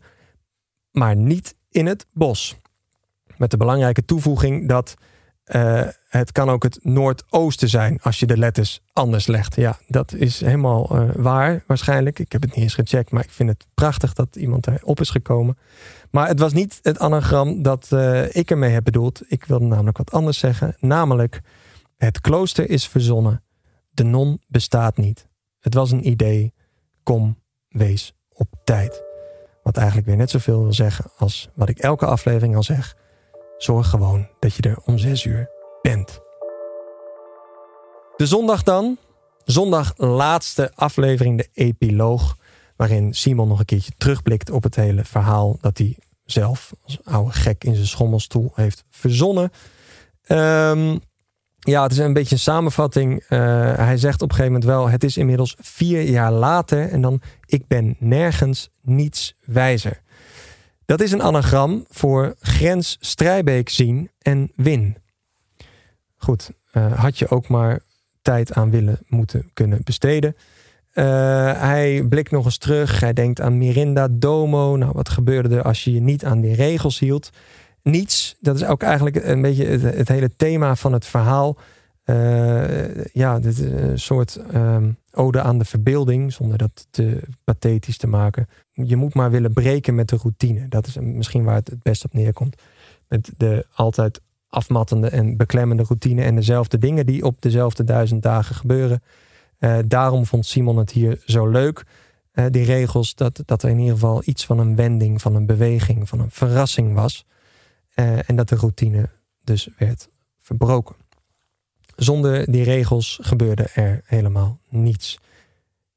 maar 0.92 1.16
niet 1.16 1.56
in 1.70 1.86
het 1.86 2.06
bos. 2.14 2.58
Met 3.38 3.52
de 3.52 3.58
belangrijke 3.58 4.06
toevoeging 4.06 4.68
dat 4.68 4.96
uh, 5.54 5.82
het 6.08 6.32
kan 6.32 6.50
ook 6.50 6.64
het 6.64 6.80
noordoosten 6.82 7.70
zijn 7.70 8.00
als 8.02 8.20
je 8.20 8.26
de 8.26 8.38
letters 8.38 8.82
anders 8.94 9.28
legt. 9.28 9.56
Ja, 9.56 9.78
dat 9.88 10.14
is 10.14 10.42
helemaal 10.42 10.90
uh, 10.92 11.10
waar 11.16 11.64
waarschijnlijk. 11.68 12.20
Ik 12.20 12.32
heb 12.32 12.42
het 12.42 12.56
niet 12.56 12.64
eens 12.64 12.74
gecheckt, 12.74 13.12
maar 13.12 13.24
ik 13.24 13.30
vind 13.30 13.50
het 13.50 13.68
prachtig 13.74 14.14
dat 14.14 14.36
iemand 14.36 14.68
erop 14.68 15.00
is 15.00 15.10
gekomen. 15.10 15.58
Maar 16.12 16.28
het 16.28 16.40
was 16.40 16.54
niet 16.54 16.80
het 16.82 17.00
anagram 17.00 17.62
dat 17.62 17.90
uh, 17.94 18.36
ik 18.36 18.52
ermee 18.52 18.72
heb 18.72 18.84
bedoeld. 18.84 19.22
Ik 19.28 19.46
wilde 19.46 19.66
namelijk 19.66 19.98
wat 19.98 20.12
anders 20.12 20.38
zeggen. 20.40 20.76
Namelijk, 20.80 21.42
het 21.98 22.22
klooster 22.22 22.70
is 22.70 22.88
verzonnen. 22.88 23.44
De 23.92 24.04
non 24.04 24.42
bestaat 24.48 24.98
niet. 24.98 25.28
Het 25.60 25.74
was 25.74 25.92
een 25.92 26.08
idee. 26.08 26.54
Kom, 27.04 27.42
wees 27.68 28.16
op 28.30 28.48
tijd. 28.64 29.04
Wat 29.64 29.78
eigenlijk 29.78 30.08
weer 30.08 30.18
net 30.18 30.30
zoveel 30.30 30.62
wil 30.62 30.74
zeggen 30.74 31.12
als 31.18 31.50
wat 31.54 31.70
ik 31.70 31.80
elke 31.80 32.06
aflevering 32.06 32.56
al 32.56 32.64
zeg. 32.64 32.96
Zorg 33.58 33.90
gewoon 33.90 34.28
dat 34.40 34.56
je 34.56 34.62
er 34.62 34.78
om 34.86 34.98
zes 34.98 35.26
uur 35.26 35.50
bent. 35.82 36.20
De 38.16 38.26
zondag 38.26 38.64
dan. 38.64 38.98
Zondag 39.44 39.94
laatste 39.98 40.72
aflevering, 40.76 41.38
de 41.38 41.50
epiloog. 41.54 42.38
Waarin 42.76 43.14
Simon 43.14 43.48
nog 43.48 43.60
een 43.60 43.66
keertje 43.66 43.92
terugblikt 43.98 44.52
op 44.52 44.64
het 44.64 44.76
hele 44.76 45.04
verhaal 45.04 45.58
dat 45.62 45.78
hij 45.78 45.98
zelf 46.26 46.74
als 46.84 47.00
oude 47.04 47.32
gek 47.32 47.64
in 47.64 47.76
zijn 47.76 47.88
schommelstoel 47.88 48.52
heeft 48.56 48.84
verzonnen. 48.90 49.52
Um, 50.28 51.00
ja, 51.60 51.84
het 51.84 51.92
is 51.92 51.98
een 51.98 52.14
beetje 52.14 52.36
een 52.36 52.42
samenvatting. 52.42 53.24
Uh, 53.30 53.40
hij 53.76 53.98
zegt 53.98 54.22
op 54.22 54.30
een 54.30 54.36
gegeven 54.36 54.60
moment 54.60 54.72
wel: 54.72 54.90
Het 54.90 55.04
is 55.04 55.18
inmiddels 55.18 55.56
vier 55.60 56.02
jaar 56.02 56.32
later. 56.32 56.90
En 56.90 57.02
dan: 57.02 57.22
Ik 57.46 57.68
ben 57.68 57.96
nergens 58.00 58.70
niets 58.82 59.36
wijzer. 59.42 60.02
Dat 60.86 61.02
is 61.02 61.12
een 61.12 61.22
anagram 61.22 61.86
voor 61.90 62.36
grens 62.40 62.98
Strijbeek 63.00 63.70
zien 63.70 64.10
en 64.22 64.52
win. 64.56 64.98
Goed, 66.18 66.52
uh, 66.74 66.94
had 66.94 67.20
je 67.20 67.30
ook 67.30 67.48
maar 67.48 67.80
tijd 68.22 68.54
aan 68.54 68.70
willen 68.70 69.00
moeten 69.08 69.50
kunnen 69.54 69.80
besteden. 69.84 70.36
Uh, 70.94 71.06
hij 71.60 72.06
blikt 72.10 72.32
nog 72.32 72.46
eens 72.46 72.58
terug. 72.58 73.00
Hij 73.00 73.14
denkt 73.14 73.42
aan 73.42 73.58
Mirinda 73.58 74.08
Domo. 74.12 74.76
Nou, 74.76 74.92
wat 74.94 75.10
gebeurde 75.10 75.56
er 75.56 75.62
als 75.62 75.84
je 75.84 75.94
je 75.94 76.02
niet 76.02 76.26
aan 76.26 76.42
die 76.42 76.56
regels 76.56 77.00
hield? 77.00 77.30
Niets. 77.82 78.36
Dat 78.40 78.56
is 78.56 78.66
ook 78.66 78.84
eigenlijk 78.84 79.16
een 79.16 79.42
beetje 79.42 79.66
het, 79.66 80.08
hele 80.08 80.30
thema 80.36 80.76
van 80.76 80.94
het 80.94 81.06
verhaal. 81.06 81.58
Uh, 82.06 83.06
ja, 83.06 83.40
dit 83.40 83.54
is 83.54 83.60
een 83.60 84.00
soort 84.00 84.40
um, 84.54 84.98
ode 85.16 85.42
aan 85.42 85.58
de 85.58 85.66
verbeelding, 85.66 86.34
zonder 86.34 86.58
dat 86.58 86.88
te 86.90 87.22
pathetisch 87.44 87.98
te 87.98 88.08
maken. 88.08 88.48
Je 88.72 88.96
moet 88.96 89.14
maar 89.14 89.32
willen 89.32 89.54
breken 89.54 89.96
met 89.96 90.10
de 90.10 90.18
routine. 90.22 90.68
Dat 90.68 90.88
is 90.88 90.98
misschien 90.98 91.44
waar 91.44 91.56
het 91.56 91.70
het 91.70 91.84
best 91.84 92.06
op 92.06 92.14
neerkomt. 92.14 92.62
Met 93.08 93.32
de 93.38 93.66
altijd 93.74 94.22
afmattende 94.50 95.10
en 95.10 95.38
beklemmende 95.38 95.84
routine 95.84 96.24
en 96.24 96.36
dezelfde 96.36 96.78
dingen 96.78 97.06
die 97.06 97.24
op 97.24 97.42
dezelfde 97.42 97.84
duizend 97.84 98.24
dagen 98.24 98.56
gebeuren. 98.56 99.02
Uh, 99.60 99.78
daarom 99.86 100.26
vond 100.26 100.46
Simon 100.46 100.78
het 100.78 100.92
hier 100.92 101.22
zo 101.26 101.48
leuk, 101.48 101.86
uh, 102.34 102.46
die 102.50 102.66
regels, 102.66 103.16
dat, 103.16 103.44
dat 103.46 103.64
er 103.64 103.70
in 103.70 103.80
ieder 103.80 103.94
geval 103.94 104.22
iets 104.26 104.46
van 104.46 104.60
een 104.60 104.76
wending, 104.76 105.22
van 105.22 105.36
een 105.36 105.46
beweging, 105.46 106.10
van 106.10 106.20
een 106.20 106.32
verrassing 106.32 106.94
was. 106.94 107.26
Uh, 107.96 108.30
en 108.30 108.36
dat 108.36 108.50
de 108.50 108.56
routine 108.56 109.10
dus 109.44 109.70
werd 109.78 110.10
verbroken. 110.40 110.96
Zonder 111.96 112.52
die 112.52 112.64
regels 112.64 113.20
gebeurde 113.22 113.64
er 113.74 114.02
helemaal 114.06 114.60
niets. 114.70 115.18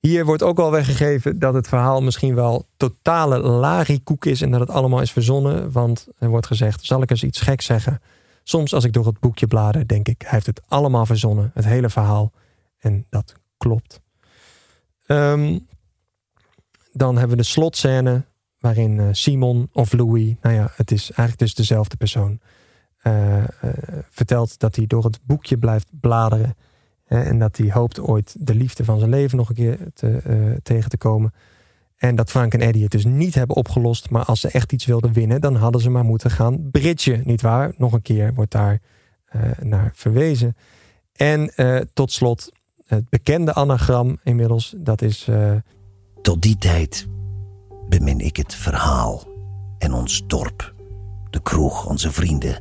Hier 0.01 0.25
wordt 0.25 0.43
ook 0.43 0.59
al 0.59 0.71
weggegeven 0.71 1.39
dat 1.39 1.55
het 1.55 1.69
verhaal 1.69 2.03
misschien 2.03 2.35
wel 2.35 2.67
totale 2.77 3.39
larikoek 3.39 4.25
is 4.25 4.43
en 4.43 4.51
dat 4.51 4.61
het 4.61 4.71
allemaal 4.71 5.01
is 5.01 5.13
verzonnen. 5.13 5.73
Want 5.73 6.09
er 6.19 6.29
wordt 6.29 6.47
gezegd: 6.47 6.85
zal 6.85 7.03
ik 7.03 7.11
eens 7.11 7.23
iets 7.23 7.41
geks 7.41 7.65
zeggen? 7.65 8.01
Soms 8.43 8.75
als 8.75 8.85
ik 8.85 8.93
door 8.93 9.07
het 9.07 9.21
boekje 9.21 9.47
blader, 9.47 9.87
denk 9.87 10.09
ik, 10.09 10.21
hij 10.23 10.31
heeft 10.31 10.47
het 10.47 10.61
allemaal 10.69 11.07
verzonnen, 11.07 11.51
het 11.55 11.65
hele 11.65 11.91
verhaal. 11.91 12.33
En 12.79 13.07
dat 13.11 13.35
klopt. 13.57 14.01
Ehm, 15.07 15.59
dan 16.93 17.17
hebben 17.17 17.37
we 17.37 17.43
de 17.43 17.49
slotscène 17.49 18.25
waarin 18.59 19.01
eh, 19.01 19.07
Simon 19.13 19.69
of 19.73 19.93
Louis, 19.93 20.35
nou 20.43 20.55
ja, 20.55 20.73
het 20.75 20.91
is 20.91 21.03
eigenlijk 21.03 21.39
dus 21.39 21.55
dezelfde 21.55 21.97
persoon, 21.97 22.41
uh, 23.07 23.45
vertelt 24.09 24.59
dat 24.59 24.77
hij 24.77 24.87
door 24.87 25.05
het 25.05 25.19
boekje 25.23 25.59
blijft 25.59 25.89
bladeren 26.01 26.55
en 27.05 27.39
dat 27.39 27.57
hij 27.57 27.71
hoopt 27.71 28.01
ooit 28.01 28.37
de 28.39 28.55
liefde 28.55 28.85
van 28.85 28.99
zijn 28.99 29.11
leven 29.11 29.37
nog 29.37 29.49
een 29.49 29.55
keer 29.55 29.79
te, 29.95 30.59
tegen 30.63 30.91
te 30.91 30.97
komen. 30.97 31.33
En 31.97 32.17
dat 32.17 32.31
Frank 32.31 32.55
en 32.55 32.61
Eddie 32.61 32.83
het 32.83 32.91
dus 32.91 33.05
niet 33.05 33.35
hebben 33.35 33.57
opgelost. 33.57 34.11
Maar 34.11 34.25
als 34.25 34.41
ze 34.41 34.49
echt 34.51 34.73
iets 34.73 34.87
wilden 34.87 35.13
winnen, 35.13 35.41
dan 35.41 35.57
hadden 35.57 35.81
ze 35.81 35.91
maar 35.91 36.05
moeten 36.05 36.31
gaan 36.31 36.71
bridgen. 36.71 37.23
Niet 37.25 37.41
waar? 37.41 37.73
Nog 37.77 37.93
een 37.93 38.03
keer 38.03 38.35
wordt 38.35 38.53
daar 38.53 38.81
naar 39.63 39.91
verwezen. 39.95 40.57
En 41.13 41.53
tot 41.93 42.13
slot 42.13 42.53
het 42.87 43.09
bekende 43.09 43.55
anagram 43.55 44.19
inmiddels. 44.23 44.75
Dat 44.77 45.03
is. 45.03 45.29
Tot 46.23 46.43
die 46.43 46.59
tijd 46.59 47.07
bemin 47.89 48.21
ik 48.21 48.37
het 48.37 48.55
verhaal 48.55 49.27
en 49.79 49.93
ons 49.93 50.23
dorp, 50.27 50.75
de 51.31 51.43
kroeg, 51.43 51.87
onze 51.87 52.13
vrienden, 52.13 52.59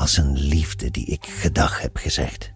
als 0.00 0.16
een 0.16 0.38
liefde 0.38 0.90
die 0.90 1.04
ik 1.06 1.26
gedag 1.26 1.80
heb 1.80 1.96
gezegd. 1.96 2.52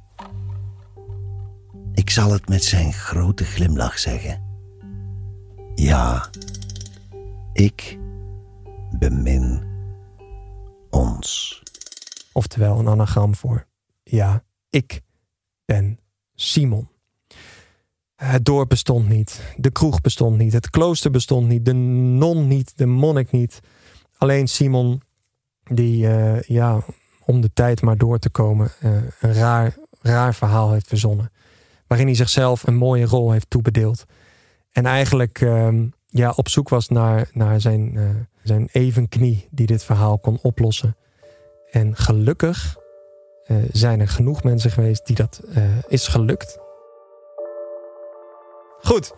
Ik 1.92 2.11
zal 2.11 2.32
het 2.32 2.49
met 2.49 2.64
zijn 2.64 2.92
grote 2.92 3.45
glimlach 3.45 3.99
zeggen. 3.99 4.42
Ja, 5.74 6.30
ik 7.53 7.99
bemin 8.99 9.62
ons. 10.90 11.62
Oftewel 12.32 12.78
een 12.78 12.88
anagram 12.88 13.34
voor 13.34 13.66
ja, 14.03 14.45
ik 14.70 15.01
ben 15.64 15.99
Simon. 16.34 16.88
Het 18.14 18.45
dorp 18.45 18.68
bestond 18.68 19.09
niet. 19.09 19.55
De 19.57 19.70
kroeg 19.70 20.01
bestond 20.01 20.38
niet. 20.38 20.53
Het 20.53 20.70
klooster 20.70 21.11
bestond 21.11 21.49
niet. 21.49 21.64
De 21.64 21.72
non 21.72 22.49
niet. 22.49 22.78
De 22.78 22.86
monnik 22.86 23.30
niet. 23.30 23.61
Alleen 24.18 24.49
Simon, 24.49 25.03
die 25.62 26.07
uh, 26.07 26.42
ja, 26.42 26.84
om 27.27 27.41
de 27.41 27.53
tijd 27.53 27.83
maar 27.83 27.97
door 27.97 28.18
te 28.18 28.31
komen, 28.31 28.70
uh, 28.85 28.91
een 29.20 29.35
raar, 29.35 29.75
raar 30.03 30.35
verhaal 30.35 30.72
heeft 30.72 30.89
verzonnen. 30.89 31.33
Waarin 31.87 32.07
hij 32.07 32.16
zichzelf 32.16 32.66
een 32.66 32.77
mooie 32.77 33.05
rol 33.05 33.31
heeft 33.31 33.51
toebedeeld. 33.51 34.05
En 34.72 34.87
eigenlijk 34.87 35.41
uh, 35.41 35.68
ja, 36.09 36.33
op 36.37 36.49
zoek 36.49 36.68
was 36.68 36.89
naar, 36.89 37.29
naar 37.33 37.61
zijn, 37.61 37.95
uh, 37.95 38.09
zijn 38.43 38.68
evenknie 38.72 39.49
die 39.51 39.66
dit 39.66 39.85
verhaal 39.85 40.18
kon 40.18 40.39
oplossen. 40.43 40.97
En 41.70 41.97
gelukkig 41.97 42.77
zijn 43.72 44.01
er 44.01 44.09
genoeg 44.09 44.43
mensen 44.43 44.70
geweest 44.70 45.07
die 45.07 45.16
dat 45.16 45.41
is 45.89 46.09
gelukt. 46.09 46.59
Goed. 48.81 49.14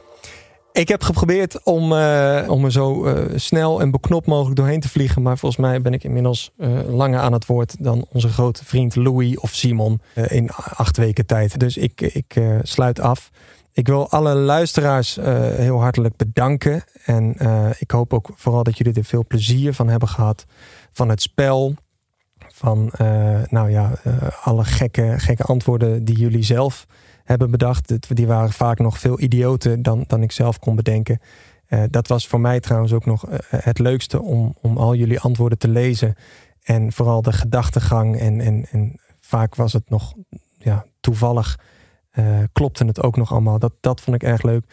Ik 0.77 0.89
heb 0.89 1.03
geprobeerd 1.03 1.62
om, 1.62 1.93
uh, 1.93 2.45
om 2.47 2.64
er 2.64 2.72
zo 2.72 3.07
uh, 3.07 3.24
snel 3.35 3.81
en 3.81 3.91
beknopt 3.91 4.27
mogelijk 4.27 4.57
doorheen 4.57 4.81
te 4.81 4.89
vliegen. 4.89 5.22
Maar 5.22 5.39
volgens 5.39 5.61
mij 5.61 5.81
ben 5.81 5.93
ik 5.93 6.05
inmiddels 6.05 6.51
uh, 6.59 6.68
langer 6.89 7.20
aan 7.20 7.33
het 7.33 7.47
woord 7.47 7.85
dan 7.85 8.07
onze 8.12 8.29
grote 8.29 8.64
vriend 8.64 8.97
Louis 8.97 9.39
of 9.39 9.55
Simon 9.55 10.01
in 10.14 10.51
acht 10.53 10.97
weken 10.97 11.27
tijd. 11.27 11.59
Dus 11.59 11.77
ik, 11.77 12.01
ik 12.01 12.41
sluit 12.62 13.01
af. 13.01 13.31
Ik 13.72 13.87
wil 13.87 14.11
alle 14.11 14.35
luisteraars 14.35 15.18
heel 15.57 15.81
hartelijk 15.81 16.16
bedanken. 16.16 16.85
En 17.05 17.37
ik 17.79 17.91
hoop 17.91 18.12
ook 18.12 18.31
vooral 18.35 18.62
dat 18.62 18.79
jullie 18.79 18.95
er 18.95 19.05
veel 19.05 19.24
plezier 19.29 19.74
van 19.74 19.89
hebben 19.89 20.09
gehad. 20.09 20.45
Van 20.93 21.09
het 21.09 21.22
spel. 21.22 21.74
Van 22.39 22.91
nou 23.49 23.70
ja, 23.70 23.93
alle 24.43 24.64
gekke, 24.64 25.14
gekke 25.16 25.43
antwoorden 25.43 26.05
die 26.05 26.18
jullie 26.18 26.45
zelf 26.45 26.87
hebben 27.27 27.51
bedacht. 27.51 28.16
Die 28.16 28.27
waren 28.27 28.53
vaak 28.53 28.79
nog 28.79 28.99
veel 28.99 29.20
idioter 29.20 29.83
dan, 29.83 30.05
dan 30.07 30.22
ik 30.22 30.33
zelf 30.33 30.59
kon 30.59 30.77
bedenken. 30.77 31.18
Uh, 31.68 31.83
dat 31.91 32.09
was 32.09 32.27
voor 32.27 32.41
mij 32.41 32.61
trouwens 32.61 32.93
ook 32.93 33.07
nog 33.07 33.29
uh, 33.29 33.35
het 33.51 33.79
leukste 33.79 34.22
om, 34.22 34.55
om 34.61 34.77
al 34.77 34.95
jullie 34.95 35.20
antwoorden 35.20 35.59
te 35.59 35.68
lezen. 35.68 36.14
En 36.62 36.93
vooral 36.93 37.22
de 37.22 37.33
gedachtegang. 37.33 38.18
En, 38.18 38.41
en, 38.41 38.66
en 38.70 39.01
vaak 39.20 39.55
was 39.55 39.72
het 39.72 39.91
nog 39.91 40.14
ja, 40.59 40.85
toevallig. 41.01 41.59
Klopte 42.53 42.85
het 42.85 43.03
ook 43.03 43.16
nog 43.16 43.33
allemaal. 43.33 43.59
Dat, 43.59 43.72
dat 43.81 44.01
vond 44.01 44.16
ik 44.16 44.22
erg 44.22 44.43
leuk. 44.43 44.64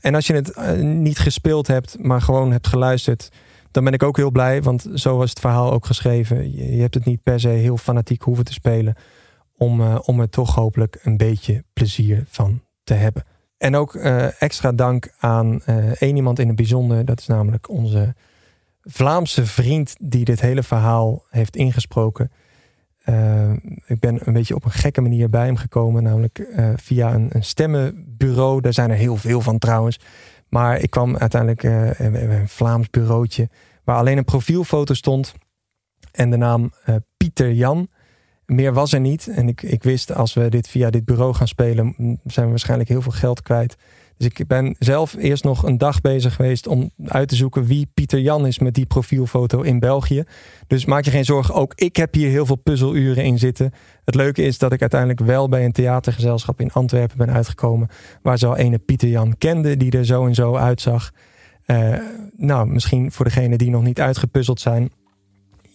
en 0.00 0.14
als 0.14 0.26
je 0.26 0.34
het 0.34 0.82
niet 0.82 1.18
gespeeld 1.18 1.66
hebt, 1.66 1.96
maar 1.98 2.22
gewoon 2.22 2.52
hebt 2.52 2.66
geluisterd. 2.66 3.28
Dan 3.70 3.84
ben 3.84 3.92
ik 3.92 4.02
ook 4.02 4.16
heel 4.16 4.30
blij. 4.30 4.62
Want 4.62 4.86
zo 4.94 5.16
was 5.16 5.30
het 5.30 5.40
verhaal 5.40 5.72
ook 5.72 5.86
geschreven. 5.86 6.52
Je 6.74 6.80
hebt 6.80 6.94
het 6.94 7.04
niet 7.04 7.22
per 7.22 7.40
se 7.40 7.48
heel 7.48 7.76
fanatiek 7.76 8.22
hoeven 8.22 8.44
te 8.44 8.52
spelen 8.52 8.96
om, 9.58 9.80
uh, 9.80 9.98
om 10.04 10.20
er 10.20 10.28
toch 10.28 10.54
hopelijk 10.54 10.98
een 11.02 11.16
beetje 11.16 11.64
plezier 11.72 12.24
van 12.28 12.62
te 12.84 12.94
hebben. 12.94 13.24
En 13.58 13.76
ook 13.76 13.94
uh, 13.94 14.42
extra 14.42 14.72
dank 14.72 15.12
aan 15.18 15.60
uh, 15.66 16.02
één 16.02 16.16
iemand 16.16 16.38
in 16.38 16.46
het 16.46 16.56
bijzonder. 16.56 17.04
Dat 17.04 17.20
is 17.20 17.26
namelijk 17.26 17.68
onze 17.68 18.14
Vlaamse 18.82 19.46
vriend 19.46 19.96
die 20.00 20.24
dit 20.24 20.40
hele 20.40 20.62
verhaal 20.62 21.24
heeft 21.30 21.56
ingesproken. 21.56 22.30
ik 23.86 24.00
ben 24.00 24.20
een 24.24 24.32
beetje 24.32 24.54
op 24.54 24.64
een 24.64 24.70
gekke 24.70 25.00
manier 25.00 25.30
bij 25.30 25.44
hem 25.44 25.56
gekomen, 25.56 26.02
namelijk 26.02 26.46
via 26.76 27.14
een, 27.14 27.28
een, 27.32 27.44
stemmenbureau. 27.44 28.60
Daar 28.60 28.72
zijn 28.72 28.90
er 28.90 28.96
heel 28.96 29.16
veel 29.16 29.40
van 29.40 29.58
trouwens. 29.58 30.00
Maar 30.48 30.80
ik 30.80 30.90
kwam 30.90 31.16
uiteindelijk 31.16 31.62
bij 31.62 32.38
een 32.38 32.48
Vlaams 32.48 32.90
bureautje 32.90 33.48
waar 33.84 33.96
alleen 33.96 34.18
een 34.18 34.24
profielfoto 34.24 34.94
stond 34.94 35.34
en 36.12 36.30
de 36.30 36.36
naam 36.36 36.72
Pieter 37.16 37.52
Jan. 37.52 37.88
Meer 38.52 38.72
was 38.72 38.92
er 38.92 39.00
niet. 39.00 39.28
En 39.28 39.48
ik, 39.48 39.62
ik 39.62 39.82
wist, 39.82 40.14
als 40.14 40.34
we 40.34 40.48
dit 40.48 40.68
via 40.68 40.90
dit 40.90 41.04
bureau 41.04 41.34
gaan 41.34 41.48
spelen, 41.48 41.94
zijn 42.24 42.44
we 42.44 42.50
waarschijnlijk 42.50 42.88
heel 42.88 43.02
veel 43.02 43.12
geld 43.12 43.42
kwijt. 43.42 43.76
Dus 44.16 44.26
ik 44.26 44.46
ben 44.46 44.76
zelf 44.78 45.14
eerst 45.18 45.44
nog 45.44 45.62
een 45.62 45.78
dag 45.78 46.00
bezig 46.00 46.34
geweest 46.34 46.66
om 46.66 46.90
uit 47.04 47.28
te 47.28 47.34
zoeken 47.34 47.64
wie 47.64 47.90
Pieter 47.94 48.20
Jan 48.20 48.46
is 48.46 48.58
met 48.58 48.74
die 48.74 48.86
profielfoto 48.86 49.60
in 49.60 49.78
België. 49.78 50.24
Dus 50.66 50.84
maak 50.84 51.04
je 51.04 51.10
geen 51.10 51.24
zorgen, 51.24 51.54
ook 51.54 51.72
ik 51.74 51.96
heb 51.96 52.14
hier 52.14 52.28
heel 52.28 52.46
veel 52.46 52.56
puzzeluren 52.56 53.24
in 53.24 53.38
zitten. 53.38 53.72
Het 54.04 54.14
leuke 54.14 54.42
is 54.42 54.58
dat 54.58 54.72
ik 54.72 54.80
uiteindelijk 54.80 55.20
wel 55.20 55.48
bij 55.48 55.64
een 55.64 55.72
theatergezelschap 55.72 56.60
in 56.60 56.72
Antwerpen 56.72 57.18
ben 57.18 57.30
uitgekomen. 57.30 57.88
Waar 58.22 58.38
ze 58.38 58.46
al 58.46 58.56
ene 58.56 58.78
Pieter 58.78 59.08
Jan 59.08 59.38
kende 59.38 59.76
die 59.76 59.90
er 59.90 60.04
zo 60.04 60.26
en 60.26 60.34
zo 60.34 60.56
uitzag. 60.56 61.10
Uh, 61.66 61.94
nou, 62.36 62.66
misschien 62.68 63.12
voor 63.12 63.24
degenen 63.24 63.58
die 63.58 63.70
nog 63.70 63.82
niet 63.82 64.00
uitgepuzzeld 64.00 64.60
zijn. 64.60 64.90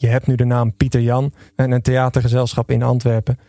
Je 0.03 0.09
hebt 0.09 0.27
nu 0.27 0.35
de 0.35 0.45
naam 0.45 0.75
Pieter 0.75 1.01
Jan 1.01 1.33
en 1.55 1.71
een 1.71 1.81
theatergezelschap 1.81 2.71
in 2.71 2.83
Antwerpen. 2.83 3.39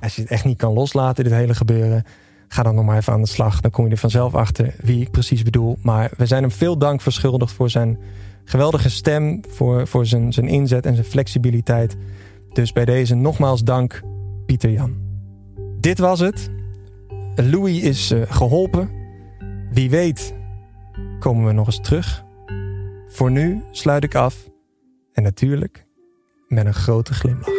Als 0.00 0.16
je 0.16 0.22
het 0.22 0.30
echt 0.30 0.44
niet 0.44 0.58
kan 0.58 0.72
loslaten, 0.72 1.24
dit 1.24 1.32
hele 1.32 1.54
gebeuren, 1.54 2.04
ga 2.48 2.62
dan 2.62 2.74
nog 2.74 2.84
maar 2.84 2.96
even 2.96 3.12
aan 3.12 3.22
de 3.22 3.28
slag. 3.28 3.60
Dan 3.60 3.70
kom 3.70 3.84
je 3.84 3.90
er 3.90 3.96
vanzelf 3.96 4.34
achter 4.34 4.74
wie 4.80 5.00
ik 5.00 5.10
precies 5.10 5.42
bedoel. 5.42 5.78
Maar 5.82 6.10
we 6.16 6.26
zijn 6.26 6.42
hem 6.42 6.50
veel 6.50 6.78
dank 6.78 7.00
verschuldigd 7.00 7.52
voor 7.52 7.70
zijn 7.70 7.98
geweldige 8.44 8.90
stem, 8.90 9.40
voor, 9.48 9.86
voor 9.86 10.06
zijn, 10.06 10.32
zijn 10.32 10.48
inzet 10.48 10.86
en 10.86 10.94
zijn 10.94 11.06
flexibiliteit. 11.06 11.96
Dus 12.52 12.72
bij 12.72 12.84
deze 12.84 13.14
nogmaals 13.14 13.64
dank, 13.64 14.02
Pieter 14.46 14.70
Jan. 14.70 14.96
Dit 15.80 15.98
was 15.98 16.20
het. 16.20 16.50
Louis 17.34 17.80
is 17.80 18.12
uh, 18.12 18.22
geholpen. 18.28 18.90
Wie 19.70 19.90
weet 19.90 20.34
komen 21.18 21.46
we 21.46 21.52
nog 21.52 21.66
eens 21.66 21.80
terug. 21.80 22.24
Voor 23.08 23.30
nu 23.30 23.62
sluit 23.70 24.04
ik 24.04 24.14
af. 24.14 24.48
En 25.12 25.22
natuurlijk 25.22 25.86
met 26.48 26.66
een 26.66 26.74
grote 26.74 27.14
glimlach. 27.14 27.57